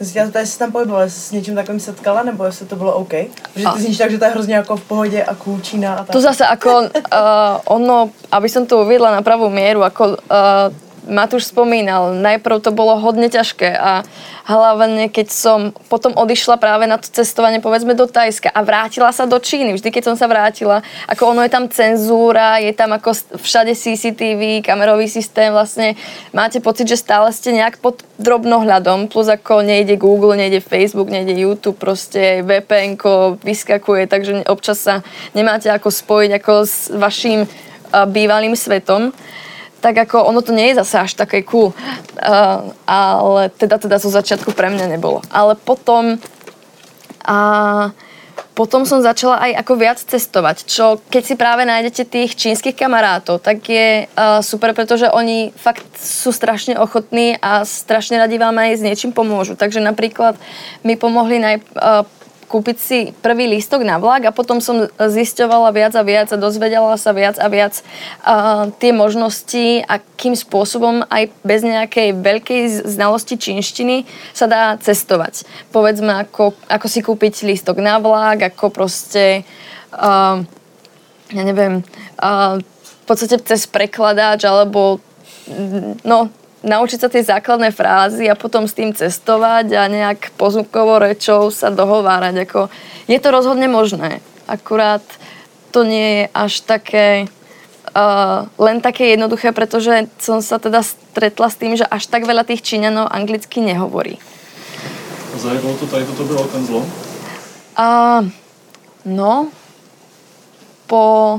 Zjistila 0.00 0.30
to, 0.30 0.38
jestli 0.38 0.58
tam 0.58 0.72
pohybovala, 0.72 1.04
jestli 1.04 1.20
s 1.20 1.30
něčím 1.30 1.54
takovým 1.54 1.80
setkala, 1.80 2.22
nebo 2.22 2.44
jestli 2.44 2.66
to 2.66 2.76
bylo 2.76 2.92
OK? 2.94 3.12
Že 3.56 3.66
ty 3.74 3.82
zníš 3.82 3.98
tak, 3.98 4.10
že 4.10 4.18
to 4.18 4.24
je 4.24 4.30
hrozně 4.30 4.54
jako 4.54 4.76
v 4.76 4.84
pohodě 4.84 5.24
a 5.24 5.34
cool 5.34 5.60
Čína 5.60 5.94
a 5.94 6.04
tak. 6.04 6.14
To 6.14 6.20
zase 6.20 6.46
ako 6.46 6.80
uh, 6.80 6.88
ono, 7.76 8.10
aby 8.30 8.48
som 8.48 8.62
to 8.66 8.86
uviedla 8.86 9.10
na 9.10 9.26
pravú 9.26 9.50
mieru, 9.50 9.82
ako 9.82 10.22
uh, 10.22 10.70
Matúš 11.08 11.48
spomínal, 11.48 12.12
najprv 12.12 12.60
to 12.60 12.68
bolo 12.68 13.00
hodne 13.00 13.32
ťažké 13.32 13.72
a 13.72 14.04
hlavne 14.44 15.08
keď 15.08 15.28
som 15.32 15.58
potom 15.88 16.12
odišla 16.12 16.60
práve 16.60 16.84
na 16.84 17.00
to 17.00 17.08
cestovanie 17.08 17.64
povedzme 17.64 17.96
do 17.96 18.04
Tajska 18.04 18.52
a 18.52 18.60
vrátila 18.60 19.08
sa 19.12 19.24
do 19.24 19.40
Číny, 19.40 19.72
vždy 19.72 19.88
keď 19.88 20.12
som 20.12 20.16
sa 20.20 20.28
vrátila, 20.28 20.84
ako 21.08 21.32
ono 21.32 21.40
je 21.44 21.52
tam 21.52 21.68
cenzúra, 21.72 22.60
je 22.60 22.72
tam 22.76 22.92
ako 22.92 23.40
všade 23.40 23.72
CCTV, 23.72 24.60
kamerový 24.60 25.08
systém, 25.08 25.48
vlastne 25.48 25.96
máte 26.36 26.60
pocit, 26.60 26.84
že 26.88 27.00
stále 27.00 27.32
ste 27.32 27.56
nejak 27.56 27.80
pod 27.80 28.04
drobnohľadom, 28.20 29.08
plus 29.08 29.32
ako 29.32 29.64
nejde 29.64 29.96
Google, 29.96 30.36
nejde 30.36 30.60
Facebook, 30.60 31.08
nejde 31.08 31.32
YouTube, 31.32 31.80
proste 31.80 32.44
VPN 32.44 33.00
vyskakuje, 33.40 34.04
takže 34.08 34.44
občas 34.44 34.84
sa 34.84 35.00
nemáte 35.32 35.72
ako 35.72 35.88
spojiť 35.88 36.30
ako 36.36 36.52
s 36.68 36.92
vašim 36.92 37.48
bývalým 37.92 38.52
svetom 38.52 39.16
tak 39.78 39.94
ako 40.08 40.26
ono 40.26 40.42
to 40.42 40.50
nie 40.50 40.72
je 40.72 40.82
zase 40.82 40.96
až 40.98 41.12
také 41.14 41.46
cool. 41.46 41.70
Uh, 42.18 42.74
ale 42.86 43.48
teda, 43.54 43.78
teda 43.78 44.02
zo 44.02 44.10
začiatku 44.10 44.50
pre 44.52 44.70
mňa 44.74 44.98
nebolo. 44.98 45.22
Ale 45.30 45.54
potom 45.54 46.18
uh, 47.26 47.86
potom 48.58 48.82
som 48.82 48.98
začala 48.98 49.38
aj 49.38 49.62
ako 49.62 49.72
viac 49.78 49.98
cestovať, 50.02 50.66
čo 50.66 50.98
keď 51.14 51.22
si 51.22 51.34
práve 51.38 51.62
nájdete 51.62 52.02
tých 52.10 52.34
čínskych 52.34 52.74
kamarátov, 52.74 53.38
tak 53.38 53.62
je 53.62 54.10
uh, 54.10 54.42
super, 54.42 54.74
pretože 54.74 55.06
oni 55.06 55.54
fakt 55.54 55.86
sú 55.94 56.34
strašne 56.34 56.74
ochotní 56.74 57.38
a 57.38 57.62
strašne 57.62 58.18
radi 58.18 58.34
vám 58.34 58.58
aj 58.58 58.82
s 58.82 58.82
niečím 58.82 59.14
pomôžu. 59.14 59.54
Takže 59.54 59.78
napríklad 59.78 60.34
mi 60.82 60.98
pomohli 60.98 61.38
naj, 61.38 61.56
uh, 61.78 62.02
kúpiť 62.48 62.76
si 62.80 62.98
prvý 63.20 63.44
lístok 63.52 63.84
na 63.84 64.00
vlak 64.00 64.24
a 64.24 64.32
potom 64.32 64.58
som 64.64 64.88
zisťovala 64.96 65.68
viac 65.76 65.92
a 65.94 66.02
viac 66.02 66.32
a 66.32 66.40
dozvedela 66.40 66.96
sa 66.96 67.12
viac 67.12 67.36
a 67.36 67.46
viac 67.52 67.84
uh, 68.24 68.72
tie 68.80 68.96
možnosti, 68.96 69.84
akým 69.84 70.32
spôsobom 70.32 71.04
aj 71.12 71.28
bez 71.44 71.60
nejakej 71.60 72.16
veľkej 72.16 72.88
znalosti 72.88 73.36
čínštiny 73.36 74.08
sa 74.32 74.48
dá 74.48 74.74
cestovať. 74.80 75.44
Povedzme, 75.70 76.24
ako, 76.24 76.56
ako 76.66 76.86
si 76.88 77.04
kúpiť 77.04 77.44
lístok 77.44 77.84
na 77.84 78.00
vlak, 78.00 78.48
ako 78.56 78.72
proste, 78.72 79.44
uh, 79.92 80.40
ja 81.28 81.42
neviem, 81.44 81.84
uh, 82.18 82.56
v 82.58 83.04
podstate 83.04 83.36
cez 83.44 83.68
prekladač 83.68 84.48
alebo 84.48 85.04
no, 86.04 86.32
naučiť 86.62 86.98
sa 86.98 87.08
tie 87.08 87.22
základné 87.22 87.70
frázy 87.70 88.26
a 88.26 88.38
potom 88.38 88.66
s 88.66 88.74
tým 88.74 88.90
cestovať 88.90 89.66
a 89.78 89.82
nejak 89.86 90.34
pozvukovou 90.34 90.98
rečou 90.98 91.50
sa 91.54 91.70
dohovárať. 91.70 92.34
Ako, 92.48 92.60
je 93.06 93.18
to 93.18 93.28
rozhodne 93.30 93.70
možné, 93.70 94.18
akurát 94.50 95.04
to 95.70 95.84
nie 95.84 96.24
je 96.24 96.24
až 96.32 96.52
také 96.64 97.28
uh, 97.92 98.48
len 98.56 98.80
také 98.80 99.14
jednoduché, 99.14 99.52
pretože 99.52 100.08
som 100.18 100.40
sa 100.40 100.56
teda 100.56 100.82
stretla 100.82 101.48
s 101.52 101.56
tým, 101.60 101.76
že 101.76 101.86
až 101.86 102.08
tak 102.08 102.24
veľa 102.24 102.48
tých 102.48 102.64
Číňanov 102.64 103.12
anglicky 103.12 103.60
nehovorí. 103.60 104.16
Zajedlo 105.38 105.76
to 105.78 105.86
tady, 105.86 106.04
toto 106.08 106.24
bylo 106.24 106.44
ten 106.50 106.66
zlom? 106.66 106.86
Uh, 107.78 108.26
no, 109.04 109.52
po... 110.88 111.38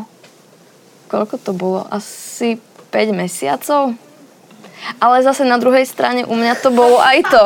Koľko 1.09 1.36
to 1.41 1.51
bolo? 1.57 1.89
Asi 1.89 2.61
5 2.93 3.17
mesiacov? 3.17 3.97
Ale 5.00 5.24
zase 5.24 5.46
na 5.46 5.58
druhej 5.60 5.86
strane 5.86 6.26
u 6.26 6.36
mňa 6.36 6.54
to 6.60 6.70
bolo 6.72 6.98
aj 7.00 7.20
to. 7.28 7.44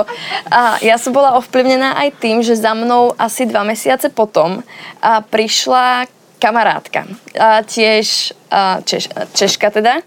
A 0.53 0.77
ja 0.81 0.95
som 1.01 1.11
bola 1.11 1.37
ovplyvnená 1.37 1.97
aj 1.97 2.09
tým, 2.21 2.45
že 2.45 2.59
za 2.59 2.73
mnou 2.77 3.13
asi 3.17 3.45
dva 3.49 3.65
mesiace 3.65 4.09
potom 4.09 4.61
a 5.01 5.21
prišla 5.21 6.07
kamarátka. 6.37 7.07
A 7.39 7.63
tiež 7.63 8.35
a 8.51 8.83
češ, 8.83 9.09
Češka 9.33 9.73
teda. 9.73 10.03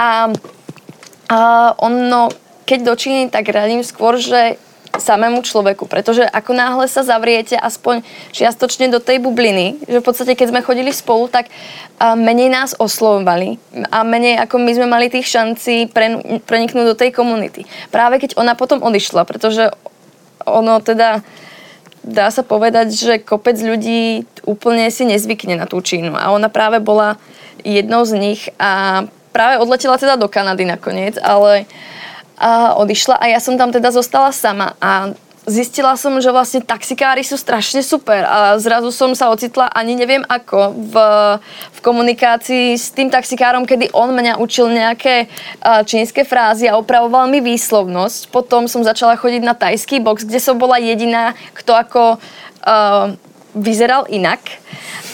A, 0.00 0.32
a 1.30 1.38
ono, 1.78 2.32
keď 2.66 2.78
do 2.82 2.94
Číny, 2.98 3.30
tak 3.30 3.46
radím 3.52 3.86
skôr, 3.86 4.18
že 4.18 4.58
samému 4.98 5.44
človeku, 5.44 5.86
pretože 5.86 6.24
ako 6.24 6.52
náhle 6.52 6.86
sa 6.90 7.06
zavriete 7.06 7.56
aspoň 7.56 8.02
čiastočne 8.32 8.90
do 8.90 8.98
tej 8.98 9.22
bubliny, 9.22 9.80
že 9.86 10.00
v 10.00 10.06
podstate 10.06 10.32
keď 10.34 10.52
sme 10.52 10.66
chodili 10.66 10.90
spolu, 10.92 11.28
tak 11.30 11.52
menej 12.00 12.52
nás 12.52 12.74
oslovovali 12.76 13.56
a 13.88 14.04
menej 14.04 14.40
ako 14.42 14.60
my 14.60 14.70
sme 14.74 14.86
mali 14.88 15.06
tých 15.08 15.28
šancí 15.28 15.90
pre, 15.92 16.20
preniknúť 16.44 16.86
do 16.92 16.98
tej 16.98 17.10
komunity. 17.14 17.64
Práve 17.88 18.20
keď 18.20 18.36
ona 18.36 18.58
potom 18.58 18.82
odišla, 18.84 19.24
pretože 19.24 19.72
ono 20.44 20.78
teda 20.82 21.24
dá 22.06 22.30
sa 22.30 22.46
povedať, 22.46 22.94
že 22.94 23.14
kopec 23.18 23.58
ľudí 23.58 24.28
úplne 24.46 24.86
si 24.94 25.02
nezvykne 25.02 25.58
na 25.58 25.66
tú 25.66 25.82
Čínu 25.82 26.14
a 26.14 26.30
ona 26.30 26.46
práve 26.46 26.78
bola 26.78 27.18
jednou 27.66 28.06
z 28.06 28.12
nich 28.14 28.40
a 28.62 29.04
práve 29.34 29.58
odletela 29.58 29.98
teda 29.98 30.14
do 30.14 30.30
Kanady 30.30 30.64
nakoniec, 30.64 31.18
ale 31.18 31.66
uh, 31.66 31.95
a 32.36 32.76
odišla 32.76 33.16
a 33.16 33.24
ja 33.32 33.40
som 33.40 33.56
tam 33.56 33.72
teda 33.72 33.88
zostala 33.88 34.32
sama 34.32 34.76
a 34.80 35.16
zistila 35.46 35.94
som, 35.94 36.18
že 36.18 36.34
vlastne 36.34 36.58
taxikári 36.58 37.22
sú 37.22 37.38
strašne 37.38 37.78
super 37.78 38.26
a 38.26 38.58
zrazu 38.58 38.90
som 38.90 39.14
sa 39.14 39.30
ocitla 39.30 39.70
ani 39.70 39.94
neviem 39.94 40.26
ako 40.26 40.74
v, 40.74 40.94
v 41.70 41.78
komunikácii 41.86 42.74
s 42.74 42.90
tým 42.90 43.08
taxikárom, 43.14 43.62
kedy 43.62 43.94
on 43.94 44.10
mňa 44.10 44.42
učil 44.42 44.66
nejaké 44.66 45.30
čínske 45.86 46.26
frázy 46.26 46.66
a 46.66 46.74
opravoval 46.74 47.30
mi 47.30 47.38
výslovnosť. 47.38 48.34
Potom 48.34 48.66
som 48.66 48.82
začala 48.82 49.14
chodiť 49.14 49.42
na 49.46 49.54
tajský 49.54 50.02
box, 50.02 50.26
kde 50.26 50.42
som 50.42 50.58
bola 50.58 50.82
jediná, 50.82 51.38
kto 51.54 51.78
ako 51.78 52.02
uh, 52.18 53.14
vyzeral 53.54 54.10
inak 54.10 54.42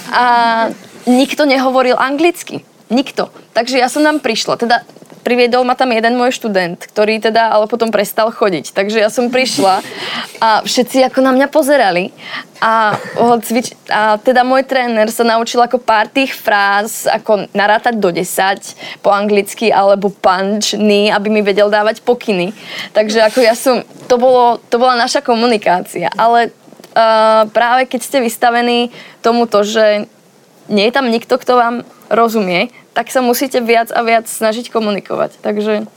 a 0.08 0.24
nikto 1.04 1.44
nehovoril 1.44 2.00
anglicky. 2.00 2.64
Nikto. 2.88 3.32
Takže 3.52 3.80
ja 3.80 3.88
som 3.88 4.04
tam 4.04 4.20
prišla. 4.20 4.60
Teda 4.60 4.84
priviedol 5.22 5.62
ma 5.62 5.78
tam 5.78 5.94
jeden 5.94 6.18
môj 6.18 6.34
študent, 6.34 6.76
ktorý 6.82 7.22
teda 7.22 7.54
ale 7.54 7.70
potom 7.70 7.94
prestal 7.94 8.34
chodiť. 8.34 8.74
Takže 8.74 8.98
ja 8.98 9.08
som 9.08 9.30
prišla 9.30 9.80
a 10.42 10.66
všetci 10.66 11.06
ako 11.06 11.18
na 11.22 11.32
mňa 11.32 11.46
pozerali. 11.48 12.10
A, 12.62 12.94
cvič, 13.42 13.74
a 13.90 14.18
teda 14.22 14.46
môj 14.46 14.62
tréner 14.62 15.10
sa 15.10 15.26
naučil 15.26 15.58
ako 15.58 15.82
pár 15.82 16.06
tých 16.06 16.30
fráz, 16.30 17.10
ako 17.10 17.50
narátať 17.50 17.98
do 17.98 18.14
10 18.14 19.02
po 19.02 19.10
anglicky, 19.10 19.74
alebo 19.74 20.14
punch, 20.14 20.78
knee, 20.78 21.10
aby 21.10 21.26
mi 21.26 21.42
vedel 21.42 21.66
dávať 21.66 22.02
pokyny. 22.06 22.54
Takže 22.94 23.18
ako 23.26 23.38
ja 23.42 23.54
som, 23.58 23.82
to, 24.06 24.14
bolo, 24.14 24.62
to 24.70 24.78
bola 24.78 24.94
naša 24.94 25.22
komunikácia. 25.26 26.06
Ale 26.14 26.54
uh, 26.94 27.50
práve 27.50 27.90
keď 27.90 28.00
ste 28.02 28.18
vystavení 28.22 28.94
tomuto, 29.26 29.66
že 29.66 30.06
nie 30.70 30.86
je 30.86 30.94
tam 30.94 31.10
nikto, 31.10 31.34
kto 31.38 31.58
vám 31.58 31.76
rozumie, 32.12 32.68
tak 32.92 33.08
sa 33.08 33.24
musíte 33.24 33.64
viac 33.64 33.88
a 33.88 34.04
viac 34.04 34.28
snažiť 34.28 34.68
komunikovať. 34.68 35.40
Takže 35.40 35.88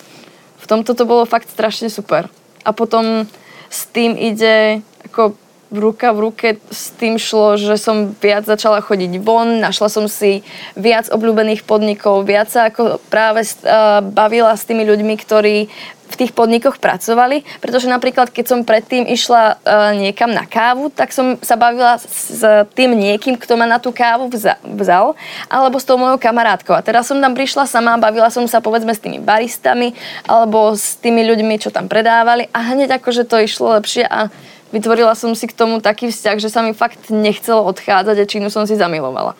v 0.58 0.66
tomto 0.66 0.96
to 0.96 1.04
bolo 1.04 1.28
fakt 1.28 1.52
strašne 1.52 1.92
super. 1.92 2.32
A 2.64 2.72
potom 2.72 3.28
s 3.68 3.86
tým 3.92 4.16
ide 4.16 4.82
ako 5.04 5.36
ruka 5.74 6.14
v 6.16 6.20
ruke 6.30 6.48
s 6.72 6.96
tým 6.96 7.20
šlo, 7.20 7.60
že 7.60 7.76
som 7.76 8.16
viac 8.22 8.48
začala 8.48 8.80
chodiť 8.80 9.20
von, 9.20 9.60
našla 9.60 9.90
som 9.92 10.06
si 10.08 10.46
viac 10.78 11.10
obľúbených 11.12 11.68
podnikov, 11.68 12.24
viac 12.24 12.48
sa 12.54 12.70
ako 12.70 13.02
práve 13.12 13.44
uh, 13.44 14.00
bavila 14.00 14.54
s 14.56 14.64
tými 14.64 14.86
ľuďmi, 14.86 15.14
ktorí 15.20 15.68
v 16.06 16.16
tých 16.16 16.32
podnikoch 16.32 16.78
pracovali, 16.78 17.44
pretože 17.60 17.90
napríklad 17.90 18.30
keď 18.30 18.46
som 18.46 18.60
predtým 18.62 19.10
išla 19.10 19.58
uh, 19.58 19.92
niekam 19.98 20.30
na 20.32 20.46
kávu, 20.46 20.94
tak 20.94 21.10
som 21.12 21.36
sa 21.42 21.58
bavila 21.58 21.98
s, 21.98 22.42
tým 22.78 22.94
niekým, 22.94 23.36
kto 23.36 23.58
ma 23.58 23.66
na 23.66 23.82
tú 23.82 23.90
kávu 23.90 24.30
vza, 24.30 24.62
vzal, 24.62 25.18
alebo 25.50 25.82
s 25.82 25.86
tou 25.86 25.98
mojou 25.98 26.22
kamarátkou. 26.22 26.78
A 26.78 26.86
teraz 26.86 27.10
som 27.10 27.18
tam 27.18 27.34
prišla 27.34 27.66
sama, 27.66 27.98
bavila 27.98 28.30
som 28.30 28.46
sa 28.46 28.62
povedzme 28.62 28.94
s 28.94 29.02
tými 29.02 29.18
baristami, 29.18 29.98
alebo 30.30 30.78
s 30.78 30.96
tými 31.02 31.26
ľuďmi, 31.26 31.58
čo 31.58 31.74
tam 31.74 31.90
predávali 31.90 32.48
a 32.54 32.60
hneď 32.74 33.02
akože 33.02 33.26
to 33.26 33.42
išlo 33.42 33.74
lepšie 33.76 34.06
a 34.06 34.30
vytvorila 34.70 35.18
som 35.18 35.34
si 35.34 35.50
k 35.50 35.58
tomu 35.58 35.82
taký 35.82 36.14
vzťah, 36.14 36.38
že 36.38 36.54
sa 36.54 36.62
mi 36.62 36.78
fakt 36.78 37.10
nechcelo 37.10 37.66
odchádzať 37.66 38.16
a 38.22 38.30
Čínu 38.30 38.48
som 38.54 38.70
si 38.70 38.78
zamilovala. 38.78 39.34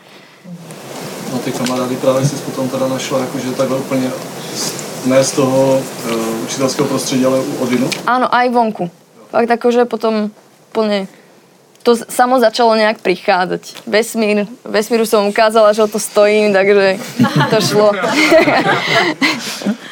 No 1.32 1.38
ty 1.40 1.52
kamarády 1.52 1.96
právě 1.96 2.26
si 2.26 2.36
potom 2.36 2.70
teda 2.70 2.88
našla 2.88 3.20
jakože 3.20 3.52
takhle 3.52 3.78
úplně 3.78 4.12
ne 5.06 5.24
z 5.24 5.32
toho 5.32 5.78
uh, 5.78 6.44
učitelského 6.44 6.88
prostředí, 6.88 7.26
ale 7.26 7.40
od 7.60 7.72
jinu? 7.72 7.90
Áno, 8.06 8.28
aj 8.30 8.50
vonku. 8.50 8.90
Fakt 9.32 9.52
akože 9.52 9.86
potom 9.86 10.32
plne 10.72 11.08
to 11.86 11.94
samo 11.94 12.42
začalo 12.42 12.74
nejak 12.74 12.98
prichádzať. 13.06 13.86
Vesmír, 13.86 14.50
vesmíru 14.66 15.06
som 15.06 15.30
ukázala, 15.30 15.70
že 15.70 15.86
o 15.86 15.88
to 15.88 16.02
stojím, 16.02 16.50
takže 16.50 16.98
to 17.54 17.58
šlo. 17.62 17.94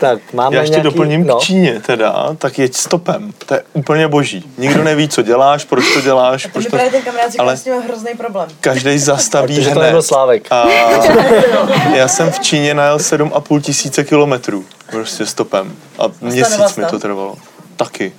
Tak, 0.00 0.32
máme 0.32 0.56
Já 0.56 0.62
ještě 0.62 0.70
nějaký, 0.72 0.84
doplním 0.84 1.26
no. 1.26 1.36
k 1.36 1.40
Číně 1.42 1.80
teda, 1.86 2.34
tak 2.38 2.58
jeď 2.58 2.74
stopem. 2.74 3.32
To 3.46 3.54
je 3.54 3.62
úplně 3.72 4.08
boží. 4.08 4.50
Nikdo 4.58 4.84
neví, 4.84 5.08
co 5.08 5.22
děláš, 5.22 5.64
proč 5.64 5.94
to 5.94 6.00
děláš, 6.00 6.42
To 6.42 6.48
proč 6.48 6.64
to... 6.64 6.70
právě 6.70 6.90
ten 6.90 7.02
kamarád 7.02 7.30
říkal, 7.32 7.46
ale- 7.46 7.56
s 7.56 7.64
ním 7.64 7.74
má 7.74 7.80
hrozný 7.80 8.10
problém. 8.16 8.48
Každý 8.60 8.98
zastaví 8.98 9.54
Protože 9.54 9.68
to 9.68 9.74
hned. 9.74 9.82
nebyl 9.86 10.02
Slávek. 10.02 10.46
A 10.52 10.68
já 11.94 12.08
jsem 12.08 12.30
v 12.32 12.38
Číně 12.40 12.74
najel 12.74 12.96
7,5 12.96 13.60
tisíce 13.60 14.04
kilometrů. 14.04 14.64
Prostě 14.90 15.26
stopem. 15.26 15.76
A 15.98 16.02
měsíc 16.20 16.76
mi 16.76 16.84
to 16.84 16.98
trvalo. 16.98 17.34
Taky. 17.76 18.12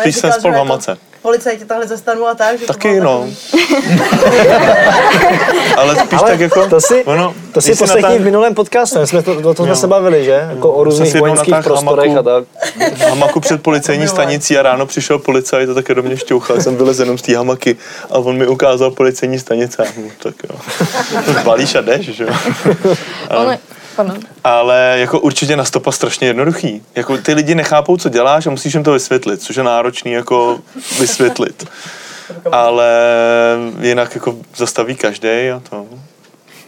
Spíš 0.00 0.16
jsem 0.16 0.32
spal 0.32 0.52
v 0.52 0.54
hamace. 0.54 0.98
Policajti 1.26 1.64
tahle 1.64 1.86
zastanou 1.86 2.26
a 2.26 2.34
tak, 2.34 2.58
že 2.58 2.66
to 2.66 2.72
Taky 2.72 2.88
bylo 2.88 3.04
no. 3.04 3.26
Ale 5.76 5.96
spíš 5.96 6.18
Ale 6.20 6.30
tak 6.30 6.40
jako... 6.40 6.66
to 6.66 6.80
si, 6.80 7.04
ono, 7.04 7.34
to 7.52 7.60
si 7.60 7.68
když 7.68 7.78
poslechni 7.78 8.02
natáhne- 8.02 8.22
v 8.22 8.24
minulém 8.24 8.54
podcastu, 8.54 9.00
my 9.00 9.06
jsme 9.06 9.22
to, 9.22 9.32
o 9.32 9.54
tom 9.54 9.66
jsme 9.66 9.76
se 9.76 9.86
bavili, 9.86 10.24
že? 10.24 10.46
Jako 10.50 10.72
o 10.72 10.84
různých 10.84 11.14
vojenských 11.14 11.54
prostorech 11.64 12.10
a 12.10 12.14
hamaku. 12.14 12.46
tak. 12.78 12.98
v 12.98 13.00
hamaku 13.00 13.40
před 13.40 13.62
policejní 13.62 14.08
stanicí 14.08 14.58
a 14.58 14.62
ráno 14.62 14.86
přišel 14.86 15.18
policajt 15.18 15.70
a 15.70 15.74
také 15.74 15.94
do 15.94 16.02
mě 16.02 16.16
šťouchal. 16.16 16.60
Jsem 16.60 16.76
vylez 16.76 16.98
jenom 16.98 17.18
z 17.18 17.22
té 17.22 17.36
hamaky 17.36 17.76
a 18.10 18.18
on 18.18 18.36
mi 18.36 18.46
ukázal 18.46 18.90
policejní 18.90 19.38
stanice. 19.38 19.82
A 19.82 20.00
mu, 20.00 20.10
tak 20.22 20.34
jo. 20.50 20.56
Balíš 21.44 21.74
a 21.74 21.80
jdeš, 21.80 22.06
že 22.06 22.24
jo. 22.24 22.34
Ono, 23.30 23.58
Ale 24.44 24.94
jako 24.98 25.20
určitě 25.20 25.56
na 25.56 25.64
stopa 25.64 25.92
strašně 25.92 26.26
jednoduchý. 26.26 26.82
Jako 26.94 27.18
ty 27.18 27.34
lidi 27.34 27.54
nechápou, 27.54 27.96
co 27.96 28.08
děláš 28.08 28.46
a 28.46 28.50
musíš 28.50 28.74
jim 28.74 28.84
to 28.84 28.92
vysvětlit, 28.92 29.42
což 29.42 29.56
je 29.56 29.62
náročný 29.62 30.12
jako 30.12 30.58
vysvětlit. 31.00 31.68
Ale 32.52 32.90
jinak 33.80 34.14
jako 34.14 34.36
zastaví 34.56 34.96
každý 34.96 35.28
a 35.28 35.62
to. 35.70 35.86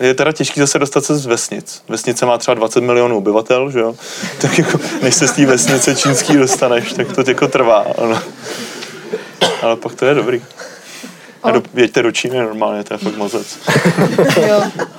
Je 0.01 0.14
teda 0.14 0.33
těžký 0.33 0.61
zase 0.61 0.79
dostat 0.79 1.05
se 1.05 1.16
z 1.16 1.26
vesnic. 1.26 1.83
Vesnice 1.89 2.26
má 2.26 2.39
třeba 2.39 2.55
20 2.55 2.81
milionů 2.81 3.16
obyvatel, 3.16 3.70
že 3.70 3.81
jo? 3.81 3.95
Tak 4.41 4.59
jako, 4.59 4.81
než 5.03 5.14
se 5.14 5.29
z 5.29 5.33
té 5.33 5.47
vesnice 5.47 5.95
čínský 5.95 6.37
dostaneš, 6.37 6.93
tak 6.93 7.12
to 7.12 7.22
jako 7.26 7.49
trvá. 7.49 7.87
Ano. 7.99 8.22
Ale 9.62 9.76
pak 9.76 9.95
to 9.95 10.07
je 10.07 10.14
dobrý. 10.14 10.43
A 11.43 11.51
do, 11.51 11.62
jeďte 11.74 12.03
do 12.03 12.12
Číny 12.12 12.39
normálně, 12.39 12.85
to 12.85 12.95
je 12.95 12.99
fakt 12.99 13.16
mozec. 13.16 13.59
Jo. 14.49 14.62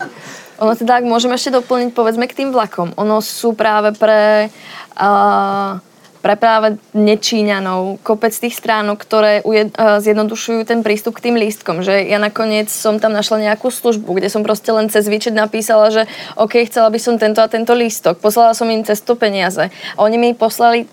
Ono 0.59 0.75
teda, 0.75 0.99
ak 0.99 1.07
môžem 1.07 1.31
ešte 1.31 1.55
doplniť, 1.55 1.95
povedzme 1.95 2.27
k 2.27 2.43
tým 2.43 2.49
vlakom. 2.51 2.91
Ono 2.99 3.23
sú 3.23 3.55
práve 3.55 3.95
pre, 3.95 4.51
uh, 4.99 5.79
pre 6.19 6.35
práve 6.35 6.75
nečíňanov 6.91 8.03
kopec 8.03 8.35
tých 8.35 8.59
stránok, 8.59 8.99
ktoré 8.99 9.39
uh, 9.39 10.03
zjednodušujú 10.03 10.67
ten 10.67 10.83
prístup 10.83 11.15
k 11.15 11.31
tým 11.31 11.39
lístkom. 11.39 11.79
Že 11.79 12.11
ja 12.11 12.19
nakoniec 12.19 12.67
som 12.67 12.99
tam 12.99 13.15
našla 13.15 13.51
nejakú 13.51 13.71
službu, 13.71 14.19
kde 14.19 14.27
som 14.27 14.43
proste 14.43 14.67
len 14.75 14.91
cez 14.91 15.07
výčet 15.07 15.31
napísala, 15.31 15.95
že 15.95 16.11
OK, 16.35 16.67
chcela 16.67 16.91
by 16.91 16.99
som 16.99 17.15
tento 17.15 17.39
a 17.39 17.47
tento 17.47 17.71
lístok. 17.71 18.19
Poslala 18.19 18.51
som 18.51 18.67
im 18.67 18.83
cez 18.83 18.99
to 18.99 19.15
peniaze. 19.15 19.71
A 19.95 19.99
oni 20.03 20.19
mi 20.19 20.35
poslali 20.35 20.83
e, 20.83 20.87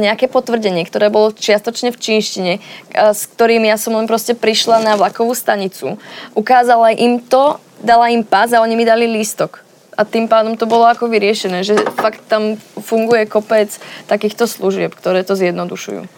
nejaké 0.00 0.32
potvrdenie, 0.32 0.88
ktoré 0.88 1.12
bolo 1.12 1.36
čiastočne 1.36 1.92
v 1.92 2.00
čínštine, 2.00 2.52
s 2.96 3.28
ktorým 3.36 3.68
ja 3.68 3.76
som 3.76 3.92
len 4.00 4.08
proste 4.08 4.32
prišla 4.32 4.80
na 4.80 4.96
vlakovú 4.96 5.36
stanicu. 5.36 6.00
Ukázala 6.32 6.96
im 6.96 7.20
to, 7.20 7.60
dala 7.80 8.08
im 8.08 8.24
pás 8.24 8.52
a 8.52 8.60
oni 8.60 8.76
mi 8.76 8.84
dali 8.84 9.06
lístok. 9.06 9.64
A 9.96 10.04
tým 10.04 10.28
pádom 10.28 10.56
to 10.56 10.64
bolo 10.64 10.88
ako 10.88 11.12
vyriešené, 11.12 11.60
že 11.60 11.76
fakt 12.00 12.24
tam 12.24 12.56
funguje 12.80 13.26
kopec 13.26 13.76
takýchto 14.08 14.48
služieb, 14.48 14.94
ktoré 14.96 15.26
to 15.26 15.36
zjednodušujú. 15.36 16.08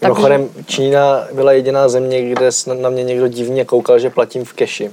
Mimochodem, 0.00 0.48
Čína 0.66 1.24
byla 1.32 1.52
jediná 1.52 1.88
země, 1.88 2.30
kde 2.30 2.50
na 2.80 2.90
mě 2.90 3.04
někdo 3.04 3.28
divně 3.28 3.64
koukal, 3.64 3.98
že 3.98 4.10
platím 4.10 4.44
v 4.44 4.52
keši. 4.52 4.90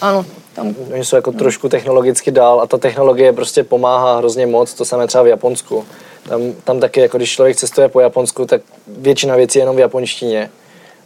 Áno, 0.00 0.24
tam 0.54 0.74
Oni 0.92 1.04
jsou 1.04 1.16
jako 1.16 1.32
trošku 1.32 1.68
technologicky 1.68 2.30
dál 2.30 2.60
a 2.60 2.66
ta 2.66 2.78
technologie 2.78 3.32
prostě 3.32 3.64
pomáhá 3.64 4.18
hrozně 4.18 4.46
moc, 4.46 4.74
to 4.74 4.84
samé 4.84 5.06
třeba 5.06 5.24
v 5.24 5.26
Japonsku. 5.26 5.84
Tam, 6.28 6.40
tam 6.64 6.80
taky, 6.80 7.00
jako 7.00 7.16
když 7.16 7.30
člověk 7.30 7.56
cestuje 7.56 7.88
po 7.88 8.00
Japonsku, 8.00 8.46
tak 8.46 8.62
většina 8.86 9.36
věcí 9.36 9.58
je 9.58 9.62
jenom 9.62 9.76
v 9.76 9.78
japonštině. 9.78 10.50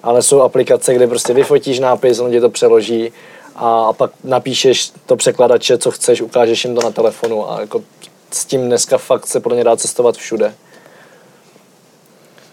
Ale 0.03 0.23
jsou 0.23 0.41
aplikace, 0.41 0.95
kde 0.95 1.07
prostě 1.07 1.35
vyfotíš 1.35 1.79
nápis, 1.79 2.19
on 2.19 2.31
ti 2.31 2.41
to 2.41 2.51
přeloží 2.51 3.13
a, 3.61 3.85
a 3.89 3.93
pak 3.93 4.11
napíšeš 4.25 4.93
to 5.07 5.17
překladače, 5.17 5.79
co 5.79 5.91
chceš, 5.91 6.21
ukážeš 6.21 6.65
jim 6.65 6.75
to 6.75 6.83
na 6.83 6.91
telefonu 6.91 7.51
a 7.51 7.61
jako 7.61 7.83
s 8.31 8.45
tím 8.45 8.67
dneska 8.67 8.99
fakt 8.99 9.27
se 9.27 9.41
pro 9.41 9.55
ně 9.55 9.65
dá 9.65 9.77
cestovat 9.77 10.17
všude. 10.17 10.55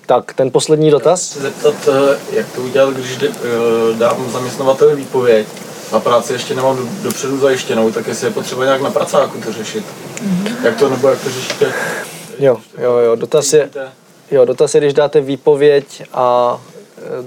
Tak, 0.05 0.33
ten 0.33 0.51
poslední 0.51 0.91
dotaz? 0.91 1.21
se 1.29 1.41
zeptat, 1.41 1.73
eh, 1.87 2.17
jak 2.35 2.51
to 2.55 2.61
udělat, 2.61 2.93
když 2.93 3.17
eh, 3.23 3.29
dám 3.97 4.31
zaměstnavateli 4.31 4.95
výpověď 4.95 5.47
a 5.91 5.99
práci 5.99 6.33
ještě 6.33 6.55
nemám 6.55 6.77
do- 6.77 7.03
dopředu 7.03 7.39
zajištěnou, 7.39 7.91
tak 7.91 8.07
jestli 8.07 8.27
je 8.27 8.31
potřeba 8.31 8.63
nějak 8.65 8.81
na 8.81 8.89
pracáku 8.91 9.41
to 9.41 9.53
řešit. 9.53 9.85
Jak 10.63 10.79
to 10.79 10.89
nebo 10.89 11.07
jak 11.09 11.23
to 11.23 11.29
řešíte? 11.29 11.73
Jo, 12.39 12.57
jo, 12.77 12.97
jo, 12.97 13.15
dotaz 13.15 13.53
je, 13.53 13.69
jo, 14.31 14.45
dotaz 14.45 14.75
je, 14.75 14.81
když 14.81 14.93
dáte 14.93 15.21
výpověď 15.21 16.03
a 16.13 16.57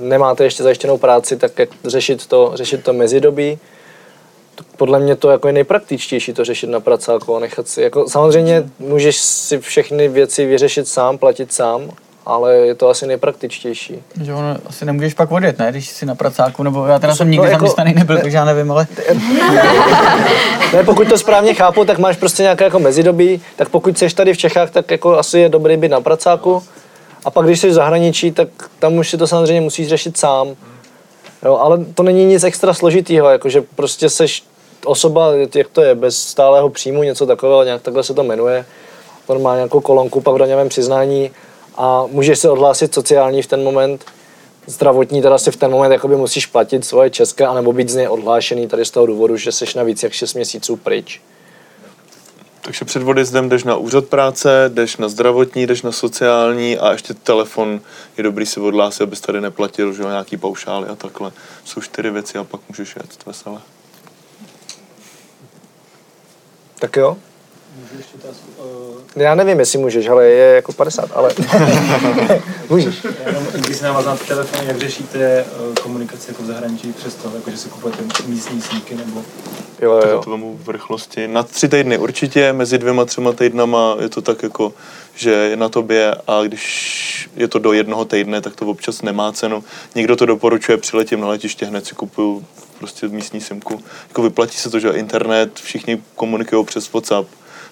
nemáte 0.00 0.44
ještě 0.44 0.62
zajištěnou 0.62 0.98
práci, 0.98 1.36
tak 1.36 1.58
jak 1.58 1.68
řešit 1.84 2.26
to, 2.26 2.50
řešit 2.54 2.84
to 2.84 2.92
mezidobí. 2.92 3.58
Podle 4.76 4.98
mě 5.00 5.16
to 5.16 5.30
jako 5.30 5.46
je 5.46 5.52
nejpraktičtější 5.52 6.32
to 6.32 6.44
řešit 6.44 6.66
na 6.66 6.80
pracáku 6.80 7.36
a 7.36 7.40
nechat 7.40 7.68
si, 7.68 7.82
jako 7.82 8.08
samozřejmě 8.08 8.62
můžeš 8.78 9.16
si 9.16 9.58
všechny 9.58 10.08
věci 10.08 10.46
vyřešit 10.46 10.88
sám, 10.88 11.18
platit 11.18 11.52
sám, 11.52 11.82
ale 12.26 12.54
je 12.56 12.74
to 12.74 12.88
asi 12.88 13.06
nejpraktičtější. 13.06 14.02
Že 14.22 14.34
ono 14.34 14.56
asi 14.66 14.84
nemůžeš 14.84 15.14
pak 15.14 15.32
odjet, 15.32 15.58
ne, 15.58 15.70
když 15.70 15.88
jsi 15.88 16.06
na 16.06 16.14
pracáku, 16.14 16.62
nebo 16.62 16.86
já 16.86 16.98
teda 16.98 17.12
To 17.12 17.16
jsem 17.16 17.26
se- 17.26 17.30
nikdy 17.30 17.36
no 17.46 17.50
jako- 17.52 17.58
zaměstnaný 17.58 17.94
nebyl, 17.94 18.16
ne- 18.16 18.22
takže 18.22 18.36
já 18.36 18.44
nevím, 18.44 18.72
ale... 18.72 18.86
Ne, 20.72 20.84
pokud 20.84 21.08
to 21.08 21.18
správně 21.18 21.54
chápu, 21.54 21.84
tak 21.84 21.98
máš 21.98 22.16
prostě 22.16 22.42
nějaké 22.42 22.64
jako 22.64 22.78
mezidobí, 22.78 23.42
tak 23.56 23.68
pokud 23.68 23.98
jsi 23.98 24.14
tady 24.14 24.34
v 24.34 24.38
Čechách, 24.38 24.70
tak 24.70 24.90
jako 24.90 25.18
asi 25.18 25.38
je 25.38 25.48
dobrý 25.48 25.76
být 25.76 25.88
na 25.88 26.00
pracáku. 26.00 26.62
A 27.24 27.30
pak, 27.30 27.46
když 27.46 27.60
jsi 27.60 27.68
v 27.68 27.72
zahraničí, 27.72 28.32
tak 28.32 28.48
tam 28.78 28.94
už 28.94 29.10
si 29.10 29.18
to 29.18 29.26
samozřejmě 29.26 29.60
musíš 29.60 29.88
řešit 29.88 30.16
sám. 30.16 30.56
Jo, 31.44 31.56
ale 31.56 31.84
to 31.94 32.02
není 32.02 32.24
nic 32.24 32.44
extra 32.44 32.74
složitýho, 32.74 33.30
jakože 33.30 33.62
prostě 33.74 34.10
seš 34.10 34.44
osoba, 34.84 35.32
jak 35.54 35.68
to 35.68 35.82
je, 35.82 35.94
bez 35.94 36.22
stálého 36.22 36.70
příjmu, 36.70 37.02
něco 37.02 37.26
takového, 37.26 37.64
nějak 37.64 37.82
takhle 37.82 38.02
se 38.02 38.14
to 38.14 38.22
jmenuje, 38.22 38.64
normálně 39.28 39.58
nějakou 39.58 39.80
kolonku 39.80 40.20
pak 40.20 40.34
v 40.34 40.38
daňovém 40.38 40.68
přiznání 40.68 41.30
a 41.76 42.04
můžeš 42.10 42.38
se 42.38 42.50
odhlásit 42.50 42.94
sociální 42.94 43.42
v 43.42 43.46
ten 43.46 43.62
moment, 43.62 44.04
zdravotní 44.66 45.22
teda 45.22 45.38
si 45.38 45.50
v 45.50 45.56
ten 45.56 45.70
moment 45.70 45.92
jakoby 45.92 46.16
musíš 46.16 46.46
platit 46.46 46.84
svoje 46.84 47.10
české, 47.10 47.46
anebo 47.46 47.72
být 47.72 47.88
z 47.88 47.94
něj 47.94 48.08
odhlášený 48.08 48.68
tady 48.68 48.84
z 48.84 48.90
toho 48.90 49.06
důvodu, 49.06 49.36
že 49.36 49.52
seš 49.52 49.74
na 49.74 49.82
víc 49.82 50.02
jak 50.02 50.12
6 50.12 50.34
měsíců 50.34 50.76
pryč. 50.76 51.20
Takže 52.62 52.84
před 52.84 53.02
odjezdem 53.02 53.48
jdeš 53.48 53.64
na 53.64 53.76
úřad 53.76 54.04
práce, 54.04 54.70
jdeš 54.74 54.96
na 54.96 55.08
zdravotní, 55.08 55.66
jdeš 55.66 55.82
na 55.82 55.92
sociální 55.92 56.78
a 56.78 56.92
ještě 56.92 57.14
telefon 57.14 57.80
je 58.16 58.24
dobrý 58.24 58.46
si 58.46 58.60
odhlásit, 58.60 59.02
abys 59.02 59.20
tady 59.20 59.40
neplatil 59.40 59.92
že, 59.92 60.02
nějaký 60.02 60.36
paušály 60.36 60.88
a 60.88 60.94
takhle. 60.94 61.32
Jsou 61.64 61.80
čtyři 61.80 62.10
věci 62.10 62.38
a 62.38 62.44
pak 62.44 62.60
můžeš 62.68 62.96
jet 62.96 63.26
veselé. 63.26 63.60
Tak 66.78 66.96
jo. 66.96 67.16
Já 69.16 69.34
nevím, 69.34 69.60
jestli 69.60 69.78
můžeš, 69.78 70.08
ale 70.08 70.26
je 70.26 70.54
jako 70.54 70.72
50, 70.72 71.10
ale 71.14 71.30
můžeš. 72.68 73.04
Jenom, 73.26 73.46
když 73.52 73.76
se 73.76 73.84
navázám 73.84 74.16
v 74.16 74.28
telefoně, 74.28 74.68
jak 74.68 74.78
řešíte 74.78 75.18
eh, 75.20 75.44
komunikaci 75.82 76.30
jako 76.30 76.42
v 76.42 76.46
zahraničí 76.46 76.92
přes 76.92 77.14
to, 77.14 77.32
jako 77.34 77.50
že 77.50 77.56
si 77.56 77.68
kupujete 77.68 78.02
místní 78.26 78.60
snímky 78.60 78.94
nebo... 78.94 79.22
Jo, 79.80 80.02
jo. 80.10 80.20
To 80.24 80.30
vemu 80.30 80.58
v 80.62 80.68
rychlosti. 80.70 81.28
Na 81.28 81.42
tři 81.42 81.68
týdny 81.68 81.98
určitě, 81.98 82.52
mezi 82.52 82.78
dvěma, 82.78 83.04
třema 83.04 83.32
týdnama 83.32 83.96
je 84.00 84.08
to 84.08 84.22
tak 84.22 84.42
jako, 84.42 84.72
že 85.14 85.30
je 85.30 85.56
na 85.56 85.68
tobě 85.68 86.14
a 86.26 86.42
když 86.42 87.30
je 87.36 87.48
to 87.48 87.58
do 87.58 87.72
jednoho 87.72 88.04
týdne, 88.04 88.40
tak 88.40 88.56
to 88.56 88.66
občas 88.66 89.02
nemá 89.02 89.32
cenu. 89.32 89.64
Někdo 89.94 90.16
to 90.16 90.26
doporučuje, 90.26 90.78
přiletím 90.78 91.20
na 91.20 91.28
letiště, 91.28 91.66
hned 91.66 91.86
si 91.86 91.94
kupuju 91.94 92.44
prostě 92.78 93.08
místní 93.08 93.40
simku. 93.40 93.82
Jako 94.08 94.22
vyplatí 94.22 94.56
se 94.56 94.70
to, 94.70 94.80
že 94.80 94.88
internet, 94.88 95.60
všichni 95.60 96.02
komunikují 96.14 96.64
přes 96.64 96.92
WhatsApp, 96.92 97.28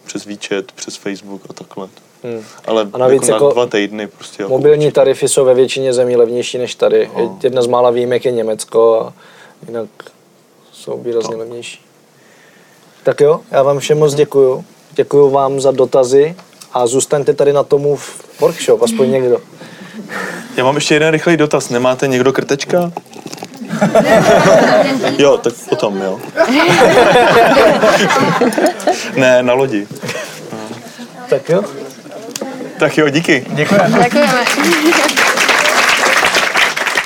přes 0.09 0.25
výčet, 0.25 0.73
přes 0.73 0.97
Facebook 0.97 1.43
a 1.51 1.53
takhle. 1.53 1.89
Hmm. 2.25 2.45
Ale 2.67 2.89
A 2.93 2.99
navíc 2.99 3.23
jako, 3.29 3.33
jako 3.35 3.47
na 3.47 3.53
dva 3.53 3.67
týdny 3.67 4.07
prostě. 4.07 4.43
jako 4.43 4.53
Mobilní 4.53 4.93
tarify 4.93 5.29
jsou 5.29 5.45
ve 5.45 5.55
většině 5.55 5.93
zemí 5.93 6.17
levnější 6.17 6.59
než 6.59 6.75
tady. 6.75 7.11
No. 7.17 7.39
Jedna 7.43 7.63
z 7.63 7.67
mála 7.67 7.91
výjimek 7.91 8.25
je 8.25 8.33
Německo 8.33 9.01
a 9.01 9.13
jinak 9.67 9.89
jsou 10.73 10.99
výrazně 10.99 11.33
No. 11.33 11.39
levnější. 11.39 11.81
Tak 13.03 13.21
jo, 13.21 13.41
já 13.51 13.63
vám 13.63 13.79
všem 13.79 13.99
moc 13.99 14.15
děkuju. 14.15 14.65
Děkuju 14.93 15.31
vám 15.31 15.61
za 15.61 15.71
dotazy 15.71 16.37
a 16.73 16.87
zůstaňte 16.87 17.35
tady 17.35 17.53
na 17.53 17.63
tomu 17.63 17.97
v 17.97 18.41
workshop, 18.41 18.83
aspoň 18.83 19.11
někdo. 19.11 19.39
Já 20.57 20.65
mám 20.65 20.75
ještě 20.75 20.95
jeden 20.95 21.11
rychlý 21.13 21.37
dotaz. 21.37 21.69
Nemáte 21.71 22.09
někdo 22.09 22.33
krtečka? 22.33 22.93
jo, 25.19 25.37
tak 25.37 25.53
potom, 25.69 26.03
jo. 26.03 26.21
ne, 29.17 29.43
na 29.43 29.53
lodi. 29.53 29.87
Tak 31.31 31.49
jo. 31.49 31.63
Tak 32.79 32.99
jo, 32.99 33.09
díky. 33.09 33.47
Děkujeme. 33.51 34.03
Děkujeme. 34.05 34.45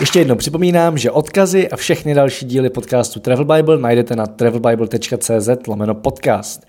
Ještě 0.01 0.19
jednou 0.19 0.37
připomínám, 0.37 0.99
že 0.99 1.11
odkazy 1.11 1.71
a 1.71 1.77
všechny 1.77 2.15
další 2.15 2.47
díly 2.47 2.71
podcastu 2.71 3.21
Travel 3.21 3.45
Bible 3.45 3.79
najdete 3.79 4.17
na 4.17 4.27
travelbible.cz 4.27 5.49
lomeno 5.69 5.95
podcast. 5.95 6.67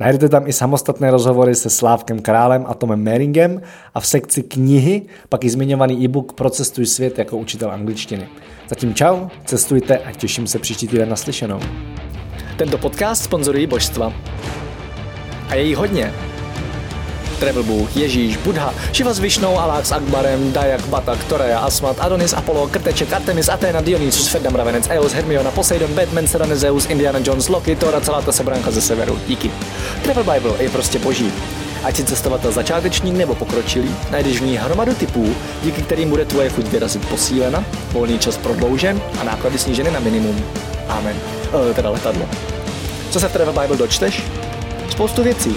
Najdete 0.00 0.28
tam 0.28 0.46
i 0.46 0.52
samostatné 0.52 1.10
rozhovory 1.10 1.54
se 1.54 1.70
Slávkem 1.70 2.22
Králem 2.22 2.64
a 2.68 2.74
Tomem 2.74 3.00
Meringem 3.00 3.62
a 3.94 4.00
v 4.00 4.06
sekci 4.06 4.42
knihy 4.42 5.02
pak 5.28 5.44
i 5.44 5.50
zmiňovaný 5.50 6.04
e-book 6.04 6.32
Procestuj 6.32 6.86
svět 6.86 7.18
jako 7.18 7.36
učitel 7.36 7.70
angličtiny. 7.70 8.28
Zatím 8.68 8.94
čau, 8.94 9.26
cestujte 9.44 9.98
a 9.98 10.12
těším 10.12 10.46
se 10.46 10.58
příští 10.58 10.88
týden 10.88 11.08
naslyšenou. 11.08 11.60
Tento 12.56 12.78
podcast 12.78 13.24
sponzorují 13.24 13.66
božstva. 13.66 14.12
A 15.48 15.54
je 15.54 15.62
jí 15.62 15.74
hodně. 15.74 16.12
Travel 17.36 17.62
Bůh, 17.62 17.96
Ježíš, 17.96 18.36
Buddha, 18.36 18.74
Šiva 18.92 19.12
s 19.12 19.18
Višnou, 19.18 19.58
Alák 19.58 19.86
s 19.86 19.92
Akbarem, 19.92 20.52
Dajak, 20.52 20.86
Batak, 20.86 21.24
Toreja, 21.24 21.58
Asmat, 21.58 21.96
Adonis, 22.00 22.32
Apollo, 22.32 22.68
Krteček, 22.68 23.12
Artemis, 23.12 23.48
Athena, 23.48 23.80
Dionysus, 23.80 24.28
Ferdam, 24.28 24.54
Ravenec, 24.54 24.88
Eos, 24.90 25.12
Hermiona, 25.12 25.50
Poseidon, 25.50 25.94
Batman, 25.94 26.26
Serena, 26.26 26.56
Zeus, 26.56 26.86
Indiana 26.86 27.18
Jones, 27.24 27.48
Loki, 27.48 27.76
Thor 27.76 27.94
a 27.94 28.00
celá 28.00 28.22
ta 28.22 28.32
sebranka 28.32 28.70
ze 28.70 28.80
severu. 28.80 29.18
Díky. 29.26 29.50
Travel 30.02 30.24
Bible 30.24 30.54
je 30.58 30.70
prostě 30.70 30.98
boží. 30.98 31.32
Ať 31.84 31.96
si 31.96 32.04
cestovatel 32.04 32.52
začátečník 32.52 33.14
nebo 33.14 33.34
pokročilý, 33.34 33.90
najdeš 34.10 34.40
v 34.40 34.44
ní 34.44 34.56
hromadu 34.56 34.94
typů, 34.94 35.34
díky 35.62 35.82
kterým 35.82 36.10
bude 36.10 36.24
tvoje 36.24 36.48
chuť 36.48 36.66
vyrazit 36.66 37.08
posílena, 37.08 37.64
volný 37.92 38.18
čas 38.18 38.36
prodloužen 38.36 39.00
a 39.20 39.24
náklady 39.24 39.58
sníženy 39.58 39.90
na 39.90 40.00
minimum. 40.00 40.44
Amen. 40.88 41.16
E, 41.70 41.74
teda 41.74 41.90
letadlo. 41.90 42.28
Co 43.10 43.20
se 43.20 43.28
v 43.28 43.32
Travel 43.32 43.54
Bible 43.60 43.76
dočteš? 43.76 44.22
Spoustu 44.90 45.22
věcí. 45.22 45.56